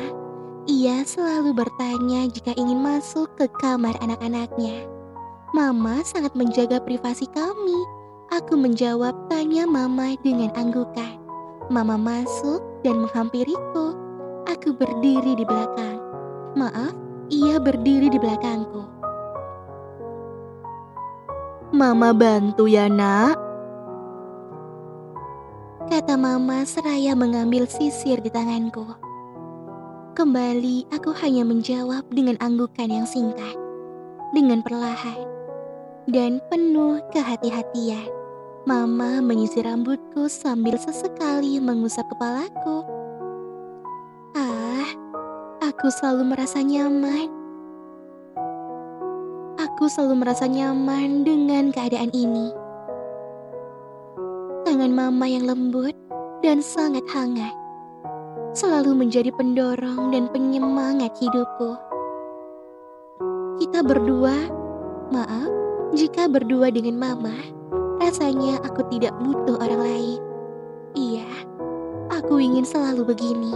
Ia 0.68 1.02
selalu 1.02 1.56
bertanya 1.56 2.31
jika 2.31 2.55
ingin 2.55 2.78
masuk 2.78 3.32
ke 3.40 3.51
kamar 3.59 3.97
anak-anaknya. 4.05 4.86
Mama 5.51 6.05
sangat 6.06 6.36
menjaga 6.36 6.78
privasi 6.78 7.27
kami. 7.32 7.81
Aku 8.35 8.59
menjawab 8.59 9.14
tanya 9.31 9.66
mama 9.66 10.18
dengan 10.23 10.51
anggukan. 10.59 11.26
Mama 11.67 11.99
masuk 11.99 12.63
dan 12.87 13.03
menghampiriku. 13.03 13.99
Aku 14.47 14.71
berdiri 14.71 15.35
di 15.35 15.43
belakang. 15.43 15.99
Maaf, 16.55 16.95
ia 17.27 17.59
berdiri 17.59 18.07
di 18.07 18.19
belakangku. 18.23 18.87
Mama 21.75 22.15
bantu 22.15 22.71
ya, 22.71 22.87
nak. 22.87 23.35
Kata 25.91 26.15
mama 26.15 26.63
seraya 26.63 27.19
mengambil 27.19 27.67
sisir 27.67 28.23
di 28.23 28.31
tanganku. 28.31 28.87
Kembali 30.15 30.87
aku 30.95 31.11
hanya 31.19 31.43
menjawab 31.43 32.07
dengan 32.15 32.39
anggukan 32.39 32.87
yang 32.87 33.11
singkat. 33.11 33.59
Dengan 34.31 34.63
perlahan. 34.63 35.27
Dan 36.07 36.39
penuh 36.47 37.03
kehati-hatian. 37.11 38.16
Mama 38.67 39.23
menyisir 39.23 39.63
rambutku 39.63 40.27
sambil 40.27 40.75
sesekali 40.75 41.63
mengusap 41.63 42.03
kepalaku. 42.11 42.83
Ah, 44.35 44.91
aku 45.63 45.87
selalu 45.87 46.35
merasa 46.35 46.67
nyaman. 46.67 47.31
Aku 49.55 49.87
selalu 49.87 50.19
merasa 50.19 50.51
nyaman 50.51 51.23
dengan 51.23 51.71
keadaan 51.71 52.11
ini. 52.11 52.51
Tangan 54.67 54.91
mama 54.91 55.31
yang 55.31 55.47
lembut 55.47 55.95
dan 56.43 56.59
sangat 56.59 57.07
hangat 57.15 57.55
selalu 58.51 58.99
menjadi 58.99 59.31
pendorong 59.31 60.11
dan 60.11 60.27
penyemangat 60.35 61.15
hidupku. 61.23 61.79
Kita 63.63 63.87
berdua, 63.87 64.35
maaf, 65.15 65.55
jika 65.95 66.27
berdua 66.27 66.75
dengan 66.75 66.99
mama, 66.99 67.56
rasanya 68.07 68.62
aku 68.62 68.87
tidak 68.87 69.11
butuh 69.19 69.59
orang 69.59 69.83
lain. 69.83 70.20
Iya, 70.95 71.27
aku 72.15 72.39
ingin 72.39 72.62
selalu 72.62 73.03
begini. 73.03 73.51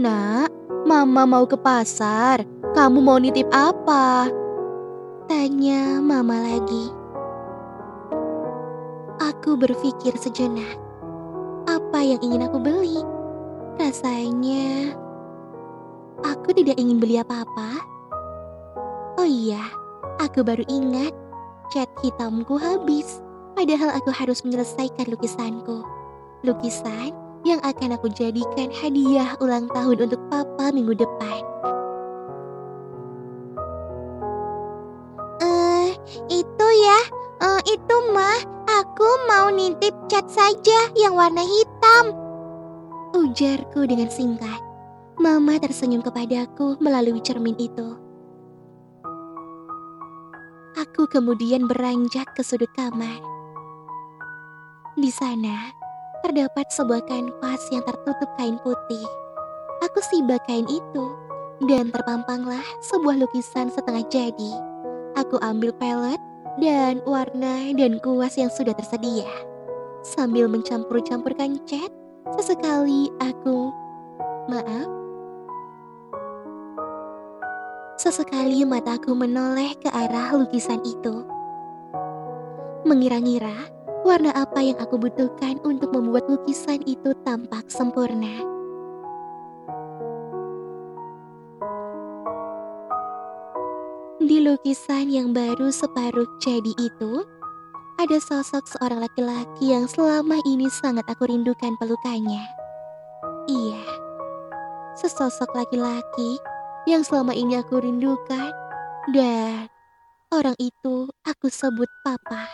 Nak, 0.00 0.48
mama 0.88 1.28
mau 1.28 1.44
ke 1.44 1.60
pasar. 1.60 2.40
Kamu 2.72 3.04
mau 3.04 3.20
nitip 3.20 3.44
apa? 3.52 4.32
Tanya 5.28 6.00
mama 6.00 6.40
lagi. 6.40 6.88
Aku 9.20 9.60
berpikir 9.60 10.16
sejenak. 10.16 10.80
Apa 11.68 12.00
yang 12.00 12.20
ingin 12.24 12.48
aku 12.48 12.56
beli? 12.56 13.04
Rasanya 13.76 14.96
aku 16.24 16.56
tidak 16.56 16.80
ingin 16.80 16.96
beli 16.96 17.20
apa-apa. 17.20 17.84
Oh 19.20 19.28
iya, 19.28 19.60
aku 20.20 20.40
baru 20.44 20.64
ingat 20.68 21.25
cat 21.72 21.90
hitamku 22.02 22.58
habis. 22.58 23.22
Padahal 23.56 23.88
aku 23.96 24.12
harus 24.12 24.44
menyelesaikan 24.44 25.08
lukisanku. 25.08 25.80
Lukisan 26.44 27.16
yang 27.46 27.62
akan 27.64 27.96
aku 27.96 28.12
jadikan 28.12 28.68
hadiah 28.68 29.38
ulang 29.40 29.70
tahun 29.72 30.10
untuk 30.10 30.20
papa 30.28 30.74
minggu 30.74 30.92
depan. 30.98 31.42
Eh, 35.40 35.88
itu 36.28 36.66
ya. 36.84 37.00
Eh, 37.36 37.60
itu 37.76 37.96
mah, 38.12 38.40
aku 38.68 39.08
mau 39.30 39.48
nitip 39.48 39.94
cat 40.12 40.28
saja 40.28 40.92
yang 40.92 41.16
warna 41.16 41.40
hitam. 41.40 42.12
Ujarku 43.16 43.88
dengan 43.88 44.12
singkat. 44.12 44.60
Mama 45.16 45.56
tersenyum 45.56 46.04
kepadaku 46.04 46.76
melalui 46.76 47.24
cermin 47.24 47.56
itu. 47.56 48.05
Aku 50.76 51.08
kemudian 51.08 51.64
beranjak 51.64 52.28
ke 52.36 52.44
sudut 52.44 52.68
kamar. 52.76 53.16
Di 54.92 55.08
sana, 55.08 55.72
terdapat 56.20 56.68
sebuah 56.68 57.00
kanvas 57.08 57.64
yang 57.72 57.80
tertutup 57.80 58.28
kain 58.36 58.60
putih. 58.60 59.08
Aku 59.80 60.04
sibak 60.04 60.44
kain 60.44 60.68
itu, 60.68 61.04
dan 61.64 61.88
terpampanglah 61.88 62.60
sebuah 62.84 63.16
lukisan 63.24 63.72
setengah 63.72 64.04
jadi. 64.12 64.52
Aku 65.16 65.40
ambil 65.40 65.72
pelet 65.80 66.20
dan 66.60 67.00
warna 67.08 67.72
dan 67.72 67.96
kuas 68.04 68.36
yang 68.36 68.52
sudah 68.52 68.76
tersedia. 68.76 69.32
Sambil 70.04 70.44
mencampur-campurkan 70.44 71.56
cat, 71.64 71.88
sesekali 72.36 73.08
aku... 73.24 73.72
Maaf. 74.52 75.05
Sesekali 78.06 78.62
mataku 78.62 79.18
menoleh 79.18 79.74
ke 79.82 79.90
arah 79.90 80.30
lukisan 80.30 80.78
itu. 80.86 81.26
Mengira-ngira 82.86 83.66
warna 84.06 84.30
apa 84.30 84.62
yang 84.62 84.78
aku 84.78 84.94
butuhkan 84.94 85.58
untuk 85.66 85.90
membuat 85.90 86.22
lukisan 86.30 86.86
itu 86.86 87.10
tampak 87.26 87.66
sempurna. 87.66 88.46
Di 94.22 94.38
lukisan 94.38 95.10
yang 95.10 95.34
baru 95.34 95.74
separuh 95.74 96.30
jadi 96.38 96.78
itu, 96.78 97.26
ada 97.98 98.22
sosok 98.22 98.70
seorang 98.70 99.02
laki-laki 99.02 99.74
yang 99.74 99.90
selama 99.90 100.38
ini 100.46 100.70
sangat 100.70 101.02
aku 101.10 101.26
rindukan 101.26 101.74
pelukannya. 101.82 102.46
Iya, 103.50 103.82
sesosok 104.94 105.58
laki-laki 105.58 106.38
yang 106.86 107.02
selama 107.02 107.34
ini 107.34 107.58
aku 107.58 107.82
rindukan, 107.82 108.54
dan 109.10 109.66
orang 110.30 110.54
itu 110.62 111.10
aku 111.26 111.50
sebut 111.50 111.90
Papa. 112.06 112.46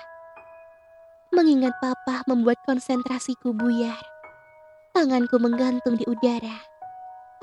Mengingat 1.37 1.77
Papa 1.85 2.25
membuat 2.25 2.57
konsentrasiku 2.65 3.53
buyar, 3.53 4.01
tanganku 4.97 5.37
menggantung 5.37 6.01
di 6.01 6.05
udara. 6.09 6.65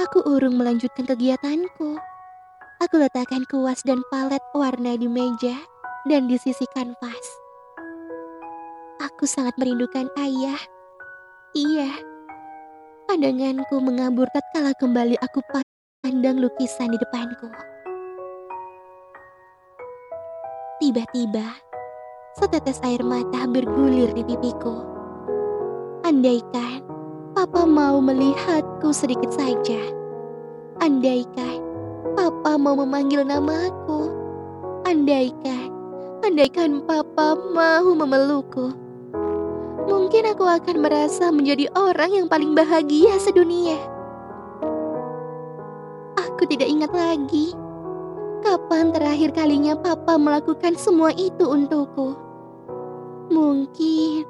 Aku 0.01 0.25
urung 0.25 0.57
melanjutkan 0.57 1.05
kegiatanku. 1.05 2.01
Aku 2.79 2.95
letakkan 2.97 3.45
kuas 3.51 3.85
dan 3.85 4.01
palet 4.09 4.41
warna 4.55 4.97
di 4.97 5.05
meja 5.05 5.59
dan 6.09 6.25
di 6.25 6.39
sisi 6.41 6.63
kanvas. 6.73 7.25
Aku 9.03 9.29
sangat 9.29 9.53
merindukan 9.59 10.07
ayah. 10.17 10.61
Iya, 11.51 11.91
pandanganku 13.05 13.77
mengabur 13.83 14.25
tatkala 14.31 14.71
kembali 14.79 15.19
aku 15.19 15.43
pandang 15.99 16.39
lukisan 16.39 16.95
di 16.95 16.97
depanku. 16.97 17.51
Tiba-tiba, 20.79 21.43
setetes 22.39 22.79
air 22.87 23.03
mata 23.03 23.43
bergulir 23.43 24.07
di 24.15 24.23
pipiku. 24.23 24.79
Andaikan 26.07 26.87
Papa 27.35 27.67
mau 27.67 27.99
melihatku 27.99 28.95
sedikit 28.95 29.27
saja. 29.35 29.79
Andaikan 30.79 31.59
Papa 32.15 32.55
mau 32.55 32.79
memanggil 32.79 33.27
namaku. 33.27 34.07
Andaikan, 34.87 35.67
andaikan 36.23 36.79
Papa 36.87 37.35
mau 37.51 37.91
memelukku. 37.91 38.71
Mungkin 39.91 40.31
aku 40.31 40.47
akan 40.47 40.79
merasa 40.79 41.27
menjadi 41.27 41.67
orang 41.75 42.23
yang 42.23 42.27
paling 42.31 42.55
bahagia 42.55 43.19
sedunia. 43.19 43.98
Aku 46.39 46.47
tidak 46.47 46.71
ingat 46.71 46.95
lagi. 46.95 47.51
Kapan 48.47 48.95
terakhir 48.95 49.35
kalinya 49.35 49.75
papa 49.75 50.15
melakukan 50.15 50.71
semua 50.79 51.11
itu 51.11 51.43
untukku? 51.43 52.15
Mungkin 53.27 54.23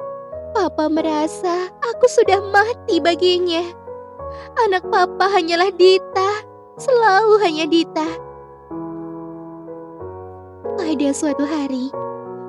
papa 0.58 0.90
merasa 0.90 1.70
aku 1.86 2.10
sudah 2.10 2.42
mati 2.50 2.98
baginya. 2.98 3.62
Anak 4.66 4.90
papa 4.90 5.30
hanyalah 5.38 5.70
Dita, 5.78 6.50
selalu 6.82 7.46
hanya 7.46 7.70
Dita. 7.70 8.10
Pada 10.82 11.10
suatu 11.14 11.46
hari, 11.46 11.94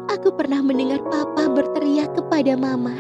aku 0.09 0.33
pernah 0.41 0.65
mendengar 0.65 1.05
papa 1.13 1.53
berteriak 1.53 2.17
kepada 2.17 2.57
mama. 2.57 2.97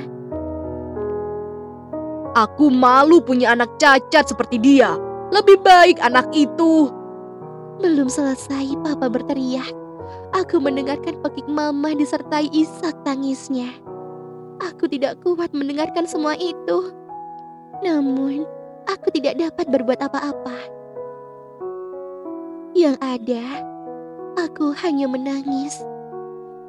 Aku 2.37 2.69
malu 2.69 3.25
punya 3.25 3.57
anak 3.57 3.81
cacat 3.81 4.29
seperti 4.29 4.61
dia. 4.61 5.09
Lebih 5.31 5.63
baik 5.63 6.03
anak 6.03 6.27
itu. 6.35 6.91
Belum 7.79 8.11
selesai 8.11 8.75
papa 8.83 9.07
berteriak. 9.07 9.71
Aku 10.35 10.59
mendengarkan 10.59 11.23
pekik 11.23 11.47
mama 11.47 11.95
disertai 11.95 12.51
isak 12.51 12.99
tangisnya. 13.07 13.71
Aku 14.61 14.91
tidak 14.91 15.23
kuat 15.23 15.55
mendengarkan 15.55 16.05
semua 16.05 16.35
itu. 16.35 16.91
Namun, 17.81 18.45
aku 18.91 19.09
tidak 19.15 19.39
dapat 19.39 19.71
berbuat 19.71 20.03
apa-apa. 20.03 20.59
Yang 22.75 22.97
ada, 23.01 23.45
aku 24.37 24.75
hanya 24.83 25.07
menangis. 25.07 25.79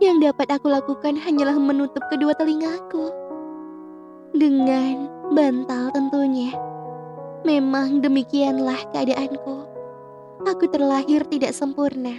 Yang 0.01 0.31
dapat 0.31 0.47
aku 0.57 0.69
lakukan 0.69 1.17
hanyalah 1.17 1.57
menutup 1.57 2.01
kedua 2.09 2.33
telingaku. 2.37 3.09
Dengan 4.31 5.11
bantal 5.33 5.93
tentunya. 5.93 6.70
Memang 7.41 8.05
demikianlah 8.05 8.77
keadaanku. 8.93 9.65
Aku 10.45 10.65
terlahir 10.69 11.25
tidak 11.25 11.57
sempurna. 11.57 12.13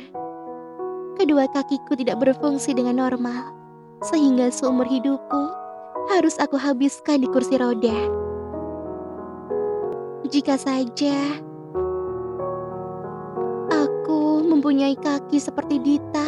Kedua 1.15 1.47
kakiku 1.47 1.95
tidak 1.95 2.19
berfungsi 2.19 2.75
dengan 2.75 2.99
normal, 3.07 3.55
sehingga 4.03 4.51
seumur 4.51 4.83
hidupku 4.83 5.43
harus 6.11 6.35
aku 6.43 6.59
habiskan 6.59 7.23
di 7.23 7.31
kursi 7.31 7.55
roda. 7.55 7.95
Jika 10.27 10.59
saja 10.59 11.15
aku 13.71 14.43
mempunyai 14.43 14.99
kaki 14.99 15.39
seperti 15.39 15.79
Dita 15.79 16.27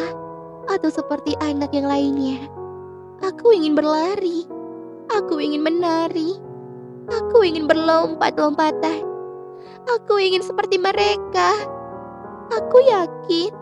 atau 0.70 0.90
seperti 0.92 1.34
anak 1.42 1.74
yang 1.74 1.90
lainnya, 1.90 2.46
aku 3.26 3.50
ingin 3.50 3.74
berlari, 3.74 4.46
aku 5.10 5.42
ingin 5.42 5.66
menari, 5.66 6.38
Aku 7.10 7.44
ingin 7.44 7.68
berlompat-lompatan. 7.68 9.04
Aku 9.84 10.16
ingin 10.16 10.40
seperti 10.40 10.80
mereka. 10.80 11.52
Aku 12.48 12.80
yakin 12.80 13.52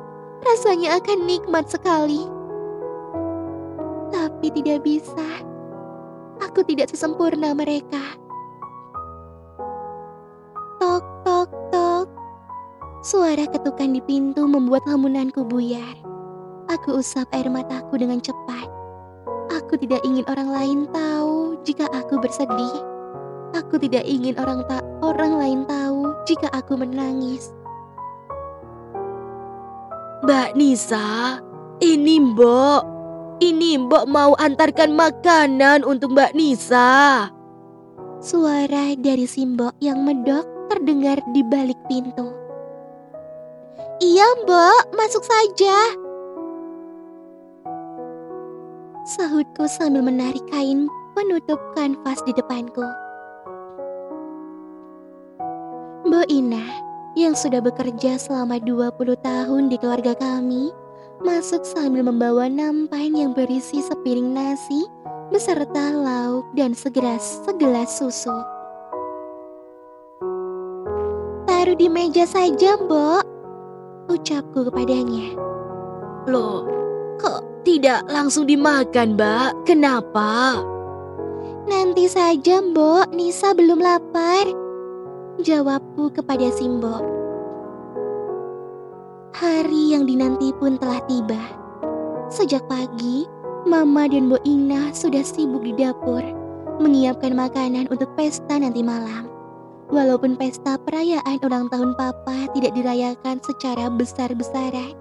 rasanya 0.47 0.99
akan 1.03 1.19
nikmat 1.27 1.67
sekali. 1.67 2.27
Tapi 4.15 4.47
tidak 4.55 4.87
bisa. 4.87 5.27
Aku 6.43 6.63
tidak 6.63 6.91
sesempurna 6.91 7.55
mereka. 7.55 8.03
Tok, 10.79 11.05
tok, 11.27 11.51
tok. 11.71 12.07
Suara 13.03 13.47
ketukan 13.51 13.99
di 13.99 14.03
pintu 14.03 14.47
membuat 14.47 14.87
lamunanku 14.87 15.43
buyar. 15.43 15.99
Aku 16.71 17.03
usap 17.03 17.27
air 17.35 17.51
mataku 17.51 17.99
dengan 17.99 18.23
cepat. 18.23 18.71
Aku 19.51 19.75
tidak 19.75 20.03
ingin 20.07 20.23
orang 20.31 20.51
lain 20.55 20.79
tahu 20.95 21.59
jika 21.67 21.91
aku 21.91 22.19
bersedih. 22.23 22.92
Aku 23.53 23.77
tidak 23.77 24.09
ingin 24.09 24.37
orang 24.41 24.65
tak 24.65 24.81
orang 25.05 25.37
lain 25.37 25.61
tahu 25.69 26.09
jika 26.25 26.49
aku 26.57 26.77
menangis. 26.81 27.53
Mbak 30.23 30.55
Nisa, 30.55 31.39
ini 31.83 32.23
Mbok. 32.23 32.83
Ini 33.43 33.75
Mbok 33.85 34.07
mau 34.07 34.33
antarkan 34.39 34.95
makanan 34.95 35.83
untuk 35.83 36.15
Mbak 36.15 36.33
Nisa. 36.39 37.27
Suara 38.23 38.95
dari 38.95 39.27
Simbok 39.27 39.75
yang 39.83 40.07
medok 40.07 40.47
terdengar 40.71 41.19
di 41.35 41.43
balik 41.43 41.77
pintu. 41.91 42.31
Iya 44.03 44.27
mbok, 44.43 44.99
masuk 44.99 45.23
saja. 45.23 45.79
Sahutku 49.15 49.67
sambil 49.67 50.07
menarik 50.07 50.43
kain 50.51 50.91
penutup 51.15 51.59
kanvas 51.75 52.19
di 52.27 52.35
depanku. 52.35 52.83
Ina 56.31 56.63
yang 57.19 57.37
sudah 57.37 57.61
bekerja 57.61 58.17
selama 58.17 58.57
20 58.63 58.97
tahun 59.21 59.69
di 59.69 59.77
keluarga 59.77 60.17
kami 60.17 60.73
masuk 61.23 61.63
sambil 61.63 62.03
membawa 62.03 62.51
nampan 62.51 63.15
yang 63.15 63.31
berisi 63.31 63.79
sepiring 63.85 64.35
nasi 64.35 64.87
beserta 65.31 65.95
lauk 65.95 66.45
dan 66.53 66.75
segelas 66.77 67.41
segelas 67.47 67.89
susu. 67.99 68.35
Taruh 71.49 71.79
di 71.79 71.87
meja 71.87 72.27
saja, 72.27 72.77
Mbok. 72.77 73.25
Ucapku 74.11 74.67
kepadanya. 74.69 75.39
Loh, 76.27 76.67
kok 77.23 77.43
tidak 77.63 78.03
langsung 78.11 78.51
dimakan, 78.51 79.15
Mbak? 79.15 79.51
Kenapa? 79.65 80.59
Nanti 81.71 82.11
saja, 82.11 82.59
Mbok. 82.59 83.15
Nisa 83.15 83.55
belum 83.55 83.79
lapar. 83.79 84.62
Jawabku 85.43 86.15
kepada 86.15 86.55
Simbo. 86.55 87.03
Hari 89.35 89.91
yang 89.91 90.07
dinanti 90.07 90.55
pun 90.55 90.79
telah 90.79 91.03
tiba. 91.11 91.43
Sejak 92.31 92.63
pagi, 92.71 93.27
Mama 93.67 94.07
dan 94.07 94.31
Bo 94.31 94.39
Ina 94.47 94.95
sudah 94.95 95.27
sibuk 95.27 95.67
di 95.67 95.75
dapur, 95.75 96.23
menyiapkan 96.79 97.35
makanan 97.35 97.91
untuk 97.91 98.07
pesta 98.15 98.55
nanti 98.55 98.87
malam. 98.87 99.27
Walaupun 99.91 100.39
pesta 100.39 100.79
perayaan 100.79 101.43
ulang 101.43 101.67
tahun 101.75 101.99
Papa 101.99 102.47
tidak 102.55 102.79
dirayakan 102.79 103.43
secara 103.43 103.91
besar-besaran, 103.91 104.95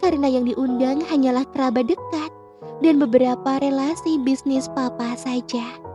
karena 0.00 0.24
yang 0.24 0.48
diundang 0.48 1.04
hanyalah 1.04 1.44
kerabat 1.52 1.84
dekat 1.84 2.32
dan 2.80 2.96
beberapa 2.96 3.60
relasi 3.60 4.16
bisnis 4.24 4.72
Papa 4.72 5.20
saja. 5.20 5.85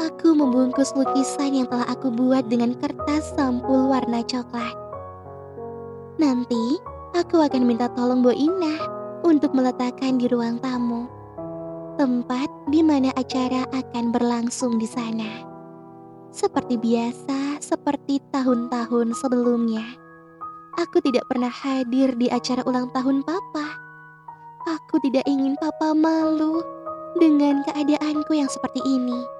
Aku 0.00 0.32
membungkus 0.32 0.96
lukisan 0.96 1.52
yang 1.52 1.68
telah 1.68 1.84
aku 1.92 2.08
buat 2.08 2.48
dengan 2.48 2.72
kertas 2.80 3.36
sampul 3.36 3.92
warna 3.92 4.24
coklat. 4.24 4.72
Nanti, 6.16 6.80
aku 7.12 7.44
akan 7.44 7.68
minta 7.68 7.84
tolong 7.92 8.24
Bo 8.24 8.32
Ina 8.32 8.80
untuk 9.28 9.52
meletakkan 9.52 10.16
di 10.16 10.24
ruang 10.32 10.56
tamu. 10.64 11.04
Tempat 12.00 12.48
di 12.72 12.80
mana 12.80 13.12
acara 13.12 13.68
akan 13.76 14.08
berlangsung 14.08 14.80
di 14.80 14.88
sana. 14.88 15.44
Seperti 16.32 16.80
biasa, 16.80 17.60
seperti 17.60 18.24
tahun-tahun 18.32 19.12
sebelumnya. 19.20 19.84
Aku 20.80 21.04
tidak 21.04 21.28
pernah 21.28 21.52
hadir 21.52 22.16
di 22.16 22.32
acara 22.32 22.64
ulang 22.64 22.88
tahun 22.96 23.20
Papa. 23.20 23.68
Aku 24.64 24.96
tidak 25.04 25.28
ingin 25.28 25.60
Papa 25.60 25.92
malu 25.92 26.64
dengan 27.20 27.60
keadaanku 27.68 28.32
yang 28.32 28.48
seperti 28.48 28.80
ini. 28.88 29.39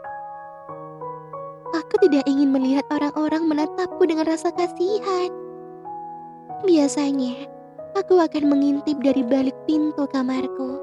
Aku 1.70 1.94
tidak 2.02 2.26
ingin 2.26 2.50
melihat 2.50 2.82
orang-orang 2.90 3.46
menatapku 3.46 4.02
dengan 4.02 4.26
rasa 4.26 4.50
kasihan. 4.50 5.30
Biasanya, 6.66 7.46
aku 7.94 8.18
akan 8.18 8.50
mengintip 8.50 8.98
dari 9.00 9.22
balik 9.22 9.54
pintu 9.70 10.04
kamarku 10.10 10.82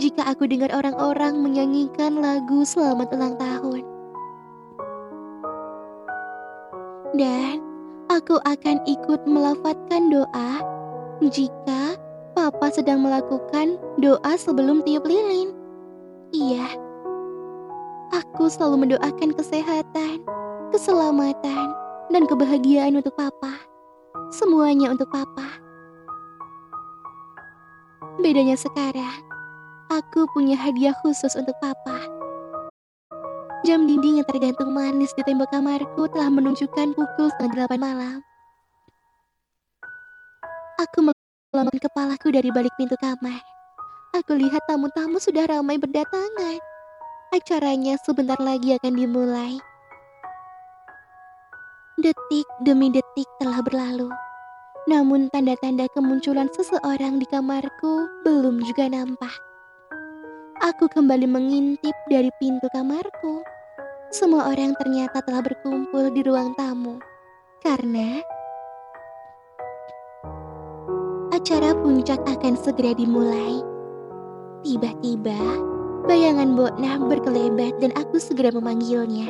jika 0.00 0.24
aku 0.24 0.48
dengar 0.48 0.72
orang-orang 0.72 1.36
menyanyikan 1.36 2.16
lagu 2.16 2.64
selamat 2.64 3.12
ulang 3.12 3.36
tahun. 3.36 3.84
Dan 7.12 7.60
aku 8.08 8.40
akan 8.40 8.80
ikut 8.88 9.20
melafatkan 9.28 10.08
doa 10.08 10.64
jika 11.28 12.00
Papa 12.32 12.72
sedang 12.72 13.04
melakukan 13.04 13.76
doa 14.00 14.32
sebelum 14.40 14.80
tiup 14.80 15.04
lilin. 15.04 15.52
Iya, 16.32 16.64
aku 18.12 18.46
selalu 18.52 18.86
mendoakan 18.86 19.32
kesehatan, 19.32 20.20
keselamatan, 20.70 21.66
dan 22.12 22.22
kebahagiaan 22.28 23.00
untuk 23.00 23.16
Papa. 23.16 23.56
Semuanya 24.28 24.92
untuk 24.92 25.08
Papa. 25.08 25.48
Bedanya 28.20 28.54
sekarang, 28.54 29.24
aku 29.88 30.28
punya 30.36 30.54
hadiah 30.54 30.94
khusus 31.00 31.32
untuk 31.34 31.56
Papa. 31.58 32.04
Jam 33.64 33.88
dinding 33.88 34.20
yang 34.20 34.28
tergantung 34.28 34.74
manis 34.74 35.14
di 35.16 35.22
tembok 35.24 35.48
kamarku 35.54 36.10
telah 36.12 36.28
menunjukkan 36.28 36.92
pukul 36.98 37.30
setengah 37.32 37.64
delapan 37.64 37.80
malam. 37.80 38.16
Aku 40.82 40.98
melambaikan 41.54 41.78
kepalaku 41.78 42.34
dari 42.34 42.50
balik 42.50 42.74
pintu 42.74 42.98
kamar. 42.98 43.38
Aku 44.18 44.34
lihat 44.34 44.66
tamu-tamu 44.66 45.22
sudah 45.22 45.46
ramai 45.46 45.78
berdatangan. 45.78 46.71
Acaranya 47.32 47.96
sebentar 48.04 48.36
lagi 48.36 48.76
akan 48.76 48.92
dimulai. 48.92 49.56
Detik 51.96 52.44
demi 52.60 52.92
detik 52.92 53.24
telah 53.40 53.64
berlalu. 53.64 54.12
Namun 54.84 55.32
tanda-tanda 55.32 55.88
kemunculan 55.96 56.52
seseorang 56.52 57.16
di 57.16 57.24
kamarku 57.24 58.04
belum 58.20 58.60
juga 58.68 58.92
nampak. 58.92 59.32
Aku 60.60 60.92
kembali 60.92 61.24
mengintip 61.24 61.96
dari 62.12 62.28
pintu 62.36 62.68
kamarku. 62.68 63.40
Semua 64.12 64.52
orang 64.52 64.76
ternyata 64.76 65.24
telah 65.24 65.40
berkumpul 65.40 66.12
di 66.12 66.20
ruang 66.28 66.52
tamu. 66.60 67.00
Karena 67.64 68.20
acara 71.32 71.72
puncak 71.80 72.20
akan 72.28 72.60
segera 72.60 72.92
dimulai. 72.92 73.64
Tiba-tiba, 74.68 75.40
bayangan 76.06 76.58
Bokna 76.58 76.98
berkelebat 76.98 77.78
dan 77.78 77.94
aku 77.94 78.18
segera 78.18 78.50
memanggilnya. 78.50 79.28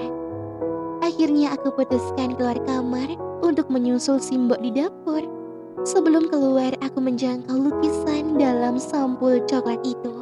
Akhirnya 1.03 1.59
aku 1.59 1.75
putuskan 1.75 2.39
keluar 2.39 2.57
kamar 2.65 3.19
untuk 3.43 3.69
menyusul 3.69 4.23
Simbok 4.23 4.63
di 4.63 4.71
dapur. 4.73 5.27
Sebelum 5.83 6.31
keluar, 6.31 6.71
aku 6.79 7.03
menjangkau 7.03 7.59
lukisan 7.59 8.39
dalam 8.39 8.79
sampul 8.79 9.43
coklat 9.51 9.83
itu. 9.83 10.15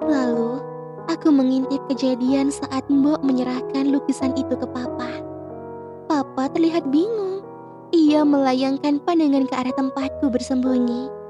Lalu, 0.00 0.64
aku 1.12 1.28
mengintip 1.28 1.82
kejadian 1.92 2.48
saat 2.48 2.86
Mbok 2.88 3.20
menyerahkan 3.20 3.92
lukisan 3.92 4.32
itu 4.38 4.56
ke 4.56 4.64
Papa. 4.64 5.12
Papa 6.08 6.48
terlihat 6.56 6.88
bingung. 6.88 7.44
Ia 7.92 8.24
melayangkan 8.24 8.98
pandangan 9.04 9.44
ke 9.46 9.54
arah 9.54 9.74
tempatku 9.76 10.26
bersembunyi. 10.32 11.23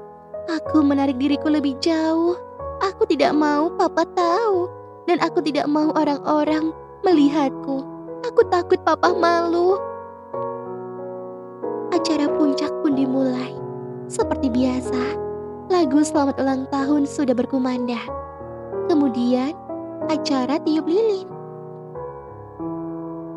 Aku 0.45 0.85
menarik 0.85 1.17
diriku 1.17 1.49
lebih 1.49 1.73
jauh. 1.81 2.37
Aku 2.83 3.07
tidak 3.09 3.33
mau 3.33 3.71
Papa 3.73 4.05
tahu 4.13 4.69
dan 5.09 5.21
aku 5.21 5.41
tidak 5.41 5.65
mau 5.69 5.93
orang-orang 5.93 6.73
melihatku. 7.05 7.85
Aku 8.25 8.41
takut 8.49 8.81
papa 8.81 9.13
malu. 9.13 9.77
Acara 11.93 12.25
puncak 12.25 12.73
pun 12.81 12.97
dimulai. 12.97 13.53
Seperti 14.09 14.49
biasa, 14.49 15.17
lagu 15.69 16.01
selamat 16.01 16.41
ulang 16.41 16.65
tahun 16.73 17.05
sudah 17.05 17.37
berkumandang. 17.37 18.09
Kemudian, 18.89 19.53
acara 20.09 20.61
tiup 20.61 20.85
lilin. 20.89 21.29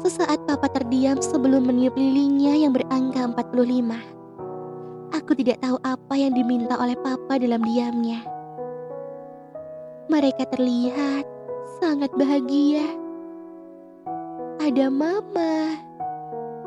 Sesaat 0.05 0.45
papa 0.49 0.73
terdiam 0.73 1.21
sebelum 1.21 1.69
meniup 1.69 1.97
lilinnya 1.97 2.57
yang 2.57 2.73
berangka 2.73 3.29
45. 3.33 4.18
Aku 5.17 5.33
tidak 5.33 5.65
tahu 5.65 5.81
apa 5.85 6.15
yang 6.17 6.37
diminta 6.37 6.77
oleh 6.77 6.97
papa 7.01 7.41
dalam 7.41 7.65
diamnya. 7.65 8.21
Mereka 10.13 10.49
terlihat 10.53 11.25
sangat 11.81 12.13
bahagia. 12.17 12.85
Ada 14.61 14.93
mama, 14.93 15.81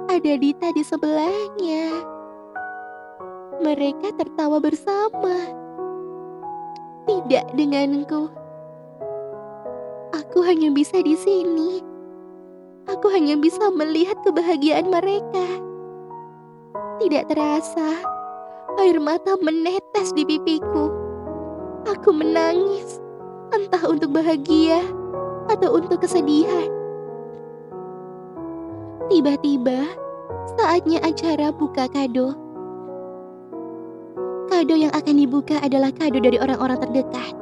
ada 0.10 0.34
Dita 0.42 0.74
di 0.74 0.82
sebelahnya. 0.82 2.02
Mereka 3.62 4.18
tertawa 4.18 4.58
bersama. 4.58 5.38
Tidak 7.06 7.46
denganku. 7.54 8.30
Aku 10.18 10.42
hanya 10.42 10.74
bisa 10.74 10.98
di 11.06 11.14
sini. 11.14 11.82
Aku 12.90 13.10
hanya 13.14 13.38
bisa 13.38 13.70
melihat 13.70 14.18
kebahagiaan 14.26 14.90
mereka. 14.90 15.46
Tidak 16.98 17.30
terasa, 17.30 18.02
air 18.80 19.02
mata 19.02 19.36
menetes 19.42 20.16
di 20.16 20.24
pipiku. 20.24 20.88
Aku 21.90 22.14
menangis, 22.14 23.02
entah 23.52 23.84
untuk 23.90 24.14
bahagia 24.16 24.80
atau 25.50 25.82
untuk 25.82 26.00
kesedihan. 26.00 26.70
Tiba-tiba, 29.12 29.92
saatnya 30.56 31.04
acara 31.04 31.52
buka 31.52 31.90
kado. 31.92 32.38
Kado 34.48 34.76
yang 34.78 34.94
akan 34.94 35.16
dibuka 35.20 35.60
adalah 35.60 35.92
kado 35.92 36.22
dari 36.22 36.38
orang-orang 36.40 36.80
terdekat. 36.80 37.34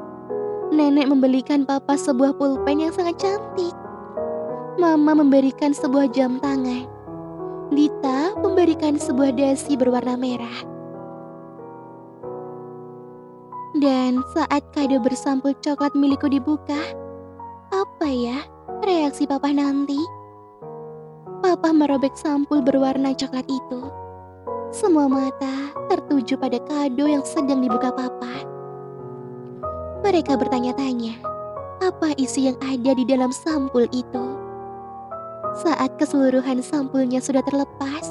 Nenek 0.70 1.10
membelikan 1.10 1.66
papa 1.66 1.98
sebuah 1.98 2.38
pulpen 2.38 2.86
yang 2.86 2.94
sangat 2.94 3.18
cantik. 3.22 3.74
Mama 4.78 5.18
memberikan 5.18 5.74
sebuah 5.76 6.14
jam 6.14 6.38
tangan. 6.40 6.86
Dita 7.74 8.34
memberikan 8.38 8.98
sebuah 8.98 9.36
dasi 9.36 9.76
berwarna 9.78 10.16
merah. 10.18 10.69
Dan 13.78 14.26
saat 14.34 14.66
kado 14.74 14.98
bersampul 14.98 15.54
coklat 15.62 15.94
milikku 15.94 16.26
dibuka, 16.26 16.82
apa 17.70 18.08
ya 18.10 18.42
reaksi 18.82 19.30
papa 19.30 19.54
nanti? 19.54 20.02
Papa 21.46 21.70
merobek 21.70 22.18
sampul 22.18 22.66
berwarna 22.66 23.14
coklat 23.14 23.46
itu. 23.46 23.82
Semua 24.74 25.06
mata 25.06 25.70
tertuju 25.86 26.34
pada 26.42 26.58
kado 26.66 27.06
yang 27.06 27.22
sedang 27.22 27.62
dibuka 27.62 27.94
papa. 27.94 28.42
Mereka 30.02 30.34
bertanya-tanya, 30.34 31.22
apa 31.86 32.18
isi 32.18 32.50
yang 32.50 32.58
ada 32.66 32.98
di 32.98 33.06
dalam 33.06 33.30
sampul 33.30 33.86
itu? 33.94 34.26
Saat 35.62 35.94
keseluruhan 36.02 36.66
sampulnya 36.66 37.22
sudah 37.22 37.46
terlepas, 37.46 38.06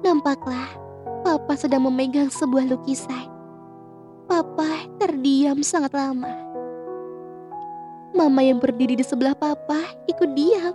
nampaklah 0.00 0.72
papa 1.20 1.52
sedang 1.52 1.84
memegang 1.84 2.32
sebuah 2.32 2.64
lukisan. 2.68 3.39
Papa 4.30 4.86
terdiam 5.02 5.58
sangat 5.58 5.90
lama. 5.90 6.30
Mama 8.14 8.46
yang 8.46 8.62
berdiri 8.62 8.94
di 8.94 9.02
sebelah 9.02 9.34
papa 9.34 9.82
ikut 10.06 10.38
diam 10.38 10.70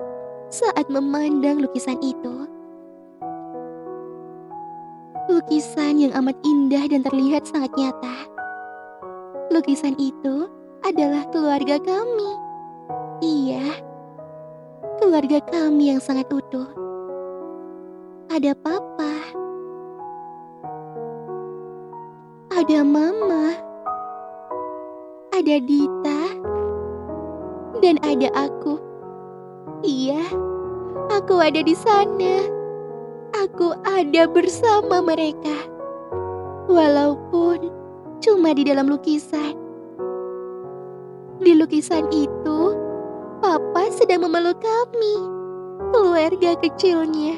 saat 0.51 0.91
memandang 0.91 1.63
lukisan 1.63 1.95
itu. 2.03 2.51
Lukisan 5.31 6.03
yang 6.03 6.11
amat 6.19 6.35
indah 6.43 6.83
dan 6.83 7.07
terlihat 7.07 7.47
sangat 7.47 7.71
nyata. 7.79 8.27
Lukisan 9.47 9.95
itu 10.03 10.51
adalah 10.83 11.23
keluarga 11.31 11.79
kami. 11.79 12.31
Iya, 13.23 13.71
keluarga 14.99 15.39
kami 15.47 15.95
yang 15.95 16.03
sangat 16.03 16.27
utuh. 16.27 16.67
Ada 18.27 18.51
papa, 18.51 19.24
ada 22.55 22.87
mama, 22.87 23.51
ada 25.35 25.59
Dita, 25.59 26.21
dan 27.83 27.99
ada 27.99 28.31
aku. 28.31 28.79
Iya, 29.83 30.23
aku 31.11 31.35
ada 31.35 31.59
di 31.59 31.75
sana. 31.75 32.47
Aku 33.35 33.75
ada 33.83 34.23
bersama 34.31 35.03
mereka. 35.03 35.67
Walaupun 36.71 37.67
cuma 38.23 38.55
di 38.55 38.63
dalam 38.63 38.87
lukisan. 38.87 39.59
Di 41.43 41.59
lukisan 41.59 42.07
itu, 42.15 42.71
Papa 43.43 43.91
sedang 43.91 44.23
memeluk 44.23 44.63
kami, 44.63 45.15
keluarga 45.91 46.55
kecilnya. 46.63 47.35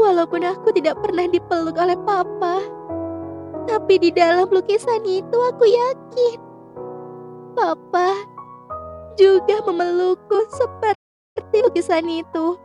Walaupun 0.00 0.40
aku 0.40 0.72
tidak 0.72 0.96
pernah 1.04 1.28
dipeluk 1.28 1.76
oleh 1.76 2.00
Papa, 2.08 2.73
tapi 3.64 4.00
di 4.00 4.10
dalam 4.12 4.48
lukisan 4.52 5.02
itu 5.04 5.38
aku 5.38 5.64
yakin 5.64 6.38
Papa 7.54 8.34
juga 9.14 9.62
memelukku 9.62 10.38
seperti 10.50 11.56
lukisan 11.62 12.10
itu. 12.10 12.58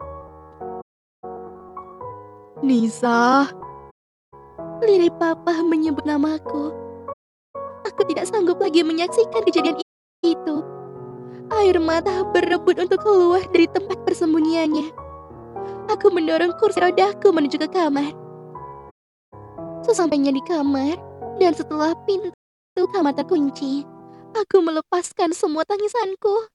Nisa, 2.66 3.48
Lirik 4.84 5.16
Papa 5.22 5.62
menyebut 5.64 6.04
namaku. 6.04 6.74
Aku 7.88 8.02
tidak 8.10 8.28
sanggup 8.28 8.60
lagi 8.60 8.84
menyaksikan 8.84 9.46
kejadian 9.46 9.80
itu. 10.26 10.56
Air 11.54 11.80
mata 11.80 12.28
berebut 12.36 12.82
untuk 12.82 13.00
keluar 13.06 13.46
dari 13.54 13.70
tempat 13.72 14.04
persembunyiannya. 14.04 14.92
Aku 15.94 16.12
mendorong 16.12 16.58
kursi 16.60 16.84
rodaku 16.84 17.32
menuju 17.32 17.62
ke 17.62 17.70
kamar. 17.72 18.19
Sesampainya 19.84 20.36
di 20.36 20.44
kamar, 20.44 21.00
dan 21.40 21.56
setelah 21.56 21.96
pintu 22.04 22.36
kamar 22.92 23.16
terkunci, 23.16 23.88
aku 24.36 24.60
melepaskan 24.60 25.32
semua 25.32 25.64
tangisanku. 25.64 26.52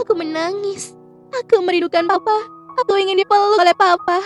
Aku 0.00 0.12
menangis. 0.16 0.96
Aku 1.30 1.62
merindukan 1.62 2.08
papa. 2.08 2.36
Aku 2.80 2.96
ingin 2.96 3.20
dipeluk 3.20 3.60
oleh 3.60 3.76
papa. 3.76 4.18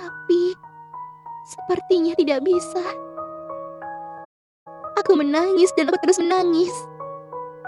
Tapi, 0.00 0.56
sepertinya 1.46 2.16
tidak 2.16 2.42
bisa. 2.42 2.82
Aku 4.98 5.14
menangis 5.14 5.70
dan 5.78 5.92
aku 5.92 5.98
terus 6.02 6.18
menangis. 6.18 6.74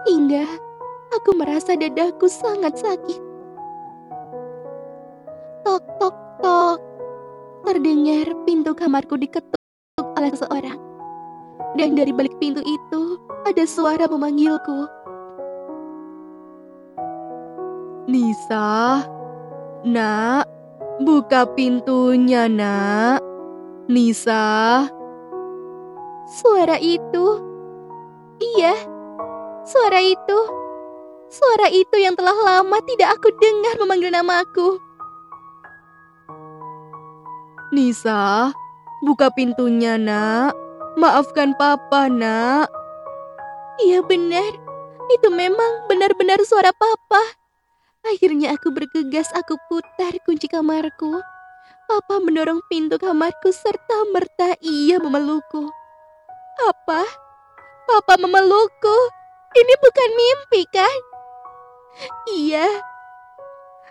Hingga 0.09 0.49
aku 1.15 1.37
merasa 1.39 1.77
dadaku 1.79 2.27
sangat 2.27 2.81
sakit. 2.81 3.30
Terdengar 8.01 8.33
pintu 8.49 8.73
kamarku 8.73 9.13
diketuk 9.21 9.61
oleh 10.17 10.33
seseorang. 10.33 10.81
Dan 11.77 11.93
dari 11.93 12.17
balik 12.17 12.33
pintu 12.41 12.65
itu, 12.65 13.21
ada 13.45 13.61
suara 13.69 14.09
memanggilku. 14.09 14.89
Nisa, 18.09 19.05
nak, 19.85 20.49
buka 21.05 21.45
pintunya, 21.53 22.49
nak. 22.49 23.21
Nisa, 23.85 24.89
Suara 26.41 26.81
itu. 26.81 27.37
Iya. 28.41 28.81
Suara 29.69 30.01
itu. 30.01 30.39
Suara 31.29 31.69
itu 31.69 32.01
yang 32.01 32.17
telah 32.17 32.65
lama 32.65 32.81
tidak 32.89 33.21
aku 33.21 33.29
dengar 33.37 33.77
memanggil 33.77 34.09
namaku. 34.09 34.81
Nisa, 37.71 38.51
buka 39.07 39.31
pintunya, 39.31 39.95
nak. 39.95 40.59
Maafkan 40.99 41.55
papa, 41.55 42.11
nak. 42.11 42.67
Iya 43.79 44.03
benar. 44.03 44.59
Itu 45.15 45.31
memang 45.31 45.87
benar-benar 45.87 46.43
suara 46.43 46.75
papa. 46.75 47.23
Akhirnya 48.11 48.59
aku 48.59 48.75
bergegas 48.75 49.31
aku 49.39 49.55
putar 49.71 50.19
kunci 50.27 50.51
kamarku. 50.51 51.23
Papa 51.87 52.19
mendorong 52.19 52.59
pintu 52.67 52.99
kamarku 52.99 53.55
serta 53.55 54.07
merta 54.11 54.59
ia 54.63 54.99
memelukku. 54.99 55.71
Apa? 56.67 57.07
Papa 57.87 58.15
memelukku? 58.19 58.97
Ini 59.55 59.75
bukan 59.79 60.11
mimpi 60.15 60.63
kan? 60.75 60.99
Iya. 62.35 62.67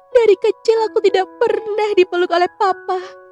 Dari 0.09 0.35
kecil 0.35 0.77
aku 0.89 0.99
tidak 1.05 1.27
pernah 1.39 1.89
dipeluk 1.95 2.31
oleh 2.31 2.49
papa. 2.59 3.28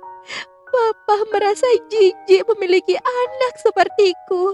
Papa 0.67 1.15
merasa 1.31 1.65
jijik 1.87 2.43
memiliki 2.53 2.95
anak 2.99 3.53
sepertiku. 3.63 4.51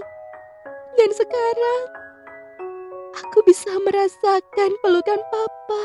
Dan 0.94 1.10
sekarang 1.10 1.82
aku 3.18 3.42
bisa 3.42 3.70
merasakan 3.82 4.70
pelukan 4.78 5.20
papa. 5.28 5.84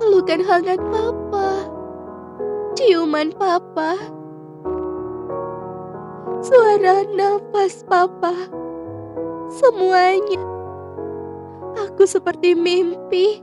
Pelukan 0.00 0.44
hangat 0.44 0.80
papa. 0.92 1.48
Ciuman 2.76 3.32
papa. 3.32 3.96
Suara 6.44 7.08
nafas 7.08 7.80
papa. 7.88 8.36
Semuanya. 9.48 10.42
Aku 11.88 12.04
seperti 12.04 12.52
mimpi. 12.52 13.40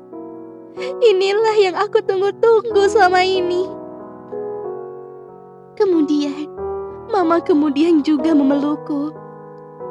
Inilah 1.01 1.57
yang 1.57 1.75
aku 1.75 1.99
tunggu-tunggu 2.05 2.85
selama 2.87 3.25
ini. 3.25 3.78
Kemudian, 5.79 6.51
Mama 7.09 7.41
kemudian 7.41 8.05
juga 8.05 8.37
memelukku. 8.37 9.09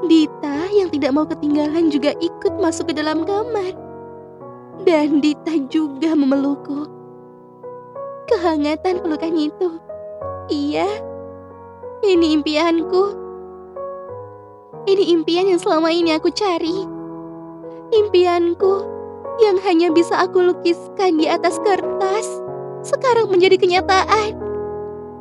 Dita 0.06 0.70
yang 0.70 0.86
tidak 0.86 1.10
mau 1.10 1.27
ketinggalan 1.27 1.90
juga 1.90 2.15
ikut 2.23 2.55
masuk 2.62 2.94
ke 2.94 3.02
dalam 3.02 3.27
kamar. 3.27 3.74
Dan 4.86 5.19
Dita 5.19 5.59
juga 5.66 6.15
memelukku. 6.15 6.86
Kehangatan 8.31 9.02
pelukan 9.02 9.35
itu. 9.35 9.82
Iya, 10.47 10.86
ini 12.06 12.39
impianku. 12.39 13.19
Ini 14.86 15.05
impian 15.19 15.51
yang 15.51 15.59
selama 15.59 15.90
ini 15.90 16.15
aku 16.15 16.31
cari. 16.31 16.86
Impianku 17.90 18.86
yang 19.43 19.59
hanya 19.66 19.90
bisa 19.90 20.23
aku 20.23 20.39
lukiskan 20.39 21.19
di 21.19 21.27
atas 21.27 21.59
kertas 21.66 22.27
sekarang 22.86 23.27
menjadi 23.27 23.59
kenyataan. 23.59 24.48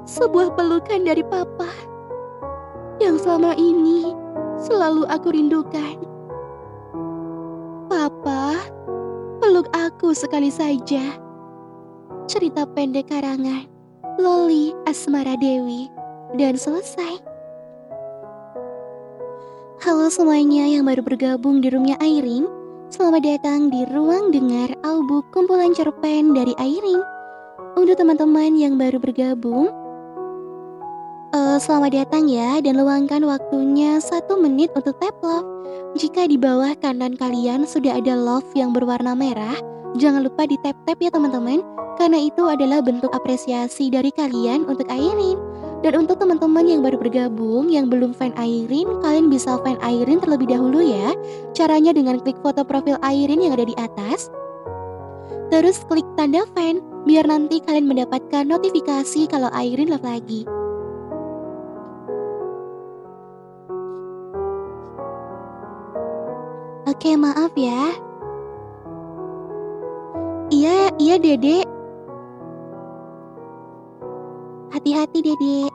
Sebuah 0.07 0.55
pelukan 0.55 1.03
dari 1.03 1.19
papa 1.19 1.67
yang 3.03 3.19
selama 3.19 3.51
ini 3.59 4.15
selalu 4.55 5.03
aku 5.11 5.35
rindukan. 5.35 5.99
Papa, 7.91 8.55
peluk 9.43 9.67
aku 9.75 10.15
sekali 10.15 10.47
saja. 10.47 11.19
Cerita 12.23 12.63
pendek 12.71 13.11
karangan 13.11 13.67
Loli 14.15 14.71
Asmara 14.87 15.35
Dewi 15.35 15.91
dan 16.39 16.55
selesai. 16.55 17.19
Halo 19.83 20.07
semuanya 20.07 20.71
yang 20.71 20.87
baru 20.87 21.03
bergabung 21.03 21.59
di 21.59 21.67
roomnya 21.67 21.99
Airin. 21.99 22.47
Selamat 22.87 23.27
datang 23.27 23.67
di 23.67 23.83
ruang 23.91 24.31
dengar 24.31 24.71
audiobook 24.87 25.27
kumpulan 25.35 25.75
cerpen 25.75 26.31
dari 26.31 26.55
Airin. 26.55 27.03
Untuk 27.75 27.99
teman-teman 27.99 28.55
yang 28.55 28.79
baru 28.79 28.97
bergabung, 29.03 29.69
eh, 31.33 31.57
selamat 31.59 31.91
datang 32.05 32.29
ya 32.31 32.59
dan 32.63 32.79
luangkan 32.79 33.23
waktunya 33.25 33.99
satu 33.99 34.39
menit 34.39 34.71
untuk 34.75 34.95
tap 35.01 35.15
love. 35.19 35.47
Jika 35.97 36.29
di 36.29 36.37
bawah 36.37 36.77
kanan 36.77 37.17
kalian 37.17 37.65
sudah 37.65 37.97
ada 37.97 38.13
love 38.13 38.47
yang 38.53 38.71
berwarna 38.71 39.17
merah, 39.17 39.57
jangan 39.97 40.23
lupa 40.23 40.45
di 40.45 40.55
tap-tap 40.61 40.99
ya 41.01 41.09
teman-teman, 41.09 41.63
karena 41.97 42.21
itu 42.21 42.45
adalah 42.45 42.79
bentuk 42.79 43.09
apresiasi 43.11 43.89
dari 43.89 44.13
kalian 44.13 44.69
untuk 44.69 44.85
Airin. 44.87 45.39
Dan 45.85 46.05
untuk 46.05 46.17
teman-teman 46.17 46.65
yang 46.65 46.81
baru 46.81 46.97
bergabung, 46.97 47.69
yang 47.69 47.85
belum 47.85 48.13
fan 48.13 48.33
Airin, 48.33 48.97
kalian 49.01 49.29
bisa 49.29 49.61
fan 49.61 49.77
Airin 49.85 50.17
terlebih 50.17 50.49
dahulu 50.49 50.81
ya. 50.81 51.13
Caranya 51.53 51.93
dengan 51.93 52.17
klik 52.17 52.37
foto 52.41 52.65
profil 52.65 52.97
Airin 53.05 53.45
yang 53.45 53.53
ada 53.53 53.65
di 53.65 53.77
atas. 53.77 54.33
Terus 55.53 55.85
klik 55.85 56.05
tanda 56.17 56.49
fan, 56.57 56.81
biar 57.05 57.29
nanti 57.29 57.61
kalian 57.61 57.85
mendapatkan 57.85 58.43
notifikasi 58.49 59.29
kalau 59.29 59.53
Airin 59.53 59.93
live 59.93 60.05
lagi. 60.05 60.56
Oke, 66.97 67.13
maaf 67.13 67.53
ya. 67.53 67.93
Iya, 70.49 70.89
iya 70.97 71.15
Dede. 71.21 71.61
Hati-hati 74.73 75.21
Dede. 75.21 75.69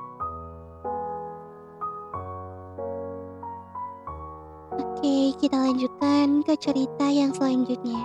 Oke, 4.74 5.38
kita 5.38 5.62
lanjutkan 5.62 6.42
ke 6.42 6.58
cerita 6.58 7.06
yang 7.06 7.30
selanjutnya. 7.30 8.02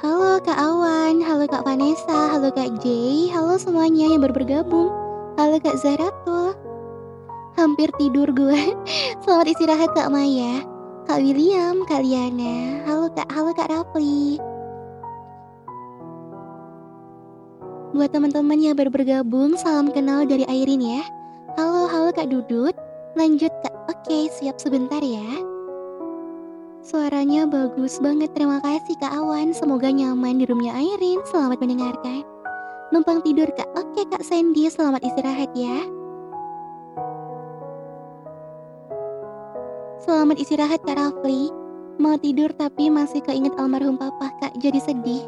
Halo 0.00 0.40
Kak 0.40 0.56
Awan, 0.56 1.20
halo 1.20 1.44
Kak 1.44 1.68
Vanessa, 1.68 2.32
halo 2.32 2.48
Kak 2.48 2.80
Jay, 2.80 3.28
halo 3.28 3.60
semuanya 3.60 4.08
yang 4.08 4.24
baru 4.24 4.40
bergabung. 4.40 4.88
Halo 5.36 5.60
Kak 5.60 5.76
Zaratul. 5.76 6.59
Hampir 7.60 7.92
tidur 8.00 8.32
gue. 8.32 8.72
Selamat 9.20 9.52
istirahat 9.52 9.92
Kak 9.92 10.08
Maya. 10.08 10.64
Kak 11.04 11.20
William, 11.20 11.84
Kak 11.84 12.00
Liana, 12.00 12.80
halo 12.88 13.12
Kak, 13.12 13.28
halo 13.28 13.52
Kak 13.52 13.68
Rafli. 13.68 14.40
Buat 17.92 18.16
teman-teman 18.16 18.56
yang 18.56 18.72
baru 18.80 18.88
bergabung, 18.88 19.60
salam 19.60 19.92
kenal 19.92 20.24
dari 20.24 20.48
Airin 20.48 20.80
ya. 20.80 21.04
Halo, 21.60 21.84
halo 21.84 22.08
Kak 22.16 22.32
Dudut. 22.32 22.72
Lanjut 23.12 23.52
Kak. 23.60 23.76
Oke, 23.92 24.32
siap 24.32 24.56
sebentar 24.56 25.04
ya. 25.04 25.28
Suaranya 26.80 27.44
bagus 27.44 28.00
banget, 28.00 28.32
terima 28.32 28.64
kasih 28.64 28.96
Kak 29.04 29.12
Awan. 29.12 29.52
Semoga 29.52 29.92
nyaman 29.92 30.40
di 30.40 30.48
roomnya 30.48 30.72
Airin. 30.80 31.20
Selamat 31.28 31.60
mendengarkan. 31.60 32.24
Numpang 32.88 33.20
tidur 33.20 33.52
Kak. 33.52 33.68
Oke 33.76 34.08
Kak 34.08 34.24
Sandy, 34.24 34.72
selamat 34.72 35.04
istirahat 35.04 35.52
ya. 35.52 35.99
Selamat 40.00 40.40
istirahat 40.40 40.80
Kak 40.80 40.96
Rafli. 40.96 41.52
Mau 42.00 42.16
tidur 42.16 42.48
tapi 42.56 42.88
masih 42.88 43.20
keinget 43.20 43.52
almarhum 43.60 44.00
papa 44.00 44.32
Kak, 44.40 44.56
jadi 44.56 44.80
sedih. 44.80 45.20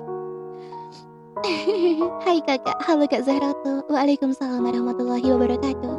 Hai 2.24 2.40
kakak, 2.40 2.81
halo 2.81 3.05
Kak 3.05 3.20
Zahratul. 3.20 3.85
Waalaikumsalam 3.93 4.65
warahmatullahi 4.65 5.28
wabarakatuh. 5.28 5.97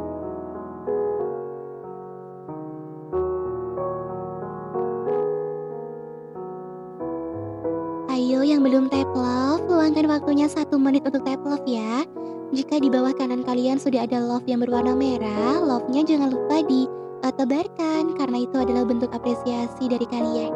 Ayo 8.10 8.42
yang 8.42 8.66
belum 8.66 8.90
tap 8.90 9.06
love, 9.14 9.70
luangkan 9.70 10.10
waktunya 10.10 10.50
satu 10.50 10.82
menit 10.82 11.06
untuk 11.06 11.22
tap 11.22 11.38
love 11.46 11.62
ya. 11.62 12.02
Jika 12.50 12.82
di 12.82 12.90
bawah 12.90 13.14
kanan 13.14 13.46
kalian 13.46 13.78
sudah 13.78 14.02
ada 14.02 14.18
love 14.18 14.50
yang 14.50 14.58
berwarna 14.58 14.98
merah, 14.98 15.62
love-nya 15.62 16.02
jangan 16.02 16.34
lupa 16.34 16.58
di 16.66 16.90
tebarkan 17.32 18.18
karena 18.20 18.44
itu 18.44 18.56
adalah 18.60 18.84
bentuk 18.84 19.08
apresiasi 19.16 19.88
dari 19.88 20.04
kalian. 20.04 20.52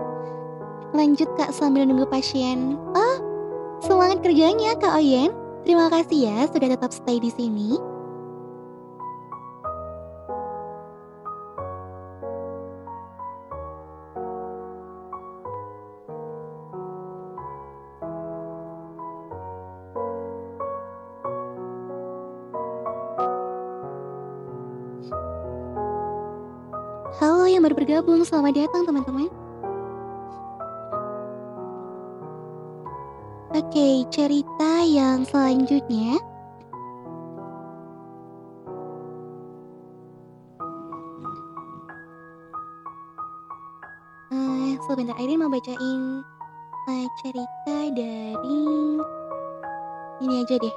Lanjut 0.92 1.28
kak 1.40 1.56
sambil 1.56 1.88
nunggu 1.88 2.04
pasien. 2.10 2.76
Oh, 2.92 3.16
semangat 3.80 4.20
kerjanya 4.20 4.76
kak 4.76 5.00
Oyen. 5.00 5.32
Terima 5.64 5.88
kasih 5.88 6.28
ya 6.28 6.38
sudah 6.52 6.68
tetap 6.76 6.92
stay 6.92 7.16
di 7.16 7.32
sini. 7.32 7.87
Baru 27.68 27.84
bergabung, 27.84 28.24
selamat 28.24 28.64
datang 28.64 28.88
teman-teman. 28.88 29.28
Oke, 33.52 34.08
cerita 34.08 34.72
yang 34.88 35.28
selanjutnya. 35.28 36.16
Eh, 44.32 44.72
sebentar, 44.88 45.12
Airin 45.20 45.36
mau 45.36 45.52
bacain 45.52 46.24
eh, 46.88 47.06
cerita 47.20 47.76
dari 47.92 48.64
ini 50.24 50.34
aja 50.40 50.56
deh. 50.56 50.76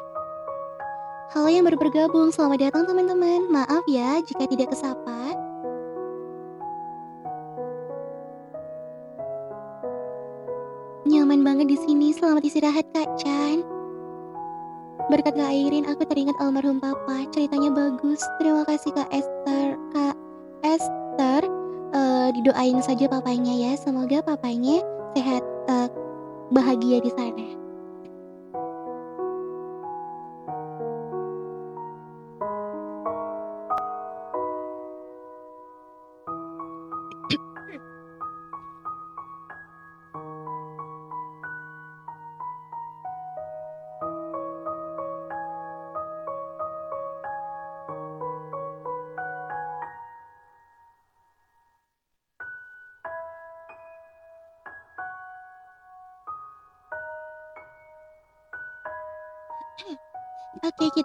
Halo 1.31 1.47
yang 1.47 1.63
baru 1.63 1.79
bergabung, 1.79 2.35
selamat 2.35 2.67
datang 2.67 2.83
teman-teman. 2.83 3.47
Maaf 3.47 3.87
ya 3.87 4.19
jika 4.27 4.43
tidak 4.43 4.75
kesapa. 4.75 5.20
Selamat 12.41 12.57
istirahat 12.57 12.87
Kak 12.89 13.09
Chan. 13.21 13.57
Berkat 15.13 15.37
Kak 15.37 15.53
Airin, 15.53 15.85
aku 15.85 16.01
teringat 16.09 16.33
almarhum 16.41 16.81
Papa. 16.81 17.21
Ceritanya 17.29 17.69
bagus. 17.69 18.17
Terima 18.41 18.65
kasih 18.65 18.89
Kak 18.97 19.13
Esther. 19.13 19.77
Kak 19.93 20.17
Esther, 20.65 21.45
eh, 21.93 22.27
didoain 22.33 22.81
saja 22.81 23.05
papanya 23.05 23.53
ya. 23.53 23.77
Semoga 23.77 24.25
papanya 24.25 24.81
sehat, 25.13 25.45
eh, 25.69 25.89
bahagia 26.49 26.97
di 27.05 27.13
sana. 27.13 27.60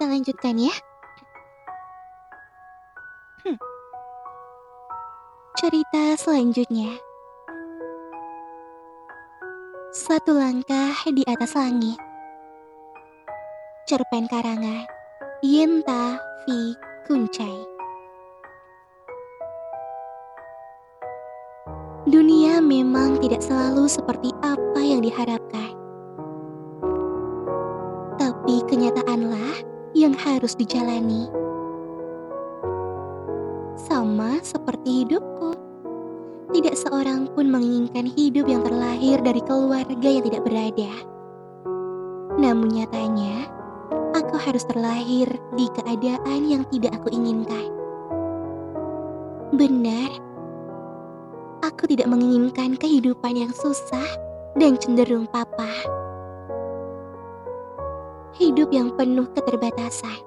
Lanjutkan 0.09 0.57
ya. 0.59 0.75
Hmm. 3.47 3.59
Cerita 5.57 6.19
selanjutnya. 6.19 6.99
Satu 9.97 10.37
langkah 10.37 10.93
di 11.09 11.25
atas 11.25 11.57
langit. 11.57 11.97
Cerpen 13.87 14.27
karangan 14.27 14.85
Yenta 15.45 16.19
V. 16.45 16.75
Kuncai. 17.07 17.77
Dunia 22.07 22.63
memang 22.63 23.19
tidak 23.19 23.43
selalu 23.45 23.91
seperti 23.91 24.31
apa 24.43 24.81
yang 24.81 25.03
diharapkan. 25.03 25.75
Tapi 28.17 28.63
kenyataanlah 28.71 29.76
yang 29.97 30.13
harus 30.13 30.53
dijalani. 30.53 31.25
Sama 33.81 34.45
seperti 34.45 35.09
hidupku. 35.09 35.57
Tidak 36.53 36.77
seorang 36.77 37.33
pun 37.33 37.49
menginginkan 37.49 38.05
hidup 38.05 38.45
yang 38.45 38.61
terlahir 38.61 39.19
dari 39.25 39.41
keluarga 39.41 40.09
yang 40.09 40.25
tidak 40.29 40.45
berada. 40.45 40.93
Namun 42.37 42.77
nyatanya, 42.77 43.49
aku 44.13 44.37
harus 44.37 44.69
terlahir 44.69 45.33
di 45.57 45.67
keadaan 45.81 46.41
yang 46.45 46.63
tidak 46.69 46.93
aku 47.01 47.09
inginkan. 47.09 47.73
Benar, 49.57 50.13
aku 51.65 51.89
tidak 51.89 52.13
menginginkan 52.13 52.77
kehidupan 52.77 53.33
yang 53.33 53.53
susah 53.57 54.09
dan 54.61 54.77
cenderung 54.77 55.25
papa 55.33 55.73
hidup 58.37 58.69
yang 58.69 58.93
penuh 58.93 59.25
keterbatasan, 59.33 60.21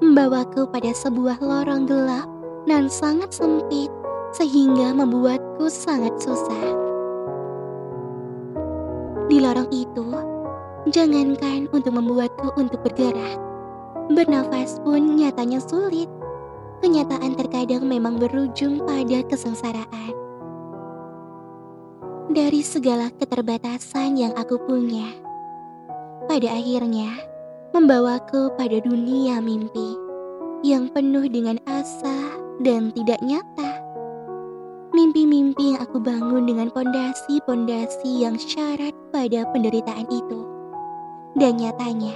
membawaku 0.00 0.64
pada 0.72 0.88
sebuah 0.96 1.36
lorong 1.44 1.84
gelap 1.84 2.24
dan 2.64 2.88
sangat 2.88 3.28
sempit 3.36 3.92
sehingga 4.32 4.96
membuatku 4.96 5.68
sangat 5.68 6.16
susah. 6.16 6.66
Di 9.28 9.36
lorong 9.36 9.68
itu, 9.68 10.08
jangankan 10.88 11.68
untuk 11.76 11.92
membuatku 11.92 12.56
untuk 12.56 12.80
bergerak, 12.80 13.36
bernafas 14.08 14.80
pun 14.80 15.20
nyatanya 15.20 15.60
sulit. 15.60 16.08
Kenyataan 16.82 17.38
terkadang 17.38 17.86
memang 17.86 18.18
berujung 18.18 18.82
pada 18.82 19.22
kesengsaraan. 19.30 20.12
Dari 22.26 22.58
segala 22.66 23.06
keterbatasan 23.14 24.18
yang 24.18 24.34
aku 24.34 24.58
punya, 24.58 25.06
pada 26.26 26.50
akhirnya 26.58 27.31
membawaku 27.72 28.52
pada 28.60 28.84
dunia 28.84 29.40
mimpi 29.40 29.96
yang 30.60 30.92
penuh 30.92 31.24
dengan 31.24 31.56
asa 31.64 32.36
dan 32.60 32.92
tidak 32.92 33.16
nyata. 33.24 33.80
Mimpi-mimpi 34.92 35.72
yang 35.72 35.80
aku 35.80 35.96
bangun 35.96 36.44
dengan 36.44 36.68
pondasi-pondasi 36.68 38.28
yang 38.28 38.36
syarat 38.36 38.92
pada 39.08 39.48
penderitaan 39.56 40.04
itu. 40.12 40.44
Dan 41.32 41.56
nyatanya, 41.56 42.12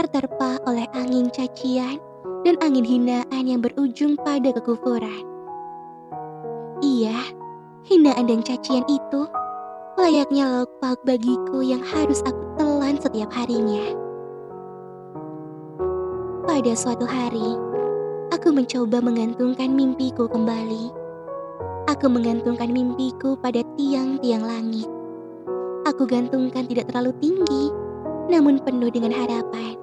terterpa 0.00 0.56
oleh 0.64 0.88
angin 0.96 1.28
cacian 1.28 2.00
dan 2.48 2.56
angin 2.64 2.88
hinaan 2.88 3.44
yang 3.44 3.60
berujung 3.60 4.16
pada 4.24 4.56
kekufuran. 4.56 5.22
Iya, 6.80 7.14
hinaan 7.84 8.24
dan 8.24 8.40
cacian 8.40 8.88
itu 8.88 9.28
layaknya 10.00 10.48
lauk 10.48 10.72
pauk 10.80 10.98
bagiku 11.04 11.60
yang 11.60 11.84
harus 11.84 12.24
aku 12.24 12.40
telan 12.56 12.96
setiap 12.96 13.28
harinya. 13.36 14.01
Pada 16.42 16.74
suatu 16.74 17.06
hari, 17.06 17.54
aku 18.34 18.50
mencoba 18.50 18.98
menggantungkan 18.98 19.70
mimpiku 19.78 20.26
kembali. 20.26 20.90
Aku 21.86 22.10
menggantungkan 22.10 22.66
mimpiku 22.66 23.38
pada 23.38 23.62
tiang-tiang 23.78 24.42
langit. 24.42 24.90
Aku 25.86 26.02
gantungkan 26.02 26.66
tidak 26.66 26.90
terlalu 26.90 27.14
tinggi, 27.22 27.70
namun 28.26 28.58
penuh 28.58 28.90
dengan 28.90 29.14
harapan. 29.14 29.78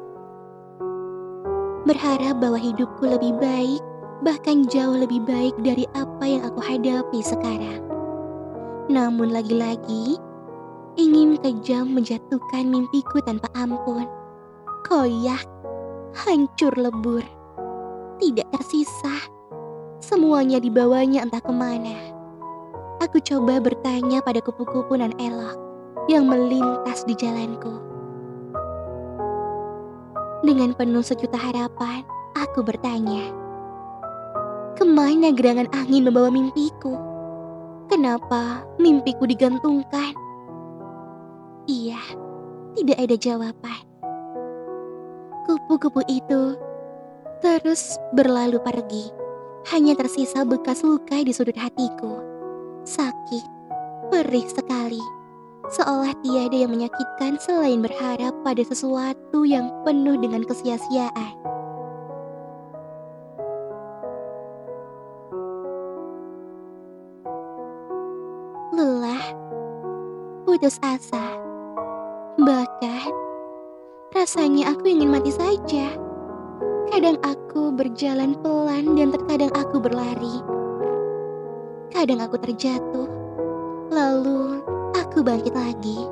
Berharap 1.88 2.44
bahwa 2.44 2.60
hidupku 2.60 3.08
lebih 3.08 3.40
baik, 3.40 3.80
bahkan 4.28 4.68
jauh 4.68 5.00
lebih 5.00 5.24
baik 5.24 5.56
dari 5.64 5.88
apa 5.96 6.28
yang 6.28 6.44
aku 6.44 6.60
hadapi 6.60 7.24
sekarang. 7.24 7.80
Namun 8.92 9.32
lagi-lagi, 9.32 10.20
ingin 11.00 11.40
kejam 11.40 11.88
menjatuhkan 11.88 12.68
mimpiku 12.68 13.24
tanpa 13.24 13.48
ampun. 13.56 14.12
Koyak 14.84 15.59
hancur 16.14 16.74
lebur. 16.76 17.24
Tidak 18.20 18.48
tersisa. 18.52 19.16
Semuanya 20.00 20.60
dibawanya 20.60 21.24
entah 21.24 21.44
ke 21.44 21.54
mana. 21.54 21.96
Aku 23.00 23.22
coba 23.24 23.64
bertanya 23.64 24.20
pada 24.20 24.44
kupu-kupu 24.44 25.00
nan 25.00 25.16
elok 25.20 25.56
yang 26.12 26.28
melintas 26.28 27.08
di 27.08 27.16
jalanku. 27.16 27.80
Dengan 30.44 30.72
penuh 30.76 31.04
sejuta 31.04 31.36
harapan, 31.36 32.04
aku 32.36 32.64
bertanya, 32.64 33.32
Ke 34.80 34.88
mana 34.88 35.36
gerangan 35.36 35.68
angin 35.76 36.08
membawa 36.08 36.32
mimpiku? 36.32 36.96
Kenapa 37.92 38.64
mimpiku 38.80 39.28
digantungkan? 39.28 40.16
Iya, 41.68 42.00
tidak 42.80 42.98
ada 42.98 43.16
jawaban. 43.20 43.89
Kupu-kupu 45.50 46.06
itu 46.06 46.54
terus 47.42 47.98
berlalu 48.14 48.62
pergi. 48.62 49.10
Hanya 49.74 49.98
tersisa 49.98 50.46
bekas 50.46 50.86
luka 50.86 51.26
di 51.26 51.34
sudut 51.34 51.58
hatiku. 51.58 52.22
Sakit, 52.86 53.50
perih 54.14 54.46
sekali. 54.46 55.02
Seolah 55.74 56.14
tiada 56.22 56.54
yang 56.54 56.70
menyakitkan 56.70 57.42
selain 57.42 57.82
berharap 57.82 58.38
pada 58.46 58.62
sesuatu 58.62 59.42
yang 59.42 59.74
penuh 59.82 60.22
dengan 60.22 60.46
kesia-siaan. 60.46 61.34
Lelah, 68.78 69.26
putus 70.46 70.78
asa, 70.86 71.42
bahkan 72.38 73.29
Rasanya 74.10 74.74
aku 74.74 74.90
ingin 74.90 75.14
mati 75.14 75.30
saja. 75.30 75.94
Kadang 76.90 77.22
aku 77.22 77.70
berjalan 77.70 78.34
pelan 78.42 78.98
dan 78.98 79.14
terkadang 79.14 79.54
aku 79.54 79.78
berlari. 79.78 80.42
Kadang 81.94 82.18
aku 82.18 82.42
terjatuh, 82.42 83.06
lalu 83.94 84.66
aku 84.98 85.22
bangkit 85.22 85.54
lagi. 85.54 86.10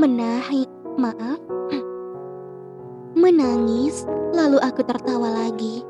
Menahi, 0.00 0.64
Maaf. 0.96 1.36
Menangis, 3.20 4.08
lalu 4.32 4.56
aku 4.64 4.80
tertawa 4.80 5.44
lagi. 5.44 5.84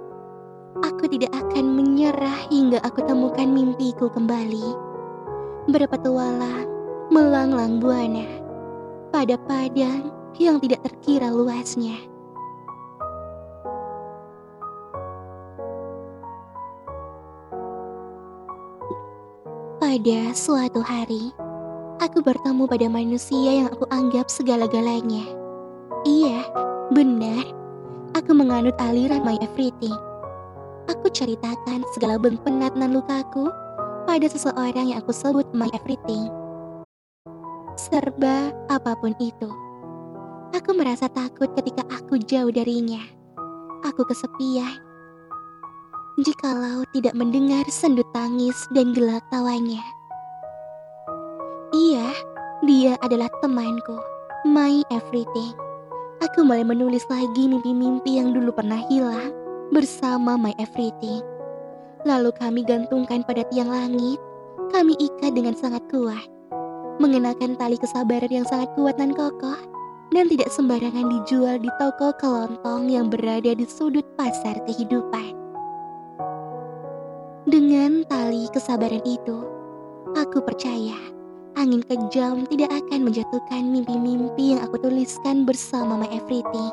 Aku 0.82 1.06
tidak 1.06 1.30
akan 1.30 1.78
menyerah 1.78 2.50
hingga 2.50 2.82
aku 2.82 3.06
temukan 3.06 3.46
mimpiku 3.46 4.10
kembali. 4.10 4.66
Berpetualang, 5.70 6.66
melanglang 7.14 7.78
buana 7.78 8.26
pada 9.14 9.38
padang 9.46 10.13
yang 10.42 10.58
tidak 10.58 10.82
terkira 10.82 11.30
luasnya. 11.30 11.94
Pada 19.78 20.34
suatu 20.34 20.82
hari, 20.82 21.30
aku 22.02 22.18
bertemu 22.18 22.66
pada 22.66 22.86
manusia 22.90 23.62
yang 23.62 23.68
aku 23.70 23.86
anggap 23.94 24.26
segala-galanya. 24.26 25.22
Iya, 26.02 26.42
benar. 26.90 27.46
Aku 28.18 28.34
menganut 28.34 28.74
aliran 28.82 29.22
my 29.22 29.38
everything. 29.38 29.94
Aku 30.90 31.08
ceritakan 31.14 31.86
segala 31.94 32.18
bentuk 32.18 32.42
penat 32.42 32.74
dan 32.74 32.90
lukaku 32.90 33.48
pada 34.04 34.26
seseorang 34.26 34.92
yang 34.92 34.98
aku 34.98 35.14
sebut 35.14 35.46
my 35.54 35.70
everything. 35.72 36.26
Serba 37.78 38.50
apa 38.68 38.98
pun 38.98 39.14
itu. 39.22 39.63
Aku 40.54 40.70
merasa 40.70 41.10
takut 41.10 41.50
ketika 41.58 41.82
aku 41.90 42.14
jauh 42.30 42.54
darinya. 42.54 43.02
Aku 43.82 44.06
kesepian. 44.06 44.78
Jikalau 46.22 46.86
tidak 46.94 47.10
mendengar 47.18 47.66
sendut 47.66 48.06
tangis 48.14 48.54
dan 48.70 48.94
gelak 48.94 49.26
tawanya. 49.34 49.82
Iya, 51.74 52.06
dia 52.62 52.94
adalah 53.02 53.26
temanku, 53.42 53.98
my 54.46 54.86
everything. 54.94 55.58
Aku 56.22 56.46
mulai 56.46 56.62
menulis 56.62 57.02
lagi 57.10 57.50
mimpi-mimpi 57.50 58.22
yang 58.22 58.30
dulu 58.30 58.54
pernah 58.54 58.78
hilang 58.86 59.34
bersama 59.74 60.38
my 60.38 60.54
everything. 60.62 61.18
Lalu 62.06 62.30
kami 62.38 62.62
gantungkan 62.62 63.26
pada 63.26 63.42
tiang 63.50 63.74
langit, 63.74 64.22
kami 64.70 64.94
ikat 65.02 65.34
dengan 65.34 65.58
sangat 65.58 65.82
kuat. 65.90 66.30
Mengenakan 67.02 67.58
tali 67.58 67.74
kesabaran 67.74 68.30
yang 68.30 68.46
sangat 68.46 68.70
kuat 68.78 68.94
dan 68.94 69.10
kokoh, 69.10 69.73
dan 70.14 70.30
tidak 70.30 70.46
sembarangan 70.54 71.10
dijual 71.10 71.58
di 71.58 71.66
toko 71.82 72.14
kelontong 72.22 72.86
yang 72.86 73.10
berada 73.10 73.50
di 73.50 73.66
sudut 73.66 74.06
pasar 74.14 74.54
kehidupan. 74.62 75.34
Dengan 77.50 78.06
tali 78.06 78.46
kesabaran 78.54 79.02
itu, 79.02 79.42
aku 80.14 80.38
percaya 80.38 80.94
angin 81.58 81.82
kejam 81.82 82.46
tidak 82.46 82.70
akan 82.70 83.10
menjatuhkan 83.10 83.74
mimpi-mimpi 83.74 84.54
yang 84.54 84.62
aku 84.62 84.78
tuliskan 84.78 85.42
bersama 85.42 85.98
my 85.98 86.08
everything. 86.14 86.72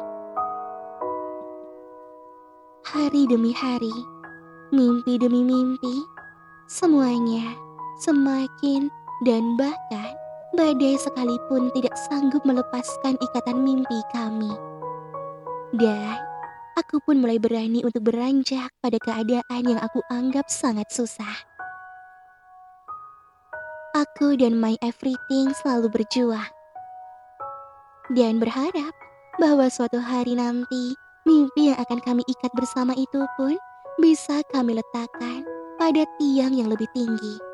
Hari 2.86 3.26
demi 3.26 3.58
hari, 3.58 3.94
mimpi 4.70 5.18
demi 5.18 5.42
mimpi, 5.42 6.06
semuanya 6.70 7.58
semakin 8.06 8.90
dan 9.26 9.58
bahkan 9.58 10.21
badai 10.52 11.00
sekalipun 11.00 11.72
tidak 11.72 11.96
sanggup 12.08 12.44
melepaskan 12.44 13.16
ikatan 13.20 13.64
mimpi 13.64 14.00
kami. 14.12 14.52
Dan 15.72 16.20
aku 16.76 17.00
pun 17.08 17.24
mulai 17.24 17.40
berani 17.40 17.84
untuk 17.88 18.12
beranjak 18.12 18.68
pada 18.84 19.00
keadaan 19.00 19.64
yang 19.64 19.80
aku 19.80 20.04
anggap 20.12 20.52
sangat 20.52 20.88
susah. 20.92 21.48
Aku 23.96 24.40
dan 24.40 24.56
my 24.56 24.76
everything 24.84 25.52
selalu 25.64 25.92
berjuang. 25.92 26.52
Dan 28.12 28.44
berharap 28.44 28.92
bahwa 29.40 29.72
suatu 29.72 30.00
hari 30.00 30.36
nanti 30.36 30.96
mimpi 31.24 31.72
yang 31.72 31.80
akan 31.80 32.00
kami 32.04 32.24
ikat 32.28 32.52
bersama 32.56 32.92
itu 32.96 33.24
pun 33.40 33.56
bisa 34.00 34.44
kami 34.52 34.76
letakkan 34.76 35.48
pada 35.80 36.04
tiang 36.20 36.56
yang 36.56 36.68
lebih 36.68 36.88
tinggi. 36.92 37.51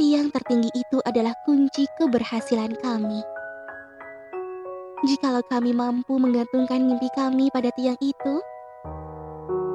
Tiang 0.00 0.32
tertinggi 0.32 0.72
itu 0.72 0.98
adalah 1.04 1.36
kunci 1.44 1.84
keberhasilan 2.00 2.72
kami. 2.80 3.20
Jikalau 5.04 5.44
kami 5.52 5.76
mampu 5.76 6.16
menggantungkan 6.16 6.80
mimpi 6.80 7.12
kami 7.12 7.52
pada 7.52 7.68
tiang 7.76 7.98
itu, 8.00 8.34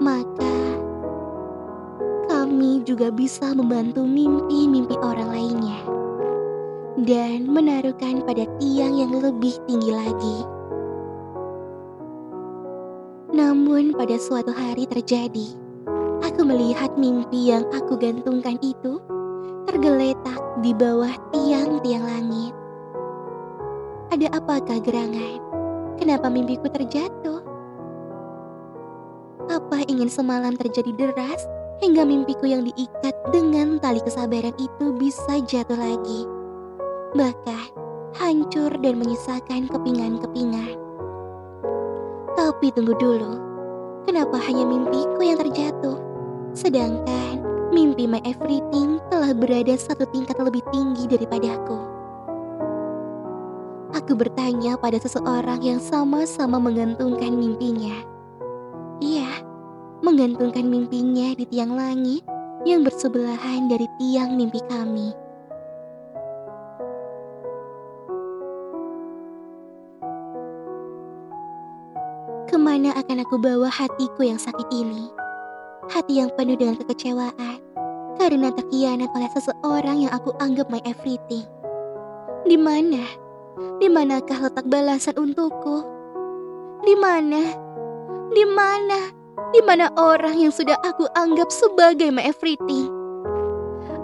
maka 0.02 0.58
kami 2.26 2.82
juga 2.82 3.14
bisa 3.14 3.54
membantu 3.54 4.08
mimpi-mimpi 4.08 4.98
orang 5.06 5.30
lainnya 5.30 5.80
dan 7.06 7.46
menaruhkan 7.46 8.26
pada 8.26 8.50
tiang 8.58 8.98
yang 8.98 9.14
lebih 9.14 9.54
tinggi 9.70 9.92
lagi. 9.94 10.38
Namun, 13.38 13.94
pada 13.94 14.18
suatu 14.18 14.50
hari 14.50 14.90
terjadi, 14.90 15.54
aku 16.26 16.42
melihat 16.42 16.98
mimpi 16.98 17.54
yang 17.54 17.70
aku 17.70 17.94
gantungkan 18.02 18.58
itu 18.66 18.98
tergeletak 19.68 20.40
di 20.64 20.72
bawah 20.72 21.12
tiang-tiang 21.36 22.08
langit. 22.08 22.56
Ada 24.16 24.40
apakah 24.40 24.80
gerangan? 24.80 25.44
Kenapa 26.00 26.32
mimpiku 26.32 26.72
terjatuh? 26.72 27.44
Apa 29.52 29.84
ingin 29.92 30.08
semalam 30.08 30.56
terjadi 30.56 30.96
deras 30.96 31.44
hingga 31.84 32.08
mimpiku 32.08 32.48
yang 32.48 32.64
diikat 32.64 33.12
dengan 33.36 33.76
tali 33.84 34.00
kesabaran 34.00 34.56
itu 34.56 34.96
bisa 34.96 35.44
jatuh 35.44 35.76
lagi? 35.76 36.24
Bahkan 37.12 37.68
hancur 38.16 38.72
dan 38.80 38.96
menyisakan 39.04 39.68
kepingan-kepingan. 39.68 40.80
Tapi 42.40 42.72
tunggu 42.72 42.96
dulu, 42.96 43.36
kenapa 44.08 44.40
hanya 44.48 44.64
mimpiku 44.64 45.20
yang 45.20 45.36
terjatuh? 45.44 46.00
Sedangkan 46.56 47.47
mimpi 47.72 48.08
my 48.08 48.24
everything 48.24 49.00
telah 49.12 49.36
berada 49.36 49.76
satu 49.76 50.08
tingkat 50.12 50.38
lebih 50.40 50.64
tinggi 50.72 51.08
daripadaku. 51.08 51.80
Aku 53.96 54.14
bertanya 54.16 54.80
pada 54.80 55.00
seseorang 55.00 55.64
yang 55.64 55.80
sama-sama 55.80 56.60
menggantungkan 56.60 57.34
mimpinya. 57.36 57.96
Iya, 59.04 59.44
menggantungkan 60.04 60.68
mimpinya 60.68 61.36
di 61.36 61.46
tiang 61.50 61.76
langit 61.76 62.24
yang 62.64 62.84
bersebelahan 62.84 63.68
dari 63.72 63.88
tiang 64.00 64.36
mimpi 64.36 64.60
kami. 64.68 65.12
Ke 72.48 72.56
mana 72.56 72.96
akan 72.96 73.28
aku 73.28 73.36
bawa 73.40 73.68
hatiku 73.68 74.24
yang 74.24 74.40
sakit 74.40 74.72
ini? 74.72 75.27
Hati 75.88 76.20
yang 76.20 76.28
penuh 76.36 76.60
dengan 76.60 76.76
kekecewaan 76.84 77.64
karena 78.20 78.52
terkianat 78.52 79.08
oleh 79.16 79.30
seseorang 79.32 80.04
yang 80.04 80.12
aku 80.12 80.36
anggap 80.44 80.68
my 80.68 80.84
everything. 80.84 81.48
Di 82.44 82.60
mana? 82.60 83.08
Di 83.80 83.88
manakah 83.88 84.52
letak 84.52 84.68
balasan 84.68 85.16
untukku? 85.16 85.88
Di 86.84 86.92
mana? 87.00 87.40
Di 88.36 88.44
mana? 88.44 89.00
Di 89.56 89.64
mana 89.64 89.88
orang 89.96 90.36
yang 90.36 90.52
sudah 90.52 90.76
aku 90.84 91.08
anggap 91.16 91.48
sebagai 91.48 92.12
my 92.12 92.28
everything? 92.28 92.92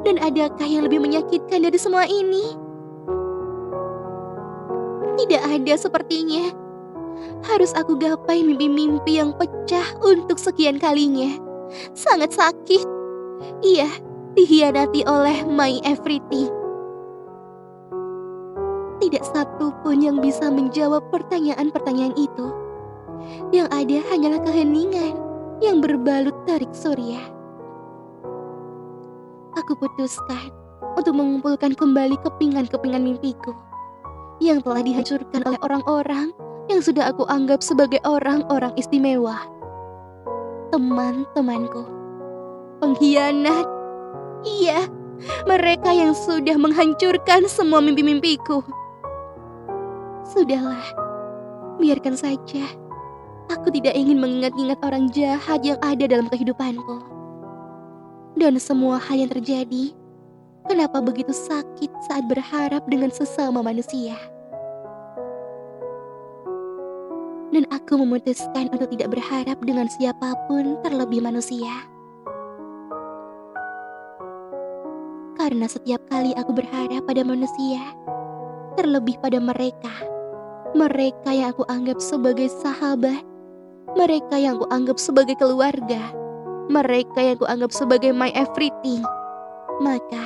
Dan 0.07 0.23
adakah 0.23 0.63
yang 0.63 0.87
lebih 0.87 1.03
menyakitkan 1.03 1.67
dari 1.67 1.75
semua 1.75 2.07
ini? 2.07 2.55
Tidak 5.19 5.41
ada 5.51 5.73
sepertinya. 5.75 6.47
Harus 7.43 7.75
aku 7.75 7.99
gapai 7.99 8.39
mimpi-mimpi 8.39 9.19
yang 9.19 9.35
pecah 9.35 9.99
untuk 9.99 10.39
sekian 10.39 10.79
kalinya. 10.79 11.52
Sangat 11.93 12.33
sakit. 12.33 12.85
Iya, 13.63 13.89
dihianati 14.37 15.05
oleh 15.05 15.45
my 15.45 15.81
everything. 15.85 16.49
Tidak 19.03 19.23
satu 19.23 19.75
pun 19.83 19.99
yang 19.99 20.23
bisa 20.23 20.47
menjawab 20.47 21.03
pertanyaan-pertanyaan 21.11 22.15
itu. 22.15 22.47
Yang 23.51 23.67
ada 23.71 23.97
hanyalah 24.13 24.41
keheningan 24.47 25.13
yang 25.59 25.83
berbalut 25.83 26.35
tarik 26.47 26.71
surya. 26.71 27.19
Aku 29.53 29.77
putuskan 29.77 30.49
untuk 30.97 31.13
mengumpulkan 31.13 31.77
kembali 31.77 32.17
kepingan-kepingan 32.25 33.03
mimpiku 33.05 33.53
yang 34.41 34.59
telah 34.65 34.81
dihancurkan 34.81 35.45
oleh 35.45 35.59
orang-orang 35.61 36.33
yang 36.71 36.81
sudah 36.81 37.11
aku 37.11 37.27
anggap 37.29 37.61
sebagai 37.61 38.01
orang-orang 38.07 38.73
istimewa. 38.79 39.52
Teman-temanku, 40.73 41.85
pengkhianat, 42.81 43.61
iya, 44.41 44.89
mereka 45.45 45.93
yang 45.93 46.17
sudah 46.17 46.57
menghancurkan 46.57 47.45
semua 47.45 47.77
mimpi-mimpiku. 47.77 48.65
Sudahlah, 50.25 50.81
biarkan 51.77 52.17
saja. 52.17 52.65
Aku 53.53 53.69
tidak 53.69 53.93
ingin 53.93 54.17
mengingat-ingat 54.17 54.81
orang 54.81 55.13
jahat 55.13 55.61
yang 55.61 55.77
ada 55.85 56.09
dalam 56.09 56.25
kehidupanku. 56.25 57.05
Dan 58.33 58.57
semua 58.57 58.97
hal 58.97 59.21
yang 59.21 59.29
terjadi 59.29 59.93
kenapa 60.65 61.05
begitu 61.05 61.37
sakit 61.37 61.93
saat 62.09 62.25
berharap 62.25 62.81
dengan 62.89 63.13
sesama 63.13 63.61
manusia. 63.61 64.17
Dan 67.53 67.69
aku 67.69 68.01
memutuskan 68.01 68.73
untuk 68.73 68.89
tidak 68.97 69.13
berharap 69.13 69.61
dengan 69.61 69.85
siapa 69.85 70.33
pun 70.49 70.73
terlebih 70.81 71.21
manusia. 71.21 71.85
Karena 75.37 75.69
setiap 75.69 76.01
kali 76.09 76.33
aku 76.33 76.49
berharap 76.49 77.05
pada 77.05 77.21
manusia, 77.21 77.93
terlebih 78.73 79.21
pada 79.21 79.37
mereka, 79.37 79.93
mereka 80.73 81.29
yang 81.29 81.53
aku 81.53 81.61
anggap 81.69 82.01
sebagai 82.01 82.49
sahabat, 82.49 83.21
mereka 83.93 84.33
yang 84.41 84.57
aku 84.57 84.65
anggap 84.73 84.97
sebagai 84.97 85.37
keluarga, 85.37 86.09
mereka 86.73 87.21
yang 87.21 87.37
aku 87.37 87.45
anggap 87.45 87.69
sebagai 87.69 88.15
my 88.17 88.33
everything, 88.33 89.05
maka 89.77 90.25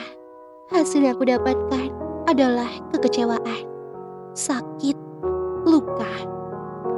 hasil 0.71 1.03
yang 1.03 1.19
aku 1.19 1.27
dapatkan 1.27 1.91
adalah 2.31 2.71
kekecewaan, 2.95 3.67
sakit, 4.31 4.95
luka, 5.67 6.36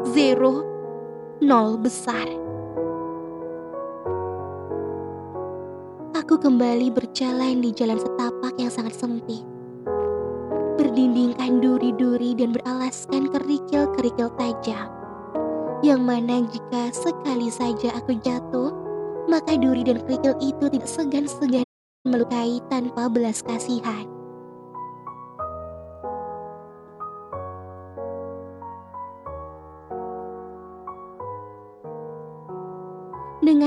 zero, 0.10 0.65
nol 1.38 1.77
besar. 1.77 2.26
Aku 6.18 6.38
kembali 6.41 6.90
berjalan 6.90 7.61
di 7.61 7.69
jalan 7.73 8.02
setapak 8.02 8.57
yang 8.57 8.73
sangat 8.73 8.98
sempit. 8.98 9.45
Berdindingkan 10.81 11.61
duri-duri 11.61 12.34
dan 12.34 12.57
beralaskan 12.57 13.30
kerikil-kerikil 13.30 14.34
tajam. 14.38 14.90
Yang 15.86 16.02
mana 16.02 16.36
jika 16.49 16.84
sekali 16.91 17.53
saja 17.53 17.94
aku 17.94 18.18
jatuh, 18.26 18.73
maka 19.30 19.56
duri 19.61 19.86
dan 19.86 20.02
kerikil 20.02 20.34
itu 20.41 20.65
tidak 20.73 20.90
segan-segan 20.90 21.68
melukai 22.07 22.57
tanpa 22.73 23.06
belas 23.11 23.45
kasihan. 23.45 24.18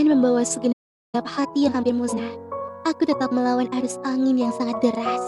Membawa 0.03 0.45
segenap 0.45 1.25
hati 1.25 1.65
yang 1.65 1.73
hampir 1.73 1.97
musnah, 1.97 2.37
aku 2.85 3.09
tetap 3.09 3.33
melawan 3.33 3.65
arus 3.81 3.97
angin 4.05 4.37
yang 4.37 4.53
sangat 4.53 4.77
deras. 4.85 5.25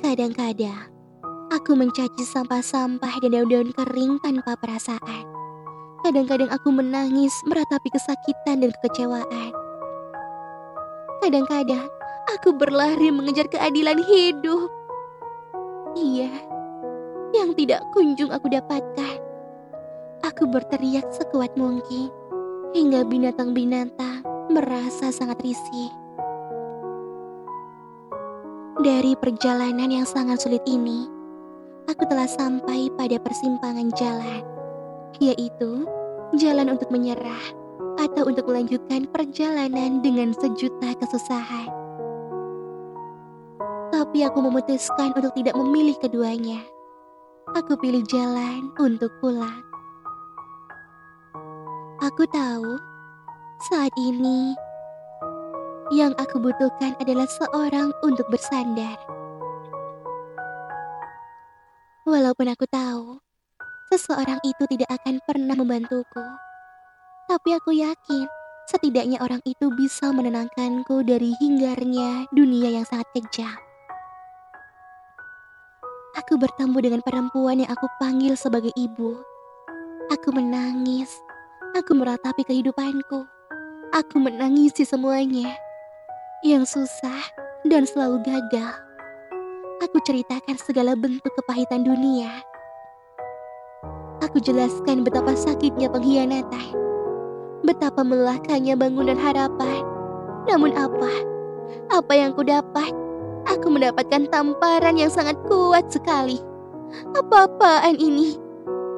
Kadang-kadang, 0.00 0.88
aku 1.52 1.76
mencaci 1.76 2.24
sampah-sampah 2.24 3.20
dan 3.20 3.30
daun-daun 3.36 3.68
kering 3.76 4.16
tanpa 4.24 4.56
perasaan. 4.56 5.37
Kadang-kadang 6.08 6.48
aku 6.48 6.72
menangis 6.72 7.36
meratapi 7.44 7.92
kesakitan 7.92 8.64
dan 8.64 8.72
kekecewaan. 8.80 9.52
Kadang-kadang, 11.20 11.84
aku 12.32 12.56
berlari 12.56 13.12
mengejar 13.12 13.44
keadilan 13.52 14.00
hidup. 14.00 14.72
Iya, 15.92 16.32
yang 17.36 17.52
tidak 17.52 17.84
kunjung 17.92 18.32
aku 18.32 18.48
dapatkan. 18.48 19.20
Aku 20.24 20.48
berteriak 20.48 21.12
sekuat 21.12 21.52
mungkin, 21.60 22.08
hingga 22.72 23.04
binatang-binatang 23.04 24.24
merasa 24.48 25.12
sangat 25.12 25.36
risih. 25.44 25.92
Dari 28.80 29.12
perjalanan 29.12 29.92
yang 29.92 30.08
sangat 30.08 30.40
sulit 30.40 30.64
ini, 30.64 31.04
aku 31.84 32.08
telah 32.08 32.24
sampai 32.24 32.88
pada 32.96 33.20
persimpangan 33.20 33.92
jalan, 33.92 34.40
yaitu 35.20 35.84
jalan 36.36 36.76
untuk 36.76 36.92
menyerah 36.92 37.44
atau 37.98 38.28
untuk 38.28 38.46
melanjutkan 38.46 39.08
perjalanan 39.08 40.04
dengan 40.04 40.36
sejuta 40.36 40.92
kesusahan. 41.00 41.70
Tapi 43.88 44.22
aku 44.22 44.38
memutuskan 44.44 45.16
untuk 45.16 45.32
tidak 45.32 45.56
memilih 45.56 45.96
keduanya. 45.98 46.60
Aku 47.56 47.80
pilih 47.80 48.04
jalan 48.04 48.68
untuk 48.76 49.08
pulang. 49.24 49.64
Aku 52.04 52.28
tahu 52.28 52.76
saat 53.72 53.90
ini 53.96 54.52
yang 55.90 56.12
aku 56.20 56.36
butuhkan 56.38 56.92
adalah 57.00 57.26
seorang 57.26 57.90
untuk 58.04 58.28
bersandar. 58.28 59.00
Walaupun 62.04 62.48
aku 62.52 62.64
tahu 62.68 63.20
seseorang 63.88 64.38
itu 64.44 64.64
tidak 64.68 65.00
akan 65.00 65.20
pernah 65.24 65.56
membantuku, 65.56 66.24
tapi 67.28 67.56
aku 67.56 67.76
yakin 67.76 68.28
setidaknya 68.68 69.20
orang 69.24 69.40
itu 69.48 69.72
bisa 69.72 70.12
menenangkanku 70.12 71.00
dari 71.04 71.32
hinggarnya 71.40 72.28
dunia 72.32 72.80
yang 72.80 72.84
sangat 72.84 73.08
kejam. 73.16 73.56
Aku 76.16 76.36
bertemu 76.36 76.76
dengan 76.84 77.00
perempuan 77.00 77.64
yang 77.64 77.70
aku 77.72 77.88
panggil 77.96 78.36
sebagai 78.36 78.74
ibu. 78.76 79.16
Aku 80.12 80.28
menangis. 80.34 81.08
Aku 81.76 81.94
meratapi 81.96 82.44
kehidupanku. 82.44 83.24
Aku 83.94 84.16
menangisi 84.20 84.84
semuanya 84.84 85.56
yang 86.44 86.68
susah 86.68 87.22
dan 87.64 87.88
selalu 87.88 88.20
gagal. 88.26 88.72
Aku 89.80 90.02
ceritakan 90.04 90.58
segala 90.60 90.98
bentuk 90.98 91.30
kepahitan 91.38 91.86
dunia. 91.86 92.44
Aku 94.28 94.44
jelaskan 94.44 95.08
betapa 95.08 95.32
sakitnya 95.32 95.88
pengkhianatan, 95.88 96.76
betapa 97.64 98.04
melelahkannya 98.04 98.76
bangunan 98.76 99.16
harapan. 99.16 99.80
Namun 100.44 100.76
apa? 100.76 101.12
Apa 101.88 102.12
yang 102.12 102.36
ku 102.36 102.44
dapat? 102.44 102.92
Aku 103.48 103.72
mendapatkan 103.72 104.28
tamparan 104.28 105.00
yang 105.00 105.08
sangat 105.08 105.40
kuat 105.48 105.88
sekali. 105.88 106.36
Apa-apaan 107.16 107.96
ini? 107.96 108.36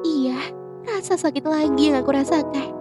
Iya, 0.03 0.35
rasa 0.83 1.15
sakit 1.15 1.47
lagi 1.47 1.95
yang 1.95 2.03
aku 2.03 2.11
rasakan. 2.11 2.80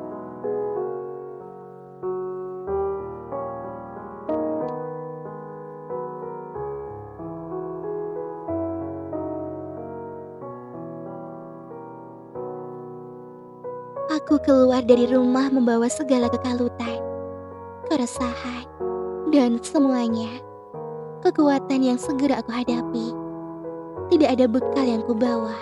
Keluar 14.51 14.83
dari 14.83 15.07
rumah 15.07 15.47
membawa 15.47 15.87
segala 15.87 16.27
kekalutan, 16.27 16.99
keresahan, 17.87 18.67
dan 19.31 19.63
semuanya. 19.63 20.27
Kekuatan 21.23 21.87
yang 21.87 21.95
segera 21.95 22.43
aku 22.43 22.51
hadapi. 22.51 23.15
Tidak 24.11 24.27
ada 24.27 24.51
bekal 24.51 24.83
yang 24.83 25.07
kubawa. 25.07 25.55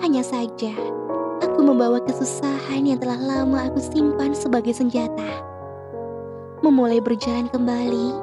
Hanya 0.00 0.24
saja, 0.24 0.72
aku 1.44 1.60
membawa 1.60 2.00
kesusahan 2.00 2.88
yang 2.88 2.96
telah 2.96 3.20
lama 3.20 3.68
aku 3.68 3.76
simpan 3.76 4.32
sebagai 4.32 4.72
senjata. 4.72 5.44
Memulai 6.64 7.04
berjalan 7.04 7.52
kembali, 7.52 8.16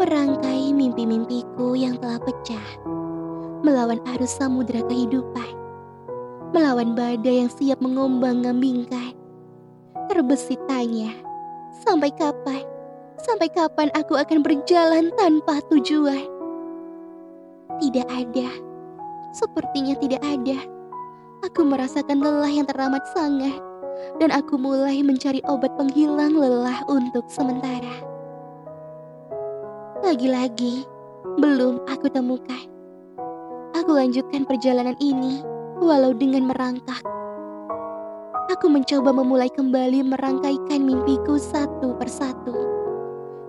merangkai 0.00 0.72
mimpi-mimpiku 0.72 1.76
yang 1.76 2.00
telah 2.00 2.16
pecah. 2.24 2.68
Melawan 3.60 4.00
arus 4.16 4.40
samudera 4.40 4.80
kehidupan 4.88 5.59
melawan 6.70 6.94
badai 6.94 7.42
yang 7.42 7.50
siap 7.50 7.82
mengombang-ambingkan. 7.82 9.10
Terbesit 10.06 10.62
tanya, 10.70 11.10
sampai 11.82 12.14
kapan? 12.14 12.62
Sampai 13.18 13.50
kapan 13.50 13.90
aku 13.98 14.14
akan 14.14 14.38
berjalan 14.38 15.10
tanpa 15.18 15.58
tujuan? 15.66 16.30
Tidak 17.82 18.06
ada. 18.06 18.54
Sepertinya 19.34 19.98
tidak 19.98 20.22
ada. 20.22 20.62
Aku 21.50 21.66
merasakan 21.66 22.22
lelah 22.22 22.54
yang 22.54 22.70
teramat 22.70 23.02
sangat. 23.18 23.58
Dan 24.22 24.30
aku 24.30 24.54
mulai 24.54 25.02
mencari 25.02 25.42
obat 25.50 25.74
penghilang 25.74 26.38
lelah 26.38 26.86
untuk 26.86 27.26
sementara. 27.26 27.98
Lagi-lagi, 30.06 30.86
belum 31.34 31.82
aku 31.90 32.06
temukan. 32.14 32.62
Aku 33.74 33.90
lanjutkan 33.90 34.46
perjalanan 34.46 34.94
ini 35.02 35.42
walau 35.80 36.12
dengan 36.12 36.46
merangkak. 36.46 37.00
Aku 38.52 38.68
mencoba 38.68 39.10
memulai 39.16 39.48
kembali 39.48 40.04
merangkaikan 40.04 40.84
mimpiku 40.84 41.40
satu 41.40 41.96
persatu. 41.96 42.52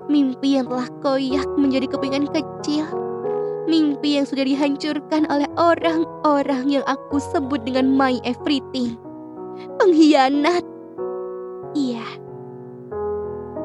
Mimpi 0.07 0.55
yang 0.55 0.71
telah 0.71 0.87
koyak 1.03 1.45
menjadi 1.59 1.91
kepingan 1.91 2.31
kecil. 2.31 2.87
Mimpi 3.67 4.17
yang 4.17 4.25
sudah 4.25 4.47
dihancurkan 4.47 5.29
oleh 5.29 5.45
orang-orang 5.59 6.81
yang 6.81 6.85
aku 6.87 7.21
sebut 7.21 7.61
dengan 7.67 7.91
my 7.93 8.17
everything. 8.23 8.97
Pengkhianat. 9.77 10.63
Iya. 11.77 12.03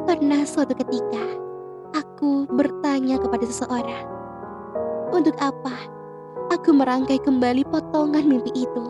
Pernah 0.07 0.47
suatu 0.47 0.77
ketika, 0.77 1.25
aku 1.97 2.47
bertanya 2.55 3.19
kepada 3.19 3.45
seseorang. 3.49 4.07
Untuk 5.11 5.35
apa? 5.43 5.96
Aku 6.47 6.71
merangkai 6.71 7.19
kembali 7.27 7.67
potongan 7.75 8.23
mimpi 8.23 8.55
itu. 8.55 8.87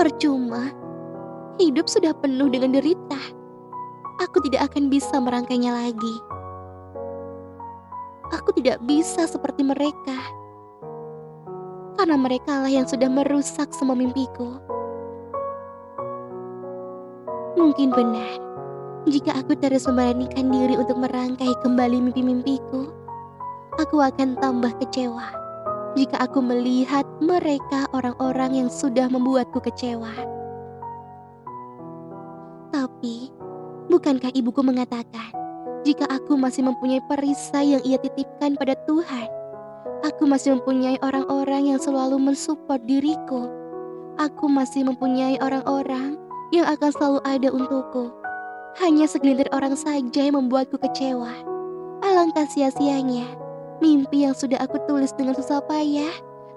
Percuma, 0.00 0.72
hidup 1.60 1.84
sudah 1.84 2.16
penuh 2.16 2.48
dengan 2.48 2.80
derita. 2.80 3.20
Aku 4.24 4.40
tidak 4.48 4.72
akan 4.72 4.88
bisa 4.88 5.20
merangkainya 5.20 5.68
lagi. 5.68 6.16
Aku 8.32 8.56
tidak 8.56 8.80
bisa 8.88 9.28
seperti 9.28 9.60
mereka. 9.60 10.16
Karena 12.00 12.16
mereka 12.16 12.64
lah 12.64 12.72
yang 12.72 12.88
sudah 12.88 13.12
merusak 13.12 13.68
semua 13.76 13.92
mimpiku. 13.92 14.56
Mungkin 17.60 17.92
benar, 17.92 18.32
jika 19.04 19.36
aku 19.44 19.52
terus 19.60 19.84
memberanikan 19.84 20.48
diri 20.48 20.72
untuk 20.72 20.96
merangkai 20.96 21.52
kembali 21.60 22.00
mimpi-mimpiku, 22.08 22.96
aku 23.76 24.00
akan 24.00 24.40
tambah 24.40 24.72
kecewa 24.80 25.37
jika 25.98 26.22
aku 26.22 26.38
melihat 26.38 27.02
mereka 27.18 27.90
orang-orang 27.90 28.62
yang 28.62 28.70
sudah 28.70 29.10
membuatku 29.10 29.58
kecewa. 29.58 30.14
Tapi, 32.70 33.34
bukankah 33.90 34.30
ibuku 34.30 34.62
mengatakan, 34.62 35.34
jika 35.82 36.06
aku 36.06 36.38
masih 36.38 36.62
mempunyai 36.62 37.02
perisai 37.10 37.74
yang 37.74 37.82
ia 37.82 37.98
titipkan 37.98 38.54
pada 38.54 38.78
Tuhan, 38.86 39.26
aku 40.06 40.22
masih 40.30 40.54
mempunyai 40.54 41.02
orang-orang 41.02 41.74
yang 41.74 41.82
selalu 41.82 42.14
mensupport 42.22 42.78
diriku. 42.86 43.50
Aku 44.22 44.46
masih 44.46 44.86
mempunyai 44.86 45.34
orang-orang 45.42 46.14
yang 46.54 46.70
akan 46.70 46.90
selalu 46.94 47.18
ada 47.26 47.48
untukku. 47.50 48.14
Hanya 48.78 49.10
segelintir 49.10 49.50
orang 49.50 49.74
saja 49.74 50.22
yang 50.22 50.38
membuatku 50.38 50.78
kecewa. 50.78 51.34
Alangkah 52.06 52.46
sia-sianya, 52.46 53.26
mimpi 53.78 54.26
yang 54.26 54.34
sudah 54.34 54.58
aku 54.62 54.78
tulis 54.86 55.14
dengan 55.14 55.34
susah 55.34 55.62
payah, 55.66 56.10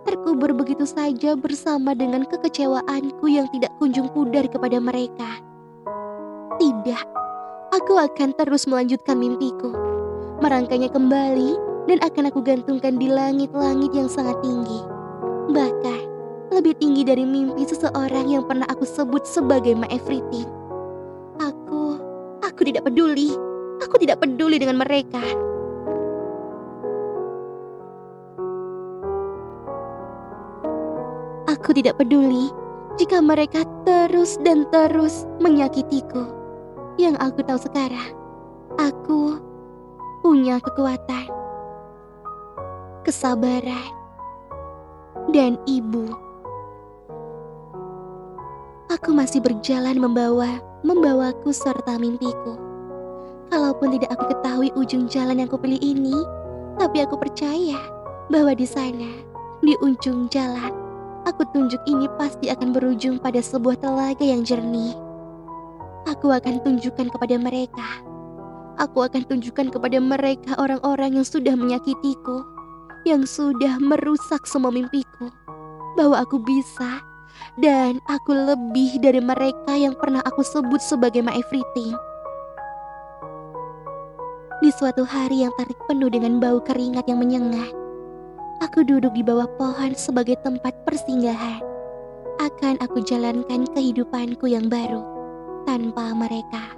terkubur 0.06 0.54
begitu 0.54 0.86
saja 0.86 1.38
bersama 1.38 1.94
dengan 1.94 2.26
kekecewaanku 2.26 3.26
yang 3.30 3.46
tidak 3.54 3.72
kunjung 3.78 4.10
pudar 4.14 4.46
kepada 4.50 4.82
mereka. 4.82 5.42
Tidak, 6.58 7.04
aku 7.74 7.94
akan 7.98 8.34
terus 8.38 8.66
melanjutkan 8.70 9.18
mimpiku, 9.18 9.74
merangkainya 10.42 10.90
kembali 10.90 11.58
dan 11.90 11.98
akan 12.06 12.30
aku 12.30 12.40
gantungkan 12.46 12.98
di 12.98 13.10
langit-langit 13.10 13.92
yang 13.94 14.10
sangat 14.10 14.38
tinggi. 14.46 14.82
Bahkan, 15.50 16.02
lebih 16.52 16.78
tinggi 16.78 17.02
dari 17.08 17.26
mimpi 17.26 17.66
seseorang 17.66 18.28
yang 18.30 18.44
pernah 18.46 18.68
aku 18.70 18.86
sebut 18.86 19.26
sebagai 19.26 19.74
my 19.74 19.90
everything. 19.90 20.46
Aku, 21.42 21.98
aku 22.46 22.62
tidak 22.68 22.86
peduli. 22.86 23.34
Aku 23.82 23.98
tidak 23.98 24.22
peduli 24.22 24.62
dengan 24.62 24.78
mereka. 24.78 25.51
Aku 31.62 31.78
tidak 31.78 32.02
peduli 32.02 32.50
jika 32.98 33.22
mereka 33.22 33.62
terus 33.86 34.42
dan 34.42 34.66
terus 34.74 35.30
menyakitiku. 35.38 36.26
Yang 36.98 37.22
aku 37.22 37.40
tahu 37.46 37.60
sekarang, 37.62 38.18
aku 38.82 39.38
punya 40.26 40.58
kekuatan, 40.58 41.30
kesabaran, 43.06 43.94
dan 45.30 45.62
ibu. 45.70 46.10
Aku 48.90 49.14
masih 49.14 49.46
berjalan 49.46 50.02
membawa, 50.02 50.58
membawaku 50.82 51.54
serta 51.54 52.02
mimpiku. 52.02 52.58
Kalaupun 53.54 54.02
tidak 54.02 54.18
aku 54.18 54.34
ketahui 54.34 54.74
ujung 54.74 55.06
jalan 55.06 55.46
yang 55.46 55.50
kupilih 55.54 55.78
ini, 55.78 56.26
tapi 56.82 57.06
aku 57.06 57.22
percaya 57.22 57.78
bahwa 58.34 58.50
di 58.58 58.66
sana, 58.66 59.14
di 59.62 59.78
ujung 59.86 60.26
jalan, 60.34 60.81
aku 61.26 61.46
tunjuk 61.54 61.82
ini 61.86 62.10
pasti 62.18 62.50
akan 62.50 62.74
berujung 62.74 63.22
pada 63.22 63.40
sebuah 63.42 63.78
telaga 63.82 64.24
yang 64.24 64.42
jernih. 64.42 64.94
Aku 66.10 66.34
akan 66.34 66.62
tunjukkan 66.66 67.14
kepada 67.14 67.36
mereka. 67.38 67.88
Aku 68.82 69.06
akan 69.06 69.28
tunjukkan 69.30 69.70
kepada 69.70 70.02
mereka 70.02 70.58
orang-orang 70.58 71.22
yang 71.22 71.28
sudah 71.28 71.54
menyakitiku, 71.54 72.42
yang 73.06 73.28
sudah 73.30 73.78
merusak 73.78 74.42
semua 74.50 74.74
mimpiku, 74.74 75.30
bahwa 75.94 76.26
aku 76.26 76.42
bisa 76.42 77.06
dan 77.60 78.00
aku 78.10 78.32
lebih 78.34 78.98
dari 79.04 79.20
mereka 79.20 79.76
yang 79.76 79.94
pernah 79.98 80.24
aku 80.26 80.42
sebut 80.42 80.80
sebagai 80.82 81.22
my 81.22 81.36
everything. 81.36 81.94
Di 84.62 84.70
suatu 84.78 85.02
hari 85.02 85.42
yang 85.42 85.54
tarik 85.58 85.78
penuh 85.90 86.10
dengan 86.10 86.38
bau 86.38 86.62
keringat 86.62 87.10
yang 87.10 87.18
menyengat, 87.18 87.74
aku 88.62 88.86
duduk 88.86 89.12
di 89.18 89.26
bawah 89.26 89.50
pohon 89.58 89.98
sebagai 89.98 90.38
tempat 90.46 90.78
persinggahan. 90.86 91.66
Akan 92.38 92.78
aku 92.82 93.02
jalankan 93.02 93.66
kehidupanku 93.74 94.46
yang 94.50 94.70
baru 94.70 95.02
tanpa 95.66 96.14
mereka, 96.14 96.74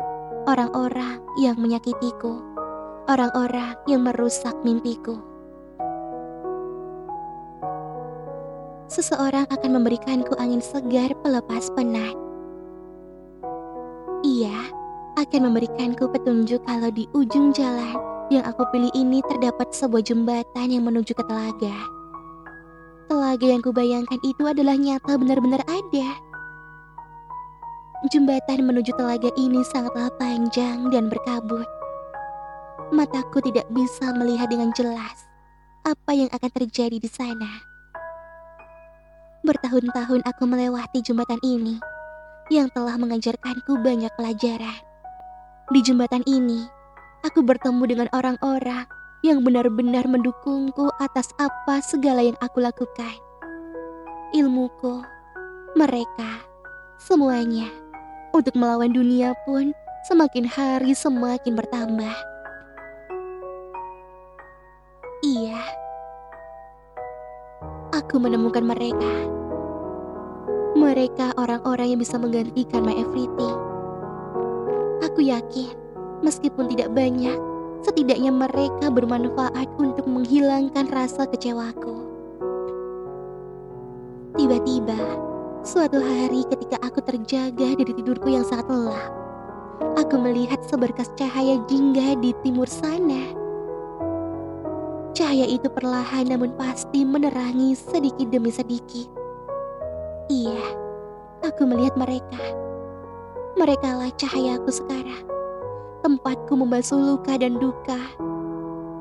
orang-orang 0.47 1.19
yang 1.39 1.59
menyakitiku, 1.59 2.39
orang-orang 3.11 3.75
yang 3.85 4.01
merusak 4.03 4.55
mimpiku. 4.63 5.19
seseorang 8.93 9.49
akan 9.49 9.81
memberikanku 9.81 10.37
angin 10.37 10.61
segar 10.61 11.09
pelepas 11.25 11.65
penat. 11.73 12.13
Ia 14.21 14.69
akan 15.17 15.49
memberikanku 15.49 16.13
petunjuk 16.13 16.61
kalau 16.61 16.93
di 16.93 17.09
ujung 17.17 17.49
jalan 17.57 18.12
yang 18.33 18.45
aku 18.49 18.65
pilih 18.73 18.89
ini 18.97 19.21
terdapat 19.29 19.69
sebuah 19.69 20.01
jembatan 20.01 20.73
yang 20.73 20.89
menuju 20.89 21.13
ke 21.13 21.23
telaga. 21.29 21.77
Telaga 23.05 23.45
yang 23.45 23.61
kubayangkan 23.61 24.17
itu 24.25 24.43
adalah 24.49 24.73
nyata 24.73 25.13
benar-benar 25.21 25.61
ada. 25.69 26.09
Jembatan 28.09 28.65
menuju 28.65 28.91
telaga 28.97 29.29
ini 29.37 29.61
sangatlah 29.69 30.09
panjang 30.17 30.89
dan 30.89 31.13
berkabut. 31.13 31.69
Mataku 32.89 33.39
tidak 33.45 33.69
bisa 33.71 34.11
melihat 34.17 34.49
dengan 34.49 34.73
jelas 34.73 35.29
apa 35.85 36.11
yang 36.11 36.27
akan 36.33 36.51
terjadi 36.51 36.97
di 36.97 37.09
sana. 37.11 37.63
Bertahun-tahun 39.43 40.23
aku 40.25 40.43
melewati 40.47 41.03
jembatan 41.05 41.39
ini 41.43 41.77
yang 42.51 42.71
telah 42.71 42.95
mengajarkanku 42.95 43.79
banyak 43.79 44.11
pelajaran. 44.15 44.79
Di 45.71 45.79
jembatan 45.79 46.23
ini, 46.27 46.67
aku 47.23 47.39
bertemu 47.39 47.83
dengan 47.87 48.07
orang-orang 48.11 48.83
yang 49.23 49.39
benar-benar 49.39 50.03
mendukungku 50.03 50.91
atas 50.99 51.31
apa 51.39 51.79
segala 51.79 52.19
yang 52.19 52.35
aku 52.43 52.59
lakukan. 52.59 53.15
Ilmuku, 54.35 54.99
mereka, 55.79 56.43
semuanya 56.99 57.71
untuk 58.35 58.51
melawan 58.59 58.91
dunia 58.91 59.31
pun 59.47 59.71
semakin 60.03 60.43
hari 60.43 60.91
semakin 60.91 61.55
bertambah. 61.55 62.15
Iya, 65.23 65.55
aku 67.95 68.19
menemukan 68.19 68.67
mereka. 68.67 69.31
Mereka 70.75 71.39
orang-orang 71.39 71.95
yang 71.95 72.01
bisa 72.03 72.19
menggantikan 72.19 72.83
my 72.83 72.91
everything. 72.91 73.55
Aku 74.99 75.23
yakin, 75.23 75.82
meskipun 76.23 76.71
tidak 76.71 76.89
banyak, 76.95 77.35
setidaknya 77.83 78.31
mereka 78.31 78.87
bermanfaat 78.87 79.67
untuk 79.75 80.07
menghilangkan 80.07 80.87
rasa 80.89 81.27
kecewaku. 81.27 81.99
Tiba-tiba, 84.33 84.97
suatu 85.61 86.01
hari 86.01 86.47
ketika 86.49 86.81
aku 86.81 87.03
terjaga 87.05 87.77
dari 87.77 87.91
tidurku 87.93 88.31
yang 88.31 88.41
sangat 88.41 88.65
lelap, 88.71 89.13
aku 89.99 90.15
melihat 90.17 90.57
seberkas 90.65 91.11
cahaya 91.19 91.61
jingga 91.69 92.17
di 92.17 92.33
timur 92.41 92.65
sana. 92.65 93.35
Cahaya 95.13 95.45
itu 95.45 95.69
perlahan 95.69 96.33
namun 96.33 96.57
pasti 96.57 97.05
menerangi 97.05 97.77
sedikit 97.77 98.33
demi 98.33 98.49
sedikit. 98.49 99.05
Iya, 100.33 100.65
aku 101.45 101.69
melihat 101.69 101.93
mereka. 101.93 102.41
Merekalah 103.53 104.09
cahayaku 104.17 104.73
sekarang. 104.73 105.32
Tempatku 106.03 106.59
membasuh 106.59 106.99
luka 106.99 107.39
dan 107.39 107.55
duka. 107.63 107.95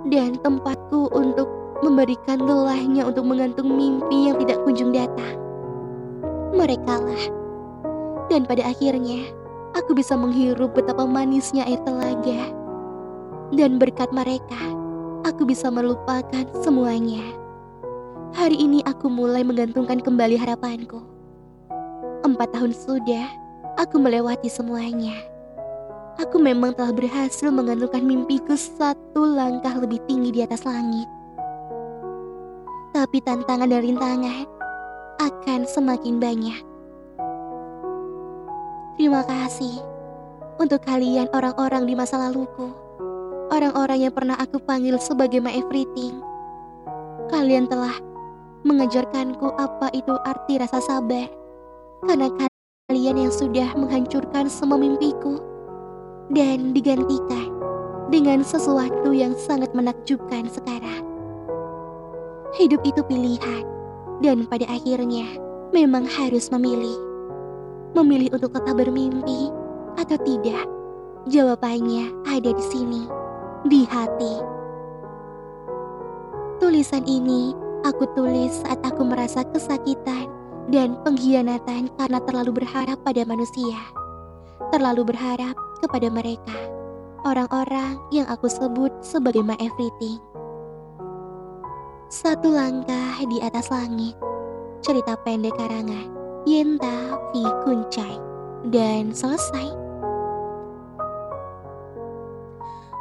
Dan 0.07 0.39
tempatku 0.39 1.11
untuk 1.11 1.51
memberikan 1.83 2.39
lelahnya 2.39 3.11
untuk 3.11 3.27
menggantung 3.27 3.74
mimpi 3.74 4.31
yang 4.31 4.39
tidak 4.39 4.62
kunjung 4.62 4.95
datang. 4.95 5.35
Merekalah. 6.55 7.27
Dan 8.31 8.47
pada 8.47 8.70
akhirnya, 8.70 9.35
aku 9.74 9.99
bisa 9.99 10.15
menghirup 10.15 10.79
betapa 10.79 11.03
manisnya 11.03 11.66
air 11.66 11.83
telaga. 11.83 12.55
Dan 13.51 13.83
berkat 13.83 14.15
mereka, 14.15 14.62
aku 15.27 15.43
bisa 15.43 15.74
melupakan 15.74 16.47
semuanya. 16.62 17.35
Hari 18.31 18.55
ini 18.55 18.79
aku 18.87 19.11
mulai 19.11 19.43
menggantungkan 19.43 19.99
kembali 19.99 20.39
harapanku. 20.39 21.03
Empat 22.23 22.55
tahun 22.55 22.70
sudah, 22.70 23.27
aku 23.74 23.99
melewati 23.99 24.47
semuanya. 24.47 25.31
Aku 26.20 26.36
memang 26.36 26.76
telah 26.76 26.93
berhasil 26.93 27.48
menggantungkan 27.48 28.05
mimpiku 28.05 28.52
satu 28.52 29.24
langkah 29.24 29.72
lebih 29.80 29.97
tinggi 30.05 30.28
di 30.28 30.40
atas 30.44 30.68
langit. 30.68 31.09
tapi 32.93 33.24
tantangan 33.24 33.72
dan 33.72 33.80
rintangan 33.82 34.47
akan 35.18 35.60
semakin 35.64 36.20
banyak. 36.20 36.60
Terima 38.94 39.24
kasih 39.24 39.80
untuk 40.60 40.84
kalian 40.84 41.26
orang-orang 41.32 41.89
di 41.89 41.97
masa 41.97 42.20
laluku. 42.20 42.70
Orang-orang 43.51 44.06
yang 44.06 44.14
pernah 44.14 44.36
aku 44.39 44.60
panggil 44.62 45.01
sebagai 45.01 45.40
my 45.40 45.51
everything. 45.51 46.20
Kalian 47.32 47.66
telah 47.66 47.97
mengajarkanku 48.62 49.51
apa 49.56 49.89
itu 49.97 50.14
arti 50.28 50.60
rasa 50.60 50.78
sabar. 50.78 51.26
Karena 52.06 52.28
kalian 52.86 53.28
yang 53.28 53.32
sudah 53.32 53.72
menghancurkan 53.74 54.47
semua 54.47 54.78
mimpiku 54.78 55.52
dan 56.32 56.72
digantikan 56.72 57.52
dengan 58.09 58.40
sesuatu 58.44 59.12
yang 59.12 59.36
sangat 59.36 59.72
menakjubkan 59.76 60.48
sekarang. 60.48 61.04
Hidup 62.56 62.84
itu 62.84 63.00
pilihan, 63.04 63.64
dan 64.20 64.44
pada 64.44 64.68
akhirnya 64.68 65.24
memang 65.72 66.04
harus 66.04 66.52
memilih. 66.52 66.96
Memilih 67.96 68.32
untuk 68.36 68.52
tetap 68.56 68.76
bermimpi 68.76 69.52
atau 69.96 70.16
tidak. 70.20 70.68
Jawabannya 71.28 72.12
ada 72.28 72.50
di 72.52 72.64
sini, 72.68 73.09
di 73.68 73.84
hati. 73.88 74.34
Tulisan 76.60 77.04
ini 77.09 77.52
aku 77.84 78.09
tulis 78.16 78.64
saat 78.64 78.80
aku 78.84 79.04
merasa 79.04 79.44
kesakitan 79.48 80.28
dan 80.72 80.96
pengkhianatan 81.04 81.92
karena 81.96 82.18
terlalu 82.24 82.62
berharap 82.62 82.98
pada 83.04 83.22
manusia. 83.24 84.02
Terlalu 84.70 85.10
berharap 85.10 85.59
kepada 85.82 86.06
mereka, 86.12 86.55
orang-orang 87.26 87.98
yang 88.14 88.30
aku 88.30 88.47
sebut 88.47 88.94
sebagai 89.02 89.43
my 89.43 89.59
everything. 89.59 90.22
Satu 92.12 92.52
langkah 92.52 93.18
di 93.26 93.40
atas 93.40 93.72
langit. 93.72 94.14
Cerita 94.84 95.16
pendek 95.24 95.56
karangan 95.56 96.12
Yenta 96.44 97.18
V. 97.32 97.43
Kuncai. 97.64 98.20
Dan 98.70 99.10
selesai. 99.10 99.74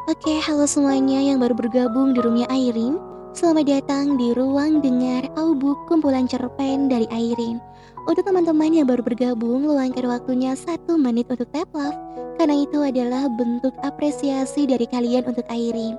Oke, 0.10 0.42
halo 0.42 0.66
semuanya 0.66 1.22
yang 1.22 1.38
baru 1.38 1.54
bergabung 1.54 2.18
di 2.18 2.20
roomnya 2.22 2.50
Airin. 2.50 2.98
Selamat 3.32 3.70
datang 3.70 4.18
di 4.18 4.34
ruang 4.34 4.82
dengar 4.82 5.30
audiobook 5.38 5.86
kumpulan 5.86 6.26
cerpen 6.26 6.90
dari 6.90 7.06
Airin. 7.14 7.62
Untuk 8.10 8.26
teman-teman 8.26 8.74
yang 8.74 8.90
baru 8.90 9.06
bergabung, 9.06 9.70
luangkan 9.70 10.10
waktunya 10.10 10.58
satu 10.58 10.98
menit 10.98 11.30
untuk 11.30 11.46
tap 11.54 11.70
love 11.78 11.94
karena 12.42 12.66
itu 12.66 12.82
adalah 12.82 13.30
bentuk 13.30 13.78
apresiasi 13.86 14.66
dari 14.66 14.90
kalian 14.90 15.30
untuk 15.30 15.46
Airin. 15.54 15.94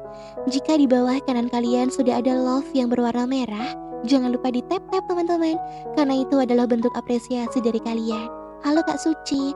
Jika 0.50 0.74
di 0.74 0.90
bawah 0.90 1.22
kanan 1.22 1.46
kalian 1.46 1.94
sudah 1.94 2.18
ada 2.18 2.34
love 2.34 2.66
yang 2.74 2.90
berwarna 2.90 3.22
merah, 3.30 3.78
jangan 4.02 4.34
lupa 4.34 4.50
di 4.50 4.58
tap-tap 4.66 5.06
teman-teman, 5.06 5.54
karena 5.94 6.26
itu 6.26 6.42
adalah 6.42 6.66
bentuk 6.66 6.90
apresiasi 6.98 7.62
dari 7.62 7.78
kalian. 7.78 8.26
Halo 8.66 8.82
Kak 8.82 8.98
Suci. 8.98 9.54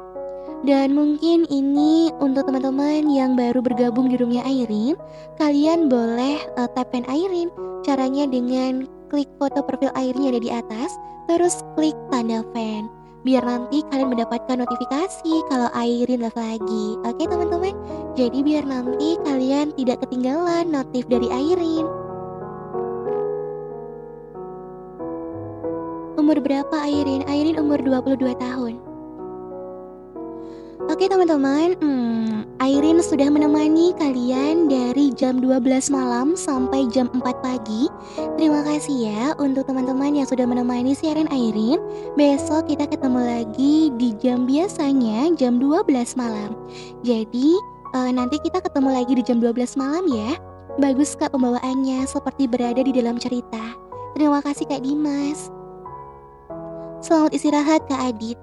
Dan 0.62 0.94
mungkin 0.94 1.51
ini 1.51 2.14
untuk 2.23 2.47
teman-teman 2.47 3.10
yang 3.10 3.35
baru 3.35 3.59
bergabung 3.59 4.06
di 4.06 4.16
roomnya 4.23 4.47
Airin, 4.47 4.94
kalian 5.43 5.90
boleh 5.90 6.39
uh, 6.55 6.70
tapkan 6.78 7.02
Airin. 7.10 7.51
Caranya 7.82 8.31
dengan 8.31 8.86
klik 9.10 9.31
foto 9.39 9.62
profil 9.62 9.90
Airin 9.98 10.27
yang 10.27 10.39
ada 10.39 10.43
di 10.43 10.51
atas, 10.55 10.94
terus 11.26 11.62
klik 11.74 11.94
tanda 12.10 12.42
fan 12.54 12.90
biar 13.26 13.42
nanti 13.42 13.82
kalian 13.90 14.14
mendapatkan 14.14 14.62
notifikasi 14.62 15.34
kalau 15.50 15.66
Airin 15.74 16.22
live 16.22 16.38
lagi. 16.38 16.94
Oke 17.02 17.26
teman-teman, 17.26 17.74
jadi 18.14 18.38
biar 18.38 18.62
nanti 18.62 19.18
kalian 19.26 19.74
tidak 19.74 19.98
ketinggalan 20.06 20.70
notif 20.70 21.10
dari 21.10 21.26
Airin. 21.34 21.90
Umur 26.14 26.38
berapa 26.38 26.76
Airin? 26.86 27.26
Airin 27.26 27.58
umur 27.58 27.82
22 27.82 28.30
tahun. 28.38 28.85
Oke 30.86 31.10
teman-teman, 31.10 31.74
hmm, 31.82 32.62
Airin 32.62 33.02
sudah 33.02 33.26
menemani 33.26 33.90
kalian 33.98 34.70
dari 34.70 35.10
jam 35.10 35.42
12 35.42 35.90
malam 35.90 36.38
sampai 36.38 36.86
jam 36.86 37.10
4 37.10 37.26
pagi. 37.42 37.90
Terima 38.38 38.62
kasih 38.62 39.10
ya 39.10 39.22
untuk 39.42 39.66
teman-teman 39.66 40.14
yang 40.14 40.30
sudah 40.30 40.46
menemani 40.46 40.94
siaran 40.94 41.26
Airin. 41.34 41.82
Besok 42.14 42.70
kita 42.70 42.86
ketemu 42.86 43.18
lagi 43.18 43.90
di 43.98 44.14
jam 44.22 44.46
biasanya 44.46 45.34
jam 45.34 45.58
12 45.58 45.90
malam. 46.14 46.54
Jadi 47.02 47.58
uh, 47.90 48.10
nanti 48.14 48.38
kita 48.46 48.62
ketemu 48.62 48.94
lagi 48.94 49.18
di 49.18 49.26
jam 49.26 49.42
12 49.42 49.74
malam 49.74 50.06
ya. 50.06 50.38
Bagus 50.78 51.18
kak 51.18 51.34
pembawaannya 51.34 52.06
seperti 52.06 52.46
berada 52.46 52.78
di 52.78 52.94
dalam 52.94 53.18
cerita. 53.18 53.74
Terima 54.14 54.38
kasih 54.38 54.70
Kak 54.70 54.86
Dimas. 54.86 55.50
Selamat 57.02 57.34
istirahat 57.34 57.84
Kak 57.90 58.14
Adit. 58.14 58.38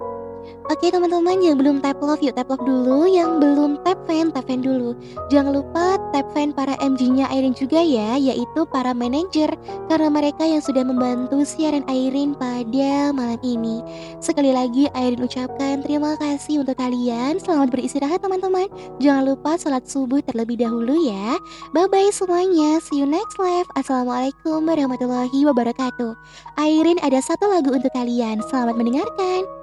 Oke 0.72 0.88
teman-teman 0.88 1.44
yang 1.44 1.60
belum 1.60 1.84
tap 1.84 2.00
love 2.00 2.24
yuk 2.24 2.40
tap 2.40 2.48
love 2.48 2.64
dulu. 2.64 3.04
Yang 3.04 3.44
belum 3.44 3.72
tap 3.84 4.00
fan 4.08 4.32
tap 4.32 4.48
fan 4.48 4.64
dulu. 4.64 4.96
Jangan 5.28 5.60
lupa 5.60 6.00
tap 6.16 6.24
fan 6.32 6.56
para 6.56 6.80
MG-nya 6.80 7.28
Airin 7.28 7.52
juga 7.52 7.84
ya 7.84 8.16
Yaitu 8.16 8.64
para 8.72 8.96
manajer. 8.96 9.52
Karena 9.92 10.08
mereka 10.08 10.48
yang 10.48 10.64
sudah 10.64 10.88
membantu 10.88 11.44
siaran 11.44 11.84
Airin 11.92 12.32
pada 12.40 13.12
malam 13.12 13.40
ini. 13.44 13.84
Sekali 14.24 14.56
lagi 14.56 14.88
Airin 14.96 15.28
ucapkan 15.28 15.84
terima 15.84 16.16
kasih 16.16 16.64
untuk 16.64 16.80
kalian. 16.80 17.44
Selamat 17.44 17.68
beristirahat 17.68 18.24
teman-teman. 18.24 18.72
Jangan 19.04 19.36
lupa 19.36 19.60
sholat 19.60 19.84
subuh 19.84 20.24
terlebih 20.24 20.64
dahulu 20.64 20.96
ya. 20.96 21.36
Bye 21.76 21.92
bye 21.92 22.08
semuanya. 22.16 22.80
See 22.80 23.04
you 23.04 23.08
next 23.08 23.36
live. 23.36 23.68
Assalamualaikum 23.76 24.64
warahmatullahi 24.64 25.44
wabarakatuh. 25.44 26.16
Airin 26.56 27.04
ada 27.04 27.20
satu 27.20 27.52
lagu 27.52 27.76
untuk 27.76 27.92
kalian. 27.92 28.40
Selamat 28.48 28.80
mendengarkan 28.80 29.63